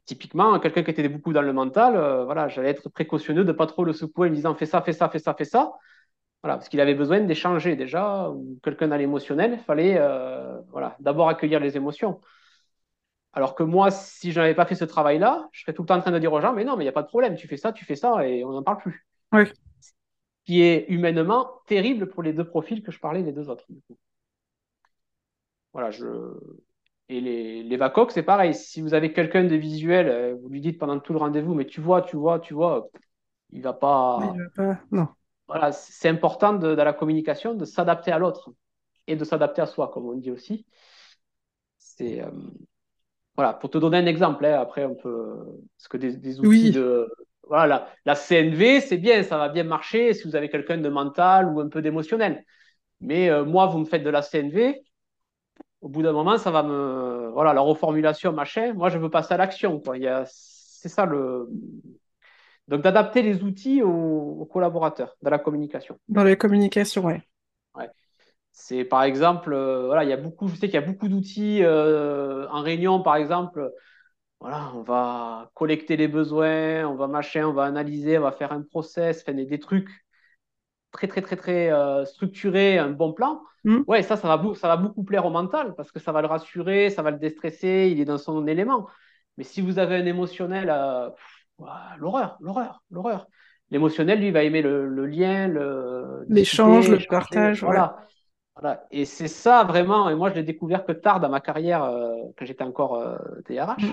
Euh, 0.06 0.13
typiquement, 0.13 0.60
quelqu'un 0.60 0.84
qui 0.84 0.91
était 0.91 1.10
beaucoup 1.10 1.34
dans 1.34 1.41
le 1.41 1.54
mental, 1.54 1.94
voilà, 2.26 2.48
j'allais 2.48 2.70
être 2.70 2.89
précautionneux 2.89 3.44
de 3.44 3.52
ne 3.52 3.58
pas 3.58 3.68
trop 3.68 3.84
le 3.84 3.94
secouer 3.94 4.28
en 4.28 4.32
me 4.32 4.36
disant 4.36 4.56
fais 4.56 4.65
ça, 4.65 4.82
fais 4.82 4.94
ça, 4.94 5.10
fais 5.10 5.20
ça, 5.20 5.34
fais 5.34 5.46
ça. 5.46 5.74
Voilà, 6.44 6.58
parce 6.58 6.70
qu'il 6.70 6.80
avait 6.80 6.94
besoin 6.96 7.22
d'échanger 7.22 7.76
déjà, 7.76 8.30
ou 8.30 8.60
quelqu'un 8.63 8.88
dans 8.88 8.98
l'émotionnel, 8.98 9.54
il 9.54 9.60
fallait 9.60 10.00
voilà, 10.70 10.96
d'abord 11.00 11.30
accueillir 11.30 11.60
les 11.60 11.76
émotions. 11.76 12.22
Alors 13.34 13.56
que 13.56 13.63
moi, 13.63 13.91
si 13.91 14.32
je 14.32 14.39
n'avais 14.39 14.56
pas 14.56 14.65
fait 14.65 14.76
ce 14.76 14.86
travail-là, 14.86 15.50
je 15.52 15.62
serais 15.62 15.74
tout 15.74 15.82
le 15.82 15.88
temps 15.88 15.98
en 15.98 16.02
train 16.02 16.12
de 16.12 16.20
dire 16.20 16.32
aux 16.32 16.39
gens, 16.39 16.54
mais 16.54 16.63
non, 16.63 16.78
mais 16.78 16.84
il 16.84 16.86
n'y 16.86 16.89
a 16.89 16.94
pas 16.94 17.02
de 17.02 17.08
problème, 17.08 17.36
tu 17.36 17.48
fais 17.48 17.58
ça, 17.58 17.74
tu 17.74 17.84
fais 17.84 17.96
ça, 17.96 18.28
et 18.28 18.44
on 18.46 18.52
n'en 18.52 18.63
parle 18.63 18.78
plus. 18.78 19.06
Oui 19.34 19.46
qui 20.46 20.62
est 20.62 20.86
humainement 20.89 21.62
terrible 21.65 22.08
pour 22.08 22.24
les 22.24 22.32
deux 22.32 22.48
profils 22.48 22.84
que 22.84 22.91
je 22.91 23.00
parlais, 23.00 23.24
les 23.24 23.34
deux 23.34 23.50
autres. 23.50 23.65
Voilà, 25.74 25.91
je... 25.91 26.06
Et 27.08 27.22
les, 27.22 27.63
les 27.63 27.78
VACOC, 27.78 28.12
c'est 28.12 28.24
pareil. 28.24 28.54
Si 28.54 28.82
vous 28.82 28.94
avez 28.94 29.13
quelqu'un 29.13 29.44
de 29.44 29.56
visuel, 29.56 30.08
euh, 30.08 30.36
vous 30.41 30.50
lui 30.50 30.62
dites 30.62 30.80
pendant 30.80 31.00
tout 31.00 31.13
le 31.13 31.20
rendez-vous, 31.20 31.54
mais 31.54 31.65
tu 31.65 31.82
vois, 31.82 32.02
tu 32.02 32.15
vois, 32.15 32.39
tu 32.39 32.54
vois, 32.54 32.88
il 33.52 33.62
va 33.62 33.74
pas. 33.74 34.34
Il 34.34 34.41
va 34.41 34.50
pas. 34.56 34.80
Non. 34.91 35.08
Voilà, 35.48 35.72
c'est 35.72 36.10
important 36.10 36.54
de, 36.54 36.74
dans 36.74 36.84
la 36.84 36.94
communication 36.94 37.54
de 37.54 37.65
s'adapter 37.65 38.12
à 38.12 38.18
l'autre 38.18 38.52
et 39.06 39.15
de 39.15 39.24
s'adapter 39.24 39.62
à 39.62 39.68
soi, 39.68 39.91
comme 39.94 40.08
on 40.08 40.15
dit 40.15 40.32
aussi. 40.32 40.65
C'est 41.78 42.22
euh, 42.22 42.32
voilà, 43.36 43.54
pour 43.54 43.70
te 43.70 43.78
donner 43.78 43.98
un 43.98 44.08
exemple. 44.08 44.44
Hein, 44.46 44.60
après, 44.60 44.86
on 44.86 44.96
peut 44.96 45.36
parce 45.78 45.88
que 45.88 45.98
des, 45.98 46.39
outils 46.39 46.72
de 46.72 47.08
voilà, 47.48 47.88
la 48.06 48.15
CNV, 48.15 48.82
c'est 48.82 48.98
bien, 48.98 49.22
ça 49.22 49.38
va 49.38 49.50
bien 49.50 49.63
marcher 49.63 50.13
si 50.13 50.28
vous 50.28 50.36
avez 50.36 50.50
quelqu'un 50.50 50.78
de 50.80 50.89
mental 50.89 51.48
ou 51.48 51.60
un 51.60 51.70
peu 51.70 51.82
d'émotionnel. 51.82 52.44
Mais 53.02 53.30
euh, 53.30 53.46
moi, 53.46 53.68
vous 53.68 53.80
me 53.80 53.86
faites 53.86 54.04
de 54.04 54.10
la 54.10 54.24
CNV, 54.24 54.82
au 55.86 55.89
bout 55.89 56.02
d'un 56.02 56.13
moment, 56.13 56.39
ça 56.39 56.50
va 56.50 56.63
me. 56.63 57.30
Voilà, 57.32 57.54
la 57.54 57.62
reformulation, 57.62 58.34
machin, 58.34 58.74
moi, 58.74 58.89
je 58.89 58.98
veux 58.98 59.12
passer 59.12 59.36
à 59.36 59.38
l'action. 59.38 59.80
C'est 60.26 60.89
ça 60.89 61.06
le. 61.06 61.48
Donc, 62.67 62.82
d'adapter 62.82 63.21
les 63.21 63.43
outils 63.43 63.84
aux, 63.84 64.50
collaborateurs 64.52 65.15
dans 65.21 65.30
la 65.30 65.38
communication. 65.38 66.00
Dans 66.08 66.24
la 66.24 66.36
communication, 66.36 67.06
oui. 67.06 67.13
Ouais. 67.76 67.88
C'est 68.52 68.84
par 68.84 69.04
exemple, 69.04 69.54
euh, 69.54 69.86
voilà, 69.86 70.04
il 70.04 70.10
y 70.10 70.13
a 70.13 70.17
beaucoup, 70.17 70.48
je 70.48 70.56
sais 70.56 70.65
qu'il 70.65 70.74
y 70.74 70.84
a 70.84 70.88
beaucoup 70.88 71.08
d'outils 71.08 71.63
euh, 71.63 72.48
en 72.50 72.62
réunion, 72.62 73.04
par 73.04 73.17
exemple 73.17 73.71
voilà, 74.39 74.71
on 74.76 74.82
va 74.82 75.50
collecter 75.54 75.98
les 75.98 76.08
besoins, 76.08 76.86
on 76.88 76.95
va 76.95 77.08
machin, 77.08 77.48
on 77.48 77.54
va 77.54 77.63
analyser, 77.63 78.17
on 78.17 78.21
va 78.21 78.32
faire 78.32 78.52
un 78.52 78.62
process, 78.62 79.24
faire 79.24 79.34
des, 79.34 79.60
trucs 79.60 79.89
très, 80.95 81.08
très, 81.08 81.21
très, 81.21 81.36
très 81.36 81.71
euh, 81.71 82.05
structurés, 82.05 82.77
un 82.77 82.89
bon 82.89 83.13
plan. 83.13 83.41
Hmm. 83.63 83.81
Ouais, 83.88 84.01
ça, 84.01 84.17
ça 84.17 84.36
va, 84.36 84.53
ça 84.55 84.67
va 84.67 84.77
beaucoup 84.77 85.03
plaire 85.03 85.25
au 85.25 85.29
mental 85.29 85.73
parce 85.75 85.91
que 85.91 85.99
ça 85.99 86.12
va 86.12 86.21
le 86.21 86.27
rassurer, 86.27 86.89
ça 86.89 87.01
va 87.01 87.12
le 87.12 87.19
déstresser, 87.19 87.89
il 87.91 87.99
est 87.99 88.05
dans 88.05 88.17
son 88.17 88.47
élément. 88.47 88.88
Mais 89.38 89.43
si 89.43 89.62
vous 89.62 89.79
avez 89.79 89.95
un 89.95 90.05
émotionnel, 90.05 90.69
euh, 90.69 91.10
l'horreur, 91.97 92.38
l'horreur, 92.39 92.84
l'horreur. 92.89 93.27
L'émotionnel, 93.71 94.19
lui, 94.19 94.31
va 94.31 94.43
aimer 94.43 94.62
le, 94.62 95.05
lien, 95.05 95.47
l'échange, 96.29 96.89
le 96.89 96.99
partage. 97.08 97.63
Voilà. 97.63 97.97
Voilà. 98.55 98.86
Et 98.91 99.03
c'est 99.03 99.27
ça 99.27 99.65
vraiment, 99.65 100.10
et 100.10 100.15
moi 100.15 100.29
je 100.29 100.36
l'ai 100.36 100.43
découvert 100.43 100.86
que 100.86 100.93
tard 100.93 101.19
dans 101.19 101.27
ma 101.27 101.41
carrière, 101.41 101.84
euh, 101.84 102.13
quand 102.38 102.45
j'étais 102.45 102.63
encore 102.63 103.03
DRH. 103.49 103.84
Hmm 103.84 103.91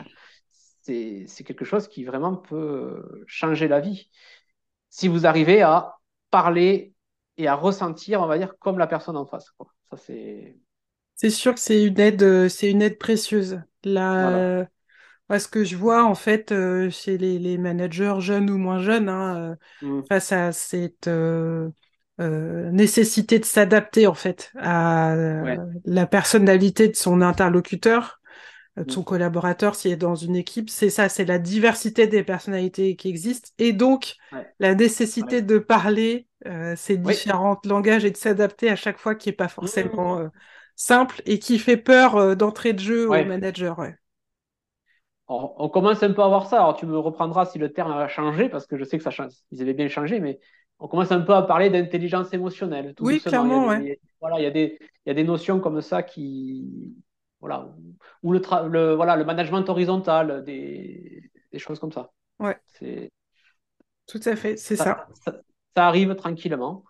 c'est 0.82 1.44
quelque 1.44 1.64
chose 1.64 1.88
qui 1.88 2.04
vraiment 2.04 2.36
peut 2.36 3.24
changer 3.26 3.68
la 3.68 3.80
vie. 3.80 4.10
Si 4.90 5.08
vous 5.08 5.26
arrivez 5.26 5.62
à 5.62 5.96
parler 6.30 6.91
et 7.42 7.48
à 7.48 7.54
ressentir, 7.54 8.20
on 8.20 8.26
va 8.26 8.38
dire, 8.38 8.54
comme 8.58 8.78
la 8.78 8.86
personne 8.86 9.16
en 9.16 9.26
face. 9.26 9.52
Ça, 9.90 9.96
c'est... 9.96 10.56
c'est 11.16 11.30
sûr 11.30 11.54
que 11.54 11.60
c'est 11.60 11.84
une 11.84 11.98
aide, 11.98 12.48
c'est 12.48 12.70
une 12.70 12.82
aide 12.82 12.98
précieuse. 12.98 13.60
La... 13.84 14.66
ce 15.38 15.48
que 15.48 15.64
je 15.64 15.76
vois 15.76 16.04
en 16.04 16.14
fait 16.14 16.52
euh, 16.52 16.88
chez 16.90 17.18
les, 17.18 17.58
managers 17.58 18.16
jeunes 18.20 18.50
ou 18.50 18.58
moins 18.58 18.80
jeunes, 18.80 19.08
hein, 19.08 19.56
euh, 19.82 19.86
mm. 19.86 20.04
face 20.08 20.30
à 20.30 20.52
cette 20.52 21.08
euh, 21.08 21.70
nécessité 22.18 23.38
de 23.38 23.44
s'adapter 23.44 24.06
en 24.06 24.14
fait 24.14 24.52
à 24.60 25.16
la 25.84 26.06
personnalité 26.06 26.88
de 26.88 26.96
son 26.96 27.22
interlocuteur, 27.22 28.20
de 28.76 28.90
son 28.90 29.02
collaborateur 29.02 29.74
s'il 29.74 29.92
est 29.92 29.96
dans 29.96 30.14
une 30.14 30.36
équipe. 30.36 30.70
C'est 30.70 30.90
ça, 30.90 31.08
c'est 31.08 31.24
la 31.24 31.38
diversité 31.38 32.06
des 32.06 32.22
personnalités 32.22 32.96
qui 32.96 33.08
existent 33.08 33.50
et 33.58 33.72
donc 33.72 34.14
la 34.58 34.74
nécessité 34.74 35.42
de 35.42 35.58
parler 35.58 36.26
euh, 36.46 36.74
ces 36.76 36.96
différents 36.96 37.60
langages 37.64 38.04
et 38.04 38.10
de 38.10 38.16
s'adapter 38.16 38.70
à 38.70 38.76
chaque 38.76 38.98
fois 38.98 39.14
qui 39.14 39.28
n'est 39.28 39.34
pas 39.34 39.48
forcément 39.48 40.18
euh, 40.18 40.28
simple 40.74 41.22
et 41.26 41.38
qui 41.38 41.58
fait 41.58 41.76
peur 41.76 42.16
euh, 42.16 42.34
d'entrée 42.34 42.72
de 42.72 42.80
jeu 42.80 43.08
au 43.08 43.24
manager. 43.24 43.78
On, 45.28 45.68
commence 45.70 46.02
un 46.02 46.12
peu 46.12 46.22
à 46.22 46.28
voir 46.28 46.46
ça. 46.46 46.56
Alors 46.56 46.76
tu 46.76 46.84
me 46.84 46.98
reprendras 46.98 47.46
si 47.46 47.58
le 47.58 47.72
terme 47.72 47.92
a 47.92 48.08
changé 48.08 48.48
parce 48.48 48.66
que 48.66 48.76
je 48.76 48.84
sais 48.84 48.98
que 48.98 49.04
ça 49.04 49.10
change. 49.10 49.32
Ils 49.50 49.62
avaient 49.62 49.72
bien 49.72 49.88
changé, 49.88 50.18
mais 50.20 50.40
on 50.78 50.88
commence 50.88 51.12
un 51.12 51.20
peu 51.20 51.34
à 51.34 51.42
parler 51.42 51.70
d'intelligence 51.70 52.32
émotionnelle. 52.32 52.94
oui, 53.00 53.20
clairement. 53.20 53.66
voilà, 54.20 54.40
il 54.40 54.42
y, 54.42 54.46
a 54.46 54.50
des, 54.50 54.78
il 54.80 55.08
y 55.08 55.10
a 55.10 55.14
des 55.14 55.24
notions 55.24 55.60
comme 55.60 55.80
ça 55.80 56.02
qui, 56.02 56.92
voilà, 57.42 57.68
ou 58.22 58.32
le, 58.32 58.40
le, 58.68 58.94
voilà, 58.94 59.16
le 59.16 59.24
management 59.26 59.68
horizontal, 59.68 60.42
des, 60.44 61.30
des 61.52 61.58
choses 61.58 61.78
comme 61.78 61.92
ça. 61.92 62.10
Ouais. 62.38 62.56
C'est... 62.66 63.12
Tout 64.06 64.20
à 64.24 64.36
fait, 64.36 64.56
c'est 64.56 64.76
ça 64.76 65.06
ça. 65.24 65.32
ça. 65.74 65.86
arrive 65.86 66.14
tranquillement. 66.14 66.84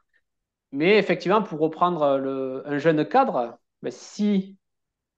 Mais 0.71 0.99
effectivement, 0.99 1.43
pour 1.43 1.59
reprendre 1.59 2.19
le, 2.19 2.62
un 2.67 2.79
jeune 2.79 3.05
cadre, 3.07 3.59
ben 3.83 3.91
si 3.91 4.57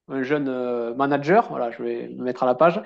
un 0.08 0.22
jeune 0.22 0.48
euh, 0.48 0.94
manager, 0.94 1.48
voilà, 1.48 1.70
je 1.70 1.82
vais 1.82 2.08
me 2.08 2.24
mettre 2.24 2.42
à 2.42 2.46
la 2.46 2.54
page, 2.54 2.80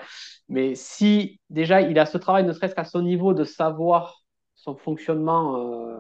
mais 0.49 0.75
si 0.75 1.41
déjà 1.51 1.81
il 1.81 1.99
a 1.99 2.07
ce 2.07 2.19
travail, 2.19 2.45
ne 2.45 2.53
serait-ce 2.53 2.75
qu'à 2.75 2.85
son 2.85 3.03
niveau 3.03 3.35
de 3.35 3.45
savoir 3.45 4.23
son 4.55 4.77
fonctionnement, 4.77 5.57
euh, 5.57 5.99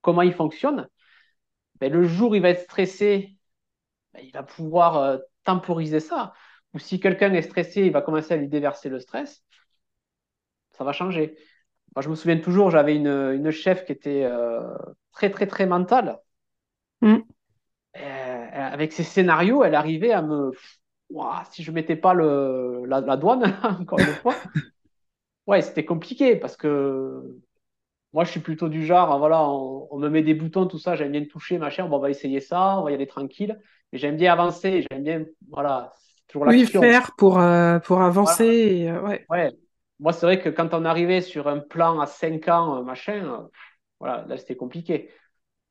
comment 0.00 0.22
il 0.22 0.32
fonctionne, 0.34 0.88
ben 1.80 1.92
le 1.92 2.04
jour 2.04 2.32
où 2.32 2.34
il 2.34 2.42
va 2.42 2.50
être 2.50 2.62
stressé, 2.64 3.36
ben 4.12 4.22
il 4.24 4.32
va 4.32 4.42
pouvoir 4.42 4.96
euh, 4.96 5.18
temporiser 5.44 6.00
ça. 6.00 6.32
Ou 6.74 6.78
si 6.78 7.00
quelqu'un 7.00 7.32
est 7.32 7.42
stressé, 7.42 7.82
il 7.82 7.92
va 7.92 8.02
commencer 8.02 8.34
à 8.34 8.36
lui 8.36 8.48
déverser 8.48 8.88
le 8.88 9.00
stress, 9.00 9.42
ça 10.70 10.84
va 10.84 10.92
changer. 10.92 11.36
Moi, 11.94 12.02
je 12.02 12.08
me 12.08 12.14
souviens 12.14 12.38
toujours, 12.38 12.70
j'avais 12.70 12.94
une, 12.94 13.08
une, 13.08 13.50
chef 13.50 13.84
qui 13.84 13.92
était 13.92 14.22
euh, 14.24 14.62
très, 15.12 15.30
très, 15.30 15.46
très 15.46 15.66
mentale. 15.66 16.18
Mm. 17.00 17.16
Euh, 17.96 18.46
avec 18.52 18.92
ses 18.92 19.02
scénarios, 19.02 19.64
elle 19.64 19.74
arrivait 19.74 20.12
à 20.12 20.22
me. 20.22 20.52
si 21.50 21.64
je 21.64 21.70
ne 21.70 21.74
mettais 21.74 21.96
pas 21.96 22.14
le, 22.14 22.84
la, 22.86 23.16
douane, 23.16 23.58
encore 23.80 23.98
une 23.98 24.06
fois, 24.06 24.36
ouais, 25.46 25.62
c'était 25.62 25.84
compliqué 25.84 26.36
parce 26.36 26.56
que 26.56 27.22
moi, 28.12 28.24
je 28.24 28.30
suis 28.30 28.40
plutôt 28.40 28.68
du 28.68 28.84
genre, 28.84 29.18
voilà, 29.18 29.42
on, 29.48 29.98
me 29.98 30.08
met 30.08 30.22
des 30.22 30.34
boutons, 30.34 30.66
tout 30.66 30.78
ça, 30.78 30.96
j'aime 30.96 31.12
bien 31.12 31.24
toucher, 31.24 31.58
machin, 31.58 31.86
bon, 31.86 31.96
on 31.96 32.00
va 32.00 32.10
essayer 32.10 32.40
ça, 32.40 32.78
on 32.78 32.84
va 32.84 32.90
y 32.90 32.94
aller 32.94 33.06
tranquille 33.06 33.58
j'aime 33.92 34.16
bien 34.16 34.32
avancer, 34.32 34.84
j'aime 34.90 35.02
bien, 35.02 35.24
voilà, 35.50 35.92
toujours 36.28 36.48
Oui, 36.48 36.66
faire 36.66 37.12
pour, 37.16 37.38
euh, 37.38 37.78
pour 37.80 38.00
avancer. 38.02 38.88
Euh, 38.88 39.00
ouais. 39.02 39.26
ouais. 39.30 39.52
Moi, 39.98 40.12
c'est 40.12 40.26
vrai 40.26 40.40
que 40.40 40.48
quand 40.48 40.72
on 40.74 40.84
arrivait 40.84 41.20
sur 41.20 41.48
un 41.48 41.58
plan 41.58 42.00
à 42.00 42.06
5 42.06 42.48
ans, 42.48 42.78
euh, 42.78 42.82
machin, 42.82 43.48
voilà, 43.98 44.24
là, 44.28 44.36
c'était 44.36 44.56
compliqué. 44.56 45.10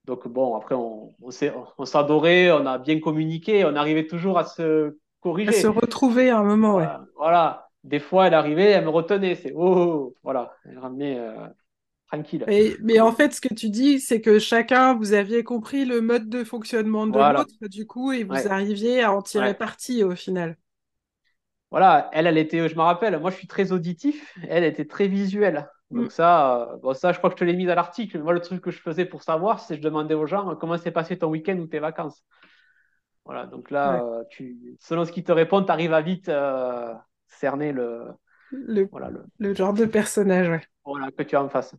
Donc 0.06 0.28
bon, 0.28 0.56
après, 0.56 0.76
on, 0.76 1.14
on 1.22 1.86
s'adorait, 1.86 2.52
on 2.52 2.66
a 2.66 2.78
bien 2.78 3.00
communiqué, 3.00 3.66
on 3.66 3.76
arrivait 3.76 4.08
toujours 4.08 4.38
à 4.38 4.44
se 4.44 4.98
corriger. 5.20 5.50
À 5.50 5.54
se 5.54 5.68
retrouver 5.68 6.30
à 6.30 6.40
un 6.40 6.44
moment, 6.44 6.76
ouais. 6.76 6.88
Voilà. 7.16 7.68
Des 7.84 8.00
fois, 8.00 8.28
elle 8.28 8.34
arrivait, 8.34 8.72
elle 8.72 8.84
me 8.84 8.90
retenait. 8.90 9.36
C'est 9.36 9.54
oh, 9.56 9.62
oh, 9.62 9.78
oh, 9.78 10.16
voilà, 10.24 10.54
elle 10.66 10.80
ramenait 10.80 11.18
euh, 11.18 11.48
tranquille. 12.12 12.46
mais 12.82 13.00
en 13.00 13.12
fait, 13.12 13.34
ce 13.34 13.42
que 13.42 13.54
tu 13.54 13.70
dis, 13.70 14.00
c'est 14.00 14.22
que 14.22 14.40
chacun, 14.40 14.96
vous 14.96 15.14
aviez 15.14 15.44
compris 15.44 15.86
le 15.86 16.02
mode 16.02 16.30
de 16.30 16.44
fonctionnement 16.44 17.08
de 17.08 17.18
l'autre, 17.18 17.68
du 17.70 17.86
coup, 17.86 18.12
et 18.12 18.24
vous 18.24 18.48
arriviez 18.48 19.04
à 19.04 19.14
en 19.14 19.22
tirer 19.22 19.54
parti 19.54 20.04
au 20.04 20.16
final. 20.16 20.58
Voilà, 21.72 22.10
elle, 22.14 22.26
elle 22.26 22.38
était, 22.40 22.68
je 22.68 22.76
me 22.76 22.82
rappelle, 22.82 23.20
moi 23.20 23.30
je 23.30 23.36
suis 23.36 23.48
très 23.48 23.72
auditif, 23.72 24.36
elle 24.48 24.64
était 24.64 24.86
très 24.86 25.08
visuelle. 25.08 25.70
Donc 25.92 26.08
mm. 26.08 26.10
ça, 26.10 26.62
euh, 26.62 26.78
bon, 26.78 26.94
ça, 26.94 27.12
je 27.12 27.18
crois 27.18 27.30
que 27.30 27.36
je 27.36 27.40
te 27.40 27.44
l'ai 27.44 27.56
mis 27.56 27.70
à 27.70 27.76
l'article. 27.76 28.20
Moi, 28.20 28.34
le 28.34 28.42
truc 28.42 28.62
que 28.62 28.72
je 28.72 28.80
faisais 28.80 29.06
pour 29.06 29.24
savoir, 29.24 29.60
c'est 29.60 29.76
que 29.76 29.82
je 29.82 29.88
demandais 29.88 30.16
aux 30.16 30.26
gens 30.26 30.56
comment 30.56 30.78
s'est 30.78 30.92
passé 30.92 31.18
ton 31.18 31.28
week-end 31.28 31.58
ou 31.58 31.68
tes 31.68 31.80
vacances. 31.80 32.24
Voilà, 33.26 33.46
donc 33.46 33.70
là, 33.70 34.04
euh, 34.04 34.24
tu, 34.30 34.58
selon 34.80 35.06
ce 35.06 35.12
qu'ils 35.12 35.24
te 35.24 35.32
répondent, 35.32 35.66
tu 35.66 35.72
arrives 35.72 35.94
à 35.94 36.02
vite 36.02 36.30
euh, 36.30 36.94
cerner 37.28 37.72
le, 37.72 38.06
le, 38.52 38.88
voilà, 38.92 39.12
le, 39.38 39.54
genre 39.54 39.74
de 39.74 39.86
personnage 39.86 40.60
voilà, 40.84 41.12
que 41.12 41.22
tu 41.22 41.36
as 41.36 41.44
en 41.44 41.50
face. 41.50 41.76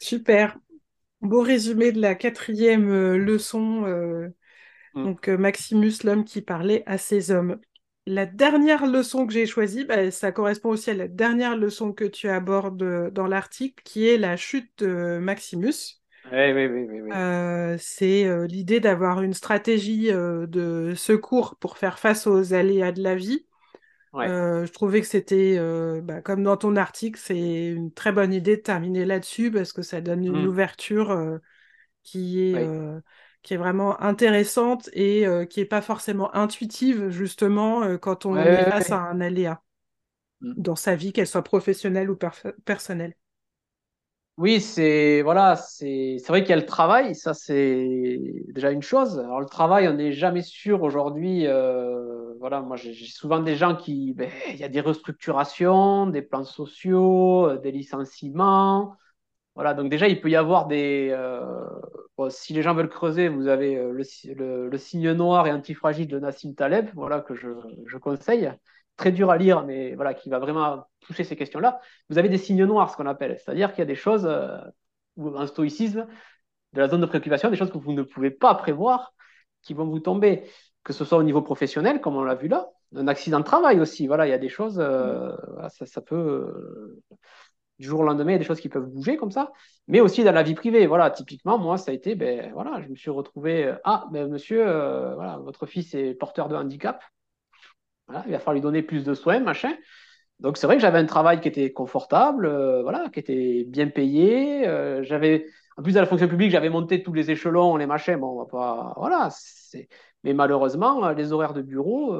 Super. 0.00 0.58
Beau 1.20 1.40
résumé 1.40 1.92
de 1.92 2.00
la 2.00 2.14
quatrième 2.14 3.16
leçon. 3.16 3.82
Mm. 4.94 5.04
Donc, 5.04 5.28
Maximus, 5.28 5.92
l'homme 6.04 6.24
qui 6.24 6.42
parlait 6.42 6.82
à 6.86 6.98
ses 6.98 7.30
hommes 7.30 7.58
la 8.06 8.26
dernière 8.26 8.86
leçon 8.86 9.26
que 9.26 9.32
j'ai 9.32 9.46
choisie, 9.46 9.84
bah, 9.84 10.10
ça 10.10 10.32
correspond 10.32 10.70
aussi 10.70 10.90
à 10.90 10.94
la 10.94 11.08
dernière 11.08 11.56
leçon 11.56 11.92
que 11.92 12.04
tu 12.04 12.28
abordes 12.28 12.82
euh, 12.82 13.10
dans 13.10 13.26
l'article, 13.26 13.82
qui 13.84 14.08
est 14.08 14.18
la 14.18 14.36
chute 14.36 14.84
de 14.84 15.18
Maximus. 15.18 16.02
Oui, 16.32 16.52
oui, 16.52 16.66
oui. 16.66 17.00
oui, 17.02 17.10
euh, 17.12 17.76
c'est 17.78 18.24
euh, 18.24 18.46
l'idée 18.46 18.80
d'avoir 18.80 19.22
une 19.22 19.34
stratégie 19.34 20.10
de 20.10 20.94
secours 20.96 21.56
pour 21.56 21.76
faire 21.76 21.98
face 21.98 22.26
aux 22.26 22.54
aléas 22.54 22.92
de 22.92 23.02
la 23.02 23.14
vie. 23.14 23.46
Je 24.14 24.72
trouvais 24.72 25.00
que 25.00 25.06
c'était, 25.06 25.58
bah, 26.02 26.20
comme 26.22 26.42
dans 26.42 26.56
ton 26.56 26.76
article, 26.76 27.18
c'est 27.22 27.66
une 27.66 27.92
très 27.92 28.12
bonne 28.12 28.32
idée 28.32 28.56
de 28.56 28.62
terminer 28.62 29.04
là-dessus 29.04 29.50
parce 29.50 29.72
que 29.72 29.82
ça 29.82 30.00
donne 30.00 30.24
une 30.24 30.44
mm. 30.44 30.48
ouverture 30.48 31.40
qui 32.02 32.40
est 32.40 32.66
qui 33.44 33.52
est 33.52 33.58
vraiment 33.58 34.00
intéressante 34.00 34.88
et 34.94 35.26
euh, 35.26 35.44
qui 35.44 35.60
n'est 35.60 35.66
pas 35.66 35.82
forcément 35.82 36.34
intuitive, 36.34 37.10
justement, 37.10 37.82
euh, 37.82 37.98
quand 37.98 38.24
on 38.24 38.36
est 38.36 38.64
face 38.64 38.90
à 38.90 39.02
un 39.02 39.20
aléa 39.20 39.62
mm. 40.40 40.54
dans 40.56 40.76
sa 40.76 40.96
vie, 40.96 41.12
qu'elle 41.12 41.26
soit 41.26 41.44
professionnelle 41.44 42.10
ou 42.10 42.18
personnelle. 42.64 43.14
Oui, 44.38 44.60
c'est 44.60 45.22
voilà, 45.22 45.54
c'est 45.56 46.16
vrai 46.26 46.40
qu'il 46.40 46.50
y 46.50 46.54
a 46.54 46.56
le 46.56 46.66
travail, 46.66 47.14
ça 47.14 47.34
c'est 47.34 48.18
déjà 48.48 48.72
une 48.72 48.82
chose. 48.82 49.20
Alors 49.20 49.40
le 49.40 49.46
travail, 49.46 49.86
on 49.88 49.94
n'est 49.94 50.10
jamais 50.10 50.42
sûr 50.42 50.82
aujourd'hui. 50.82 51.46
Euh, 51.46 52.23
voilà, 52.44 52.60
moi 52.60 52.76
j'ai 52.76 52.92
souvent 53.06 53.40
des 53.40 53.56
gens 53.56 53.74
qui, 53.74 54.12
ben, 54.12 54.30
il 54.50 54.56
y 54.56 54.64
a 54.64 54.68
des 54.68 54.82
restructurations, 54.82 56.06
des 56.08 56.20
plans 56.20 56.44
sociaux, 56.44 57.56
des 57.56 57.72
licenciements. 57.72 58.98
Voilà, 59.54 59.72
donc 59.72 59.88
déjà, 59.90 60.08
il 60.08 60.20
peut 60.20 60.28
y 60.28 60.36
avoir 60.36 60.66
des. 60.66 61.08
Euh, 61.10 61.64
si 62.28 62.52
les 62.52 62.60
gens 62.60 62.74
veulent 62.74 62.90
creuser, 62.90 63.28
vous 63.28 63.48
avez 63.48 63.76
euh, 63.78 63.92
le, 63.92 64.76
signe 64.76 65.12
noir 65.12 65.46
et 65.46 65.52
antifragile 65.52 66.06
de 66.06 66.18
Nassim 66.18 66.54
Taleb, 66.54 66.90
voilà, 66.94 67.22
que 67.22 67.34
je, 67.34 67.48
je, 67.86 67.96
conseille. 67.96 68.52
Très 68.98 69.10
dur 69.10 69.30
à 69.30 69.38
lire, 69.38 69.64
mais 69.64 69.94
voilà, 69.94 70.12
qui 70.12 70.28
va 70.28 70.38
vraiment 70.38 70.84
toucher 71.00 71.24
ces 71.24 71.36
questions-là. 71.36 71.80
Vous 72.10 72.18
avez 72.18 72.28
des 72.28 72.36
signes 72.36 72.66
noirs, 72.66 72.90
ce 72.90 72.96
qu'on 72.98 73.06
appelle. 73.06 73.38
C'est-à-dire 73.38 73.70
qu'il 73.70 73.78
y 73.78 73.82
a 73.82 73.86
des 73.86 73.94
choses, 73.94 74.26
euh, 74.26 74.58
un 75.16 75.46
stoïcisme, 75.46 76.06
de 76.74 76.80
la 76.80 76.88
zone 76.88 77.00
de 77.00 77.06
préoccupation, 77.06 77.48
des 77.48 77.56
choses 77.56 77.72
que 77.72 77.78
vous 77.78 77.94
ne 77.94 78.02
pouvez 78.02 78.30
pas 78.30 78.54
prévoir, 78.54 79.14
qui 79.62 79.72
vont 79.72 79.86
vous 79.86 80.00
tomber, 80.00 80.44
que 80.84 80.92
ce 80.92 81.04
soit 81.04 81.18
au 81.18 81.22
niveau 81.22 81.42
professionnel, 81.42 82.00
comme 82.00 82.16
on 82.16 82.24
l'a 82.24 82.34
vu 82.34 82.48
là, 82.48 82.68
un 82.94 83.08
accident 83.08 83.40
de 83.40 83.44
travail 83.44 83.80
aussi. 83.80 84.06
Voilà, 84.06 84.26
il 84.26 84.30
y 84.30 84.34
a 84.34 84.38
des 84.38 84.48
choses, 84.48 84.76
ça, 84.76 85.86
ça, 85.86 86.00
peut 86.00 87.00
du 87.78 87.86
jour 87.86 88.00
au 88.00 88.02
lendemain, 88.04 88.32
il 88.32 88.34
y 88.34 88.36
a 88.36 88.38
des 88.38 88.44
choses 88.44 88.60
qui 88.60 88.68
peuvent 88.68 88.86
bouger 88.86 89.16
comme 89.16 89.30
ça, 89.30 89.52
mais 89.88 90.00
aussi 90.00 90.24
dans 90.24 90.32
la 90.32 90.42
vie 90.42 90.54
privée. 90.54 90.86
Voilà, 90.86 91.10
typiquement, 91.10 91.58
moi, 91.58 91.78
ça 91.78 91.90
a 91.90 91.94
été, 91.94 92.14
ben 92.14 92.52
voilà, 92.52 92.80
je 92.82 92.88
me 92.88 92.96
suis 92.96 93.10
retrouvé, 93.10 93.64
euh, 93.64 93.76
ah, 93.84 94.06
ben 94.12 94.28
monsieur, 94.28 94.66
euh, 94.66 95.14
voilà, 95.14 95.38
votre 95.38 95.66
fils 95.66 95.94
est 95.94 96.14
porteur 96.14 96.48
de 96.48 96.56
handicap. 96.56 97.02
Voilà, 98.06 98.22
il 98.26 98.32
va 98.32 98.38
falloir 98.38 98.54
lui 98.54 98.60
donner 98.60 98.82
plus 98.82 99.04
de 99.04 99.14
soins, 99.14 99.40
machin. 99.40 99.74
Donc 100.40 100.56
c'est 100.58 100.66
vrai 100.66 100.76
que 100.76 100.82
j'avais 100.82 100.98
un 100.98 101.06
travail 101.06 101.40
qui 101.40 101.48
était 101.48 101.72
confortable, 101.72 102.46
euh, 102.46 102.82
voilà, 102.82 103.08
qui 103.10 103.20
était 103.20 103.64
bien 103.66 103.88
payé. 103.88 104.64
j'avais, 105.02 105.46
en 105.76 105.82
plus 105.82 105.94
de 105.94 106.00
la 106.00 106.06
fonction 106.06 106.28
publique, 106.28 106.50
j'avais 106.50 106.68
monté 106.70 107.02
tous 107.02 107.12
les 107.12 107.30
échelons, 107.30 107.76
les 107.76 107.86
machins. 107.86 108.16
Bon, 108.16 108.28
on 108.28 108.38
va 108.38 108.46
pas, 108.46 108.94
voilà. 108.96 109.30
Mais 110.24 110.34
malheureusement, 110.34 111.10
les 111.10 111.32
horaires 111.32 111.54
de 111.54 111.62
bureau 111.62 112.16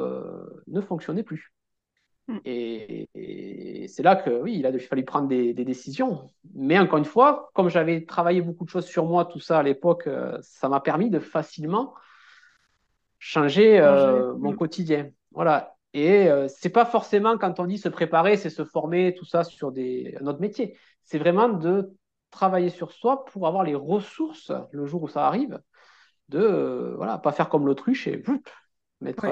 ne 0.67 0.81
fonctionnaient 0.81 1.23
plus. 1.23 1.53
Mm. 2.29 2.39
Et, 2.45 3.87
c'est 3.89 4.03
là 4.03 4.17
que 4.17 4.31
oui, 4.31 4.57
il 4.59 4.67
a 4.67 4.79
fallu 4.79 5.05
prendre 5.05 5.29
des, 5.29 5.53
décisions. 5.53 6.31
Mais 6.55 6.79
encore 6.79 6.99
une 6.99 7.05
fois, 7.05 7.51
comme 7.55 7.69
j'avais 7.69 8.05
travaillé 8.05 8.41
beaucoup 8.41 8.65
de 8.65 8.71
choses 8.71 8.87
sur 8.87 9.05
moi, 9.05 9.25
tout 9.27 9.41
ça 9.41 9.59
à 9.59 9.63
l'époque, 9.63 10.07
euh, 10.07 10.39
ça 10.41 10.69
m'a 10.69 10.81
permis 10.81 11.11
de 11.11 11.19
facilement 11.19 11.95
changer 13.19 13.81
euh, 13.81 14.35
mon 14.37 14.55
quotidien. 14.55 15.11
Voilà. 15.33 15.77
Et 15.93 16.29
euh, 16.29 16.49
c'est 16.49 16.71
pas 16.71 16.85
forcément 16.85 17.39
quand 17.39 17.61
on 17.61 17.67
dit 17.67 17.79
se 17.79 17.89
préparer, 17.89 18.37
c'est 18.37 18.51
se 18.51 18.65
former, 18.65 19.15
tout 19.15 19.25
ça 19.25 19.45
sur 19.45 19.71
des, 19.71 20.17
notre 20.21 20.41
métier. 20.41 20.77
C'est 21.05 21.19
vraiment 21.19 21.49
de 21.49 21.93
travailler 22.31 22.71
sur 22.71 22.91
soi 22.91 23.25
pour 23.27 23.47
avoir 23.47 23.63
les 23.63 23.77
ressources 23.77 24.51
le 24.73 24.87
jour 24.87 25.05
où 25.05 25.09
ça 25.09 25.27
arrive, 25.27 25.61
de 26.29 26.95
voilà, 26.97 27.19
pas 27.19 27.33
faire 27.33 27.49
comme 27.49 27.67
l'autruche 27.67 28.07
et 28.07 28.23
mettre 29.01 29.27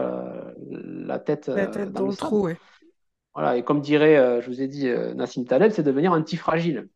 la 0.61 1.18
tête, 1.18 1.51
dans, 1.51 2.07
le, 2.07 2.14
trou. 2.14 2.49
Voilà, 3.34 3.57
et 3.57 3.64
comme 3.64 3.80
dirait, 3.80 4.16
euh, 4.18 4.40
je 4.40 4.49
vous 4.49 4.61
ai 4.61 4.68
dit, 4.68 4.88
euh, 4.88 5.14
Nassim 5.14 5.45
Taleb, 5.45 5.72
c'est 5.72 5.82
devenir 5.82 6.12
antifragile. 6.12 6.88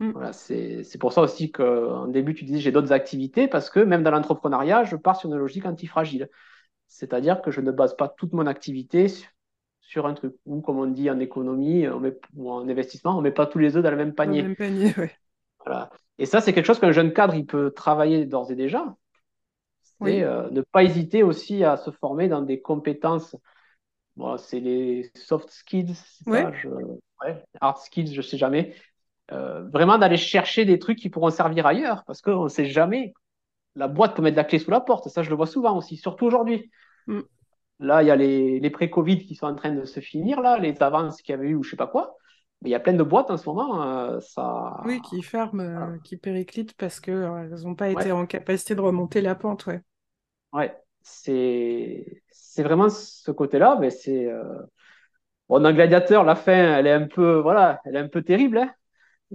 Mm. 0.00 0.10
Voilà, 0.10 0.32
c'est 0.32 0.98
pour 1.00 1.12
ça 1.12 1.22
aussi 1.22 1.50
qu'en 1.50 2.06
début, 2.06 2.34
tu 2.34 2.44
disais 2.44 2.60
j'ai 2.60 2.72
d'autres 2.72 2.92
activités 2.92 3.48
parce 3.48 3.70
que 3.70 3.80
même 3.80 4.02
dans 4.02 4.10
l'entrepreneuriat, 4.10 4.84
je 4.84 4.96
pars 4.96 5.16
sur 5.16 5.30
une 5.30 5.36
logique 5.36 5.66
antifragile. 5.66 6.28
C'est-à-dire 6.86 7.42
que 7.42 7.50
je 7.50 7.60
ne 7.60 7.70
base 7.70 7.96
pas 7.96 8.08
toute 8.08 8.32
mon 8.32 8.46
activité 8.46 9.06
sur 9.80 10.06
un 10.06 10.14
truc. 10.14 10.34
Ou 10.44 10.60
comme 10.60 10.78
on 10.78 10.86
dit 10.86 11.10
en 11.10 11.18
économie 11.18 11.88
on 11.88 12.00
met, 12.00 12.18
ou 12.36 12.50
en 12.50 12.68
investissement, 12.68 13.14
on 13.14 13.18
ne 13.18 13.22
met 13.22 13.32
pas 13.32 13.46
tous 13.46 13.58
les 13.58 13.76
œufs 13.76 13.82
dans 13.82 13.90
le 13.90 13.96
même 13.96 14.14
panier. 14.14 14.42
Dans 14.42 14.48
le 14.48 14.54
même 14.54 14.56
panier 14.56 14.94
oui. 14.98 15.08
Voilà. 15.68 15.90
Et 16.18 16.26
ça, 16.26 16.40
c'est 16.40 16.52
quelque 16.52 16.66
chose 16.66 16.80
qu'un 16.80 16.92
jeune 16.92 17.12
cadre, 17.12 17.34
il 17.34 17.46
peut 17.46 17.70
travailler 17.70 18.26
d'ores 18.26 18.50
et 18.50 18.56
déjà. 18.56 18.96
C'est 20.02 20.22
euh, 20.22 20.48
ne 20.50 20.62
pas 20.62 20.84
hésiter 20.84 21.22
aussi 21.22 21.64
à 21.64 21.76
se 21.76 21.90
former 21.90 22.28
dans 22.28 22.42
des 22.42 22.60
compétences 22.60 23.36
c'est 24.38 24.60
les 24.60 25.10
soft 25.14 25.50
skills, 25.50 25.94
hard 27.60 27.78
skills, 27.78 28.14
je 28.14 28.22
sais 28.22 28.38
jamais. 28.38 28.74
Euh, 29.30 29.68
vraiment 29.68 29.98
d'aller 29.98 30.16
chercher 30.16 30.64
des 30.64 30.78
trucs 30.78 30.98
qui 30.98 31.10
pourront 31.10 31.30
servir 31.30 31.66
ailleurs, 31.66 32.04
parce 32.04 32.22
qu'on 32.22 32.44
ne 32.44 32.48
sait 32.48 32.66
jamais. 32.66 33.12
La 33.74 33.86
boîte 33.86 34.16
peut 34.16 34.22
mettre 34.22 34.36
la 34.36 34.44
clé 34.44 34.58
sous 34.58 34.70
la 34.70 34.80
porte, 34.80 35.08
ça 35.08 35.22
je 35.22 35.30
le 35.30 35.36
vois 35.36 35.46
souvent 35.46 35.76
aussi, 35.76 35.96
surtout 35.96 36.26
aujourd'hui. 36.26 36.70
Mm. 37.06 37.20
Là, 37.80 38.02
il 38.02 38.06
y 38.06 38.10
a 38.10 38.16
les, 38.16 38.58
les 38.58 38.70
pré-Covid 38.70 39.24
qui 39.24 39.36
sont 39.36 39.46
en 39.46 39.54
train 39.54 39.72
de 39.72 39.84
se 39.84 40.00
finir, 40.00 40.40
là, 40.40 40.58
les 40.58 40.82
avances 40.82 41.22
qu'il 41.22 41.32
y 41.32 41.38
avait 41.38 41.48
eu 41.48 41.54
ou 41.54 41.62
je 41.62 41.70
sais 41.70 41.76
pas 41.76 41.86
quoi. 41.86 42.16
Mais 42.62 42.70
il 42.70 42.72
y 42.72 42.74
a 42.74 42.80
plein 42.80 42.92
de 42.92 43.02
boîtes 43.02 43.30
en 43.30 43.36
ce 43.36 43.48
moment. 43.48 43.82
Euh, 43.82 44.20
ça... 44.20 44.80
Oui, 44.84 45.00
qui 45.00 45.22
ferment, 45.22 45.62
euh, 45.62 45.96
qui 46.02 46.16
périclitent 46.16 46.74
parce 46.74 46.98
qu'elles 47.00 47.54
n'ont 47.62 47.74
pas 47.74 47.90
été 47.90 48.10
en 48.12 48.26
capacité 48.26 48.74
de 48.74 48.80
remonter 48.80 49.20
la 49.20 49.34
pente. 49.34 49.66
Ouais. 49.66 49.80
Ouais, 50.52 50.76
c'est 51.02 52.04
vraiment 52.58 52.88
ce 52.88 53.30
côté-là. 53.30 53.76
Mais 53.80 53.90
c'est 53.90 54.26
euh... 54.26 54.58
bon, 55.48 55.60
dans 55.60 55.72
Gladiateur, 55.72 56.24
la 56.24 56.34
fin, 56.34 56.78
elle 56.78 56.86
est 56.86 56.92
un 56.92 57.06
peu 57.06 57.36
voilà, 57.36 57.80
elle 57.84 57.96
est 57.96 58.00
un 58.00 58.08
peu 58.08 58.22
terrible. 58.22 58.58
Hein 58.58 58.72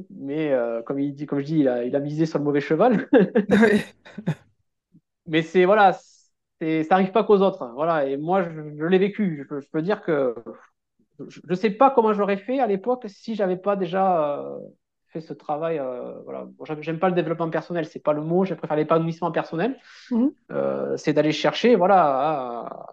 mais 0.09 0.51
euh, 0.51 0.81
comme 0.81 0.99
il 0.99 1.13
dit, 1.13 1.25
comme 1.25 1.39
je 1.39 1.45
dis, 1.45 1.59
il 1.59 1.67
a, 1.67 1.83
il 1.83 1.95
a 1.95 1.99
misé 1.99 2.25
sur 2.25 2.39
le 2.39 2.45
mauvais 2.45 2.61
cheval. 2.61 3.07
mais 5.27 5.41
c'est 5.41 5.65
voilà, 5.65 5.93
ça 5.93 6.95
arrive 6.95 7.11
pas 7.11 7.23
qu'aux 7.23 7.41
autres. 7.41 7.71
Voilà, 7.75 8.05
et 8.07 8.17
moi, 8.17 8.43
je, 8.43 8.85
l'ai 8.85 8.97
vécu. 8.97 9.47
Je, 9.49 9.67
peux 9.69 9.81
dire 9.81 10.01
que 10.01 10.35
je 11.27 11.41
ne 11.47 11.55
sais 11.55 11.69
pas 11.69 11.91
comment 11.91 12.13
j'aurais 12.13 12.37
fait 12.37 12.59
à 12.59 12.67
l'époque 12.67 13.05
si 13.07 13.35
j'avais 13.35 13.57
pas 13.57 13.75
déjà 13.75 14.39
euh, 14.39 14.59
fait 15.07 15.21
ce 15.21 15.33
travail. 15.33 15.79
Euh, 15.79 16.19
voilà. 16.23 16.47
J'aime 16.81 16.99
pas 16.99 17.09
le 17.09 17.15
développement 17.15 17.49
personnel, 17.49 17.85
c'est 17.85 17.99
pas 17.99 18.13
le 18.13 18.21
mot, 18.21 18.45
je 18.45 18.53
préfère 18.53 18.77
l'épanouissement 18.77 19.31
personnel. 19.31 19.79
Mhm. 20.11 20.33
Euh, 20.51 20.97
c'est 20.97 21.13
d'aller 21.13 21.31
chercher, 21.31 21.75
voilà. 21.75 22.87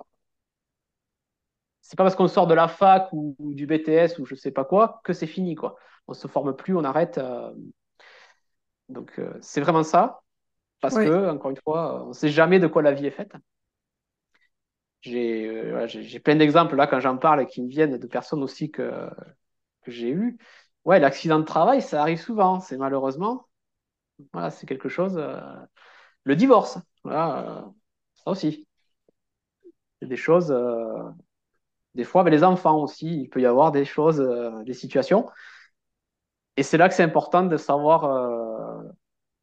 C'est 1.80 1.96
pas 1.96 2.04
parce 2.04 2.14
qu'on 2.14 2.28
sort 2.28 2.46
de 2.46 2.54
la 2.54 2.68
fac 2.68 3.08
ou, 3.12 3.34
du 3.40 3.66
BTS 3.66 4.18
ou 4.18 4.26
je 4.26 4.34
sais 4.34 4.52
pas 4.52 4.64
quoi 4.64 5.00
que 5.02 5.12
c'est 5.12 5.26
fini, 5.26 5.54
quoi. 5.54 5.76
On 6.06 6.14
se 6.14 6.28
forme 6.28 6.54
plus, 6.54 6.76
on 6.76 6.84
arrête. 6.84 7.20
Donc, 8.88 9.20
c'est 9.40 9.60
vraiment 9.60 9.82
ça. 9.82 10.20
Parce 10.80 10.94
que, 10.94 11.30
encore 11.30 11.50
une 11.50 11.56
fois, 11.56 12.04
on 12.06 12.12
sait 12.12 12.28
jamais 12.28 12.58
de 12.58 12.66
quoi 12.66 12.82
la 12.82 12.92
vie 12.92 13.06
est 13.06 13.10
faite. 13.10 13.32
J'ai 15.02 16.20
plein 16.22 16.36
d'exemples 16.36 16.76
là 16.76 16.86
quand 16.86 17.00
j'en 17.00 17.16
parle 17.16 17.46
qui 17.46 17.62
me 17.62 17.68
viennent 17.68 17.98
de 17.98 18.06
personnes 18.06 18.42
aussi 18.42 18.70
que, 18.70 19.08
que 19.82 19.90
j'ai 19.90 20.10
eues 20.10 20.38
ouais, 20.84 21.00
l'accident 21.00 21.38
de 21.38 21.44
travail, 21.44 21.82
ça 21.82 22.00
arrive 22.00 22.20
souvent, 22.20 22.60
c'est 22.60 22.76
malheureusement. 22.76 23.46
Voilà, 24.32 24.50
c'est 24.50 24.66
quelque 24.66 24.88
chose. 24.88 25.16
Euh, 25.18 25.40
le 26.24 26.36
divorce, 26.36 26.78
voilà, 27.04 27.70
ça 28.14 28.30
aussi. 28.30 28.66
Des 30.02 30.16
choses. 30.16 30.54
des 31.94 32.04
fois, 32.04 32.22
avec 32.22 32.32
les 32.32 32.44
enfants 32.44 32.82
aussi, 32.82 33.22
il 33.22 33.28
peut 33.28 33.40
y 33.40 33.46
avoir 33.46 33.72
des 33.72 33.84
choses, 33.84 34.20
des 34.64 34.72
situations. 34.72 35.28
Et 36.56 36.62
c'est 36.62 36.78
là 36.78 36.88
que 36.88 36.94
c'est 36.94 37.02
important 37.02 37.44
de 37.44 37.56
savoir 37.56 38.82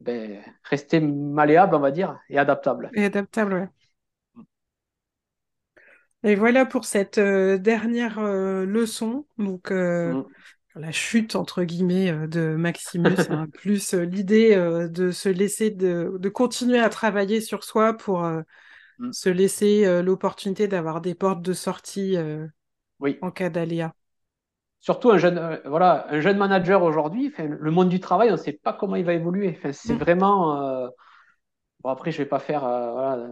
ben, 0.00 0.42
rester 0.64 1.00
malléable, 1.00 1.74
on 1.74 1.80
va 1.80 1.90
dire, 1.90 2.18
et 2.28 2.38
adaptable. 2.38 2.90
Et 2.94 3.04
adaptable, 3.04 3.54
ouais. 3.54 3.68
Et 6.24 6.34
voilà 6.34 6.66
pour 6.66 6.84
cette 6.84 7.18
euh, 7.18 7.58
dernière 7.58 8.18
euh, 8.18 8.64
leçon, 8.64 9.26
donc 9.38 9.70
euh, 9.70 10.14
mm. 10.14 10.24
la 10.76 10.90
chute 10.90 11.36
entre 11.36 11.62
guillemets 11.62 12.12
de 12.26 12.56
Maximus, 12.56 13.14
hein, 13.30 13.46
plus 13.52 13.94
l'idée 13.94 14.56
de 14.56 15.10
se 15.12 15.28
laisser, 15.28 15.70
de, 15.70 16.16
de, 16.18 16.28
continuer 16.28 16.80
à 16.80 16.88
travailler 16.88 17.40
sur 17.40 17.62
soi 17.62 17.96
pour 17.96 18.22
mm. 18.98 19.12
se 19.12 19.28
laisser 19.28 20.02
l'opportunité 20.02 20.66
d'avoir 20.66 21.00
des 21.00 21.14
portes 21.14 21.42
de 21.42 21.52
sortie 21.52 22.16
oui. 22.98 23.18
en 23.22 23.30
cas 23.30 23.48
d'aléa. 23.48 23.92
Surtout 24.80 25.10
un 25.10 25.18
jeune, 25.18 25.60
voilà, 25.66 26.06
un 26.08 26.20
jeune 26.20 26.38
manager 26.38 26.82
aujourd'hui, 26.82 27.32
le 27.38 27.70
monde 27.70 27.88
du 27.88 28.00
travail, 28.00 28.28
on 28.30 28.32
ne 28.32 28.36
sait 28.36 28.52
pas 28.52 28.72
comment 28.72 28.96
il 28.96 29.04
va 29.04 29.14
évoluer. 29.14 29.58
C'est 29.72 29.94
mm. 29.94 29.98
vraiment. 29.98 30.88
Bon, 31.84 31.90
après, 31.90 32.10
je 32.10 32.18
ne 32.18 32.24
vais 32.24 32.28
pas 32.28 32.40
faire 32.40 32.62
voilà, 32.62 33.28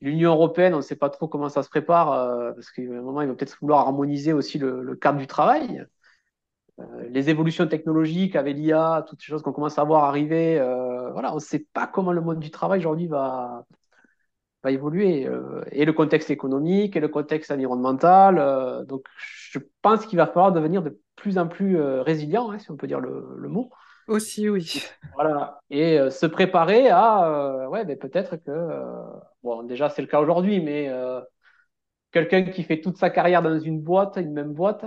L'Union 0.00 0.32
européenne, 0.32 0.74
on 0.74 0.78
ne 0.78 0.82
sait 0.82 0.96
pas 0.96 1.08
trop 1.10 1.26
comment 1.26 1.48
ça 1.48 1.62
se 1.62 1.70
prépare, 1.70 2.12
euh, 2.12 2.52
parce 2.52 2.70
qu'à 2.70 2.82
un 2.82 3.00
moment, 3.02 3.22
il 3.22 3.28
va 3.28 3.34
peut-être 3.34 3.56
vouloir 3.60 3.80
harmoniser 3.80 4.32
aussi 4.32 4.58
le, 4.58 4.94
cadre 4.96 5.18
du 5.18 5.26
travail. 5.26 5.86
Euh, 6.80 7.08
les 7.10 7.30
évolutions 7.30 7.66
technologiques 7.66 8.36
avec 8.36 8.56
l'IA, 8.56 9.04
toutes 9.08 9.20
ces 9.22 9.26
choses 9.26 9.42
qu'on 9.42 9.52
commence 9.52 9.78
à 9.78 9.84
voir 9.84 10.04
arriver, 10.04 10.58
euh, 10.60 11.10
voilà, 11.12 11.32
on 11.32 11.36
ne 11.36 11.40
sait 11.40 11.66
pas 11.72 11.86
comment 11.86 12.12
le 12.12 12.20
monde 12.20 12.40
du 12.40 12.50
travail 12.50 12.80
aujourd'hui 12.80 13.06
va, 13.06 13.64
va 14.62 14.70
évoluer. 14.70 15.26
et 15.72 15.84
le 15.86 15.92
contexte 15.92 16.30
économique, 16.30 16.96
et 16.96 17.00
le 17.00 17.08
contexte 17.08 17.50
environnemental. 17.50 18.86
donc, 18.86 19.04
je 19.50 19.58
pense 19.82 20.06
qu'il 20.06 20.18
va 20.18 20.26
falloir 20.26 20.52
devenir 20.52 20.82
de 20.82 21.00
plus 21.16 21.38
en 21.38 21.48
plus 21.48 21.80
résilient, 21.80 22.50
hein, 22.50 22.58
si 22.58 22.70
on 22.70 22.76
peut 22.76 22.86
dire 22.86 23.00
le 23.00 23.48
mot. 23.48 23.70
Aussi, 24.08 24.48
oui. 24.48 24.82
Voilà. 25.14 25.60
Et 25.70 25.98
euh, 25.98 26.10
se 26.10 26.26
préparer 26.26 26.88
à, 26.88 27.28
euh, 27.28 27.66
ouais, 27.68 27.84
mais 27.84 27.96
peut-être 27.96 28.36
que, 28.36 28.50
euh, 28.50 29.02
bon, 29.42 29.62
déjà 29.64 29.88
c'est 29.88 30.02
le 30.02 30.08
cas 30.08 30.20
aujourd'hui, 30.20 30.60
mais 30.60 30.90
quelqu'un 32.12 32.44
qui 32.44 32.62
fait 32.62 32.80
toute 32.80 32.98
sa 32.98 33.10
carrière 33.10 33.42
dans 33.42 33.58
une 33.58 33.80
boîte, 33.80 34.16
une 34.16 34.32
même 34.32 34.52
boîte, 34.52 34.84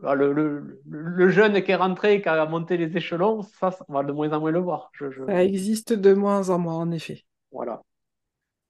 le, 0.00 0.32
le, 0.32 0.80
le, 0.88 1.28
jeune 1.28 1.60
qui 1.62 1.72
est 1.72 1.76
rentré, 1.76 2.22
qui 2.22 2.28
a 2.28 2.46
monté 2.46 2.76
les 2.76 2.96
échelons, 2.96 3.42
ça, 3.42 3.70
on 3.88 3.94
va 3.94 4.04
de 4.04 4.12
moins 4.12 4.32
en 4.32 4.38
moins 4.38 4.52
le 4.52 4.60
voir. 4.60 4.92
Ça 5.26 5.44
existe 5.44 5.92
de 5.92 6.14
moins 6.14 6.50
en 6.50 6.58
moins, 6.58 6.76
en 6.76 6.90
effet. 6.92 7.24
Voilà. 7.50 7.82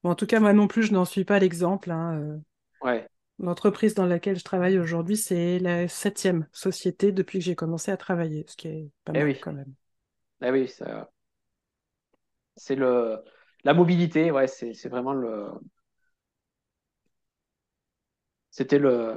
Bon, 0.03 0.11
en 0.11 0.15
tout 0.15 0.27
cas, 0.27 0.41
moi 0.41 0.55
non 0.55 0.69
plus, 0.69 0.85
je 0.85 0.93
n'en 0.95 1.05
suis 1.05 1.25
pas 1.25 1.39
l'exemple. 1.39 1.91
Hein, 1.91 2.41
ouais. 2.81 3.07
L'entreprise 3.41 3.95
dans 3.95 4.07
laquelle 4.07 4.39
je 4.39 4.45
travaille 4.45 4.79
aujourd'hui, 4.79 5.17
c'est 5.17 5.59
la 5.59 5.87
septième 5.89 6.47
société 6.53 7.13
depuis 7.13 7.39
que 7.39 7.45
j'ai 7.45 7.55
commencé 7.55 7.91
à 7.91 7.97
travailler, 7.97 8.45
ce 8.49 8.57
qui 8.57 8.69
est 8.69 8.91
pas 9.05 9.13
eh 9.15 9.25
mal 9.25 9.39
quand 9.41 9.53
même. 9.53 9.73
Eh 10.43 10.51
oui, 10.51 10.69
c'est 12.57 12.75
le 12.75 13.23
la 13.65 13.75
mobilité, 13.75 14.31
ouais, 14.31 14.47
c'est 14.47 14.89
vraiment 14.89 15.13
le. 15.13 15.49
C'était 18.51 18.79
le, 18.79 19.15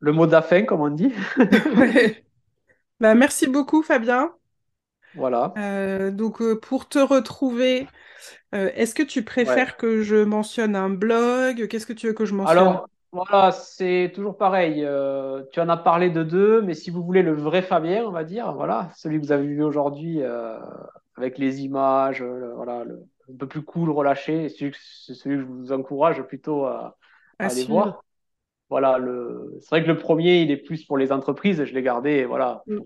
le 0.00 0.12
mot 0.12 0.26
de 0.26 0.32
la 0.32 0.42
fin, 0.42 0.64
comme 0.64 0.80
on 0.80 0.90
dit. 0.90 1.12
bah, 3.00 3.14
merci 3.14 3.46
beaucoup, 3.46 3.82
Fabien. 3.82 4.32
Voilà. 5.14 5.52
Euh, 5.56 6.10
donc, 6.10 6.42
euh, 6.42 6.58
pour 6.58 6.88
te 6.88 6.98
retrouver, 6.98 7.86
euh, 8.54 8.70
est-ce 8.74 8.94
que 8.94 9.02
tu 9.02 9.22
préfères 9.22 9.76
que 9.76 10.02
je 10.02 10.16
mentionne 10.16 10.74
un 10.74 10.90
blog? 10.90 11.68
Qu'est-ce 11.68 11.86
que 11.86 11.92
tu 11.92 12.08
veux 12.08 12.14
que 12.14 12.24
je 12.24 12.34
mentionne? 12.34 12.58
Alors, 12.58 12.88
voilà, 13.14 13.52
c'est 13.52 14.10
toujours 14.12 14.36
pareil. 14.36 14.84
Euh, 14.84 15.44
tu 15.52 15.60
en 15.60 15.68
as 15.68 15.76
parlé 15.76 16.10
de 16.10 16.24
deux, 16.24 16.60
mais 16.62 16.74
si 16.74 16.90
vous 16.90 17.04
voulez 17.04 17.22
le 17.22 17.32
vrai 17.32 17.62
Fabien, 17.62 18.04
on 18.04 18.10
va 18.10 18.24
dire, 18.24 18.52
voilà, 18.54 18.90
celui 18.96 19.20
que 19.20 19.26
vous 19.26 19.30
avez 19.30 19.46
vu 19.46 19.62
aujourd'hui 19.62 20.20
euh, 20.20 20.58
avec 21.16 21.38
les 21.38 21.62
images, 21.62 22.22
euh, 22.22 22.52
voilà, 22.56 22.82
le, 22.82 23.04
un 23.32 23.36
peu 23.36 23.46
plus 23.46 23.62
cool, 23.62 23.90
relâché, 23.90 24.48
c'est 24.48 24.72
celui, 25.14 25.36
que 25.36 25.40
je 25.40 25.46
vous 25.46 25.70
encourage 25.70 26.22
plutôt 26.22 26.64
à, 26.64 26.96
aller 27.38 27.64
voir. 27.66 28.02
Voilà, 28.68 28.98
le, 28.98 29.58
c'est 29.60 29.68
vrai 29.68 29.84
que 29.84 29.88
le 29.88 29.96
premier, 29.96 30.42
il 30.42 30.50
est 30.50 30.56
plus 30.56 30.84
pour 30.84 30.98
les 30.98 31.12
entreprises, 31.12 31.64
je 31.64 31.72
l'ai 31.72 31.82
gardé, 31.82 32.24
voilà. 32.24 32.64
Mm. 32.66 32.80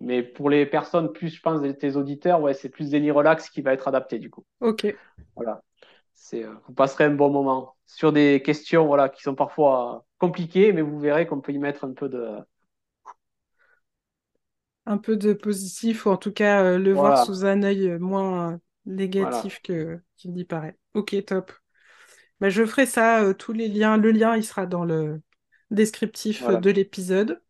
mais 0.00 0.24
pour 0.24 0.50
les 0.50 0.66
personnes, 0.66 1.12
plus 1.12 1.28
je 1.28 1.40
pense, 1.40 1.60
tes 1.78 1.94
auditeurs, 1.94 2.40
ouais, 2.40 2.54
c'est 2.54 2.70
plus 2.70 2.86
Zeni 2.86 3.12
Relax 3.12 3.50
qui 3.50 3.62
va 3.62 3.72
être 3.72 3.86
adapté 3.86 4.18
du 4.18 4.30
coup. 4.30 4.44
Ok. 4.60 4.92
Voilà. 5.36 5.62
C'est, 6.22 6.44
vous 6.44 6.72
passerez 6.72 7.02
un 7.02 7.14
bon 7.14 7.30
moment 7.30 7.74
sur 7.84 8.12
des 8.12 8.42
questions 8.44 8.86
voilà, 8.86 9.08
qui 9.08 9.22
sont 9.22 9.34
parfois 9.34 10.06
compliquées, 10.18 10.72
mais 10.72 10.80
vous 10.80 11.00
verrez 11.00 11.26
qu'on 11.26 11.40
peut 11.40 11.50
y 11.50 11.58
mettre 11.58 11.82
un 11.84 11.92
peu 11.92 12.08
de. 12.08 12.28
Un 14.86 14.98
peu 14.98 15.16
de 15.16 15.32
positif, 15.32 16.06
ou 16.06 16.10
en 16.10 16.16
tout 16.16 16.30
cas 16.30 16.62
euh, 16.62 16.78
le 16.78 16.92
voir 16.92 17.26
sous 17.26 17.44
un 17.44 17.64
œil 17.64 17.98
moins 17.98 18.60
négatif 18.86 19.60
que 19.62 20.00
qu'il 20.16 20.32
n'y 20.32 20.44
paraît. 20.44 20.78
Ok, 20.94 21.16
top. 21.26 21.50
Bah, 22.40 22.50
je 22.50 22.64
ferai 22.64 22.86
ça, 22.86 23.24
euh, 23.24 23.34
tous 23.34 23.52
les 23.52 23.66
liens. 23.66 23.96
Le 23.96 24.12
lien, 24.12 24.36
il 24.36 24.44
sera 24.44 24.66
dans 24.66 24.84
le 24.84 25.20
descriptif 25.72 26.46
de 26.46 26.70
l'épisode. 26.70 27.42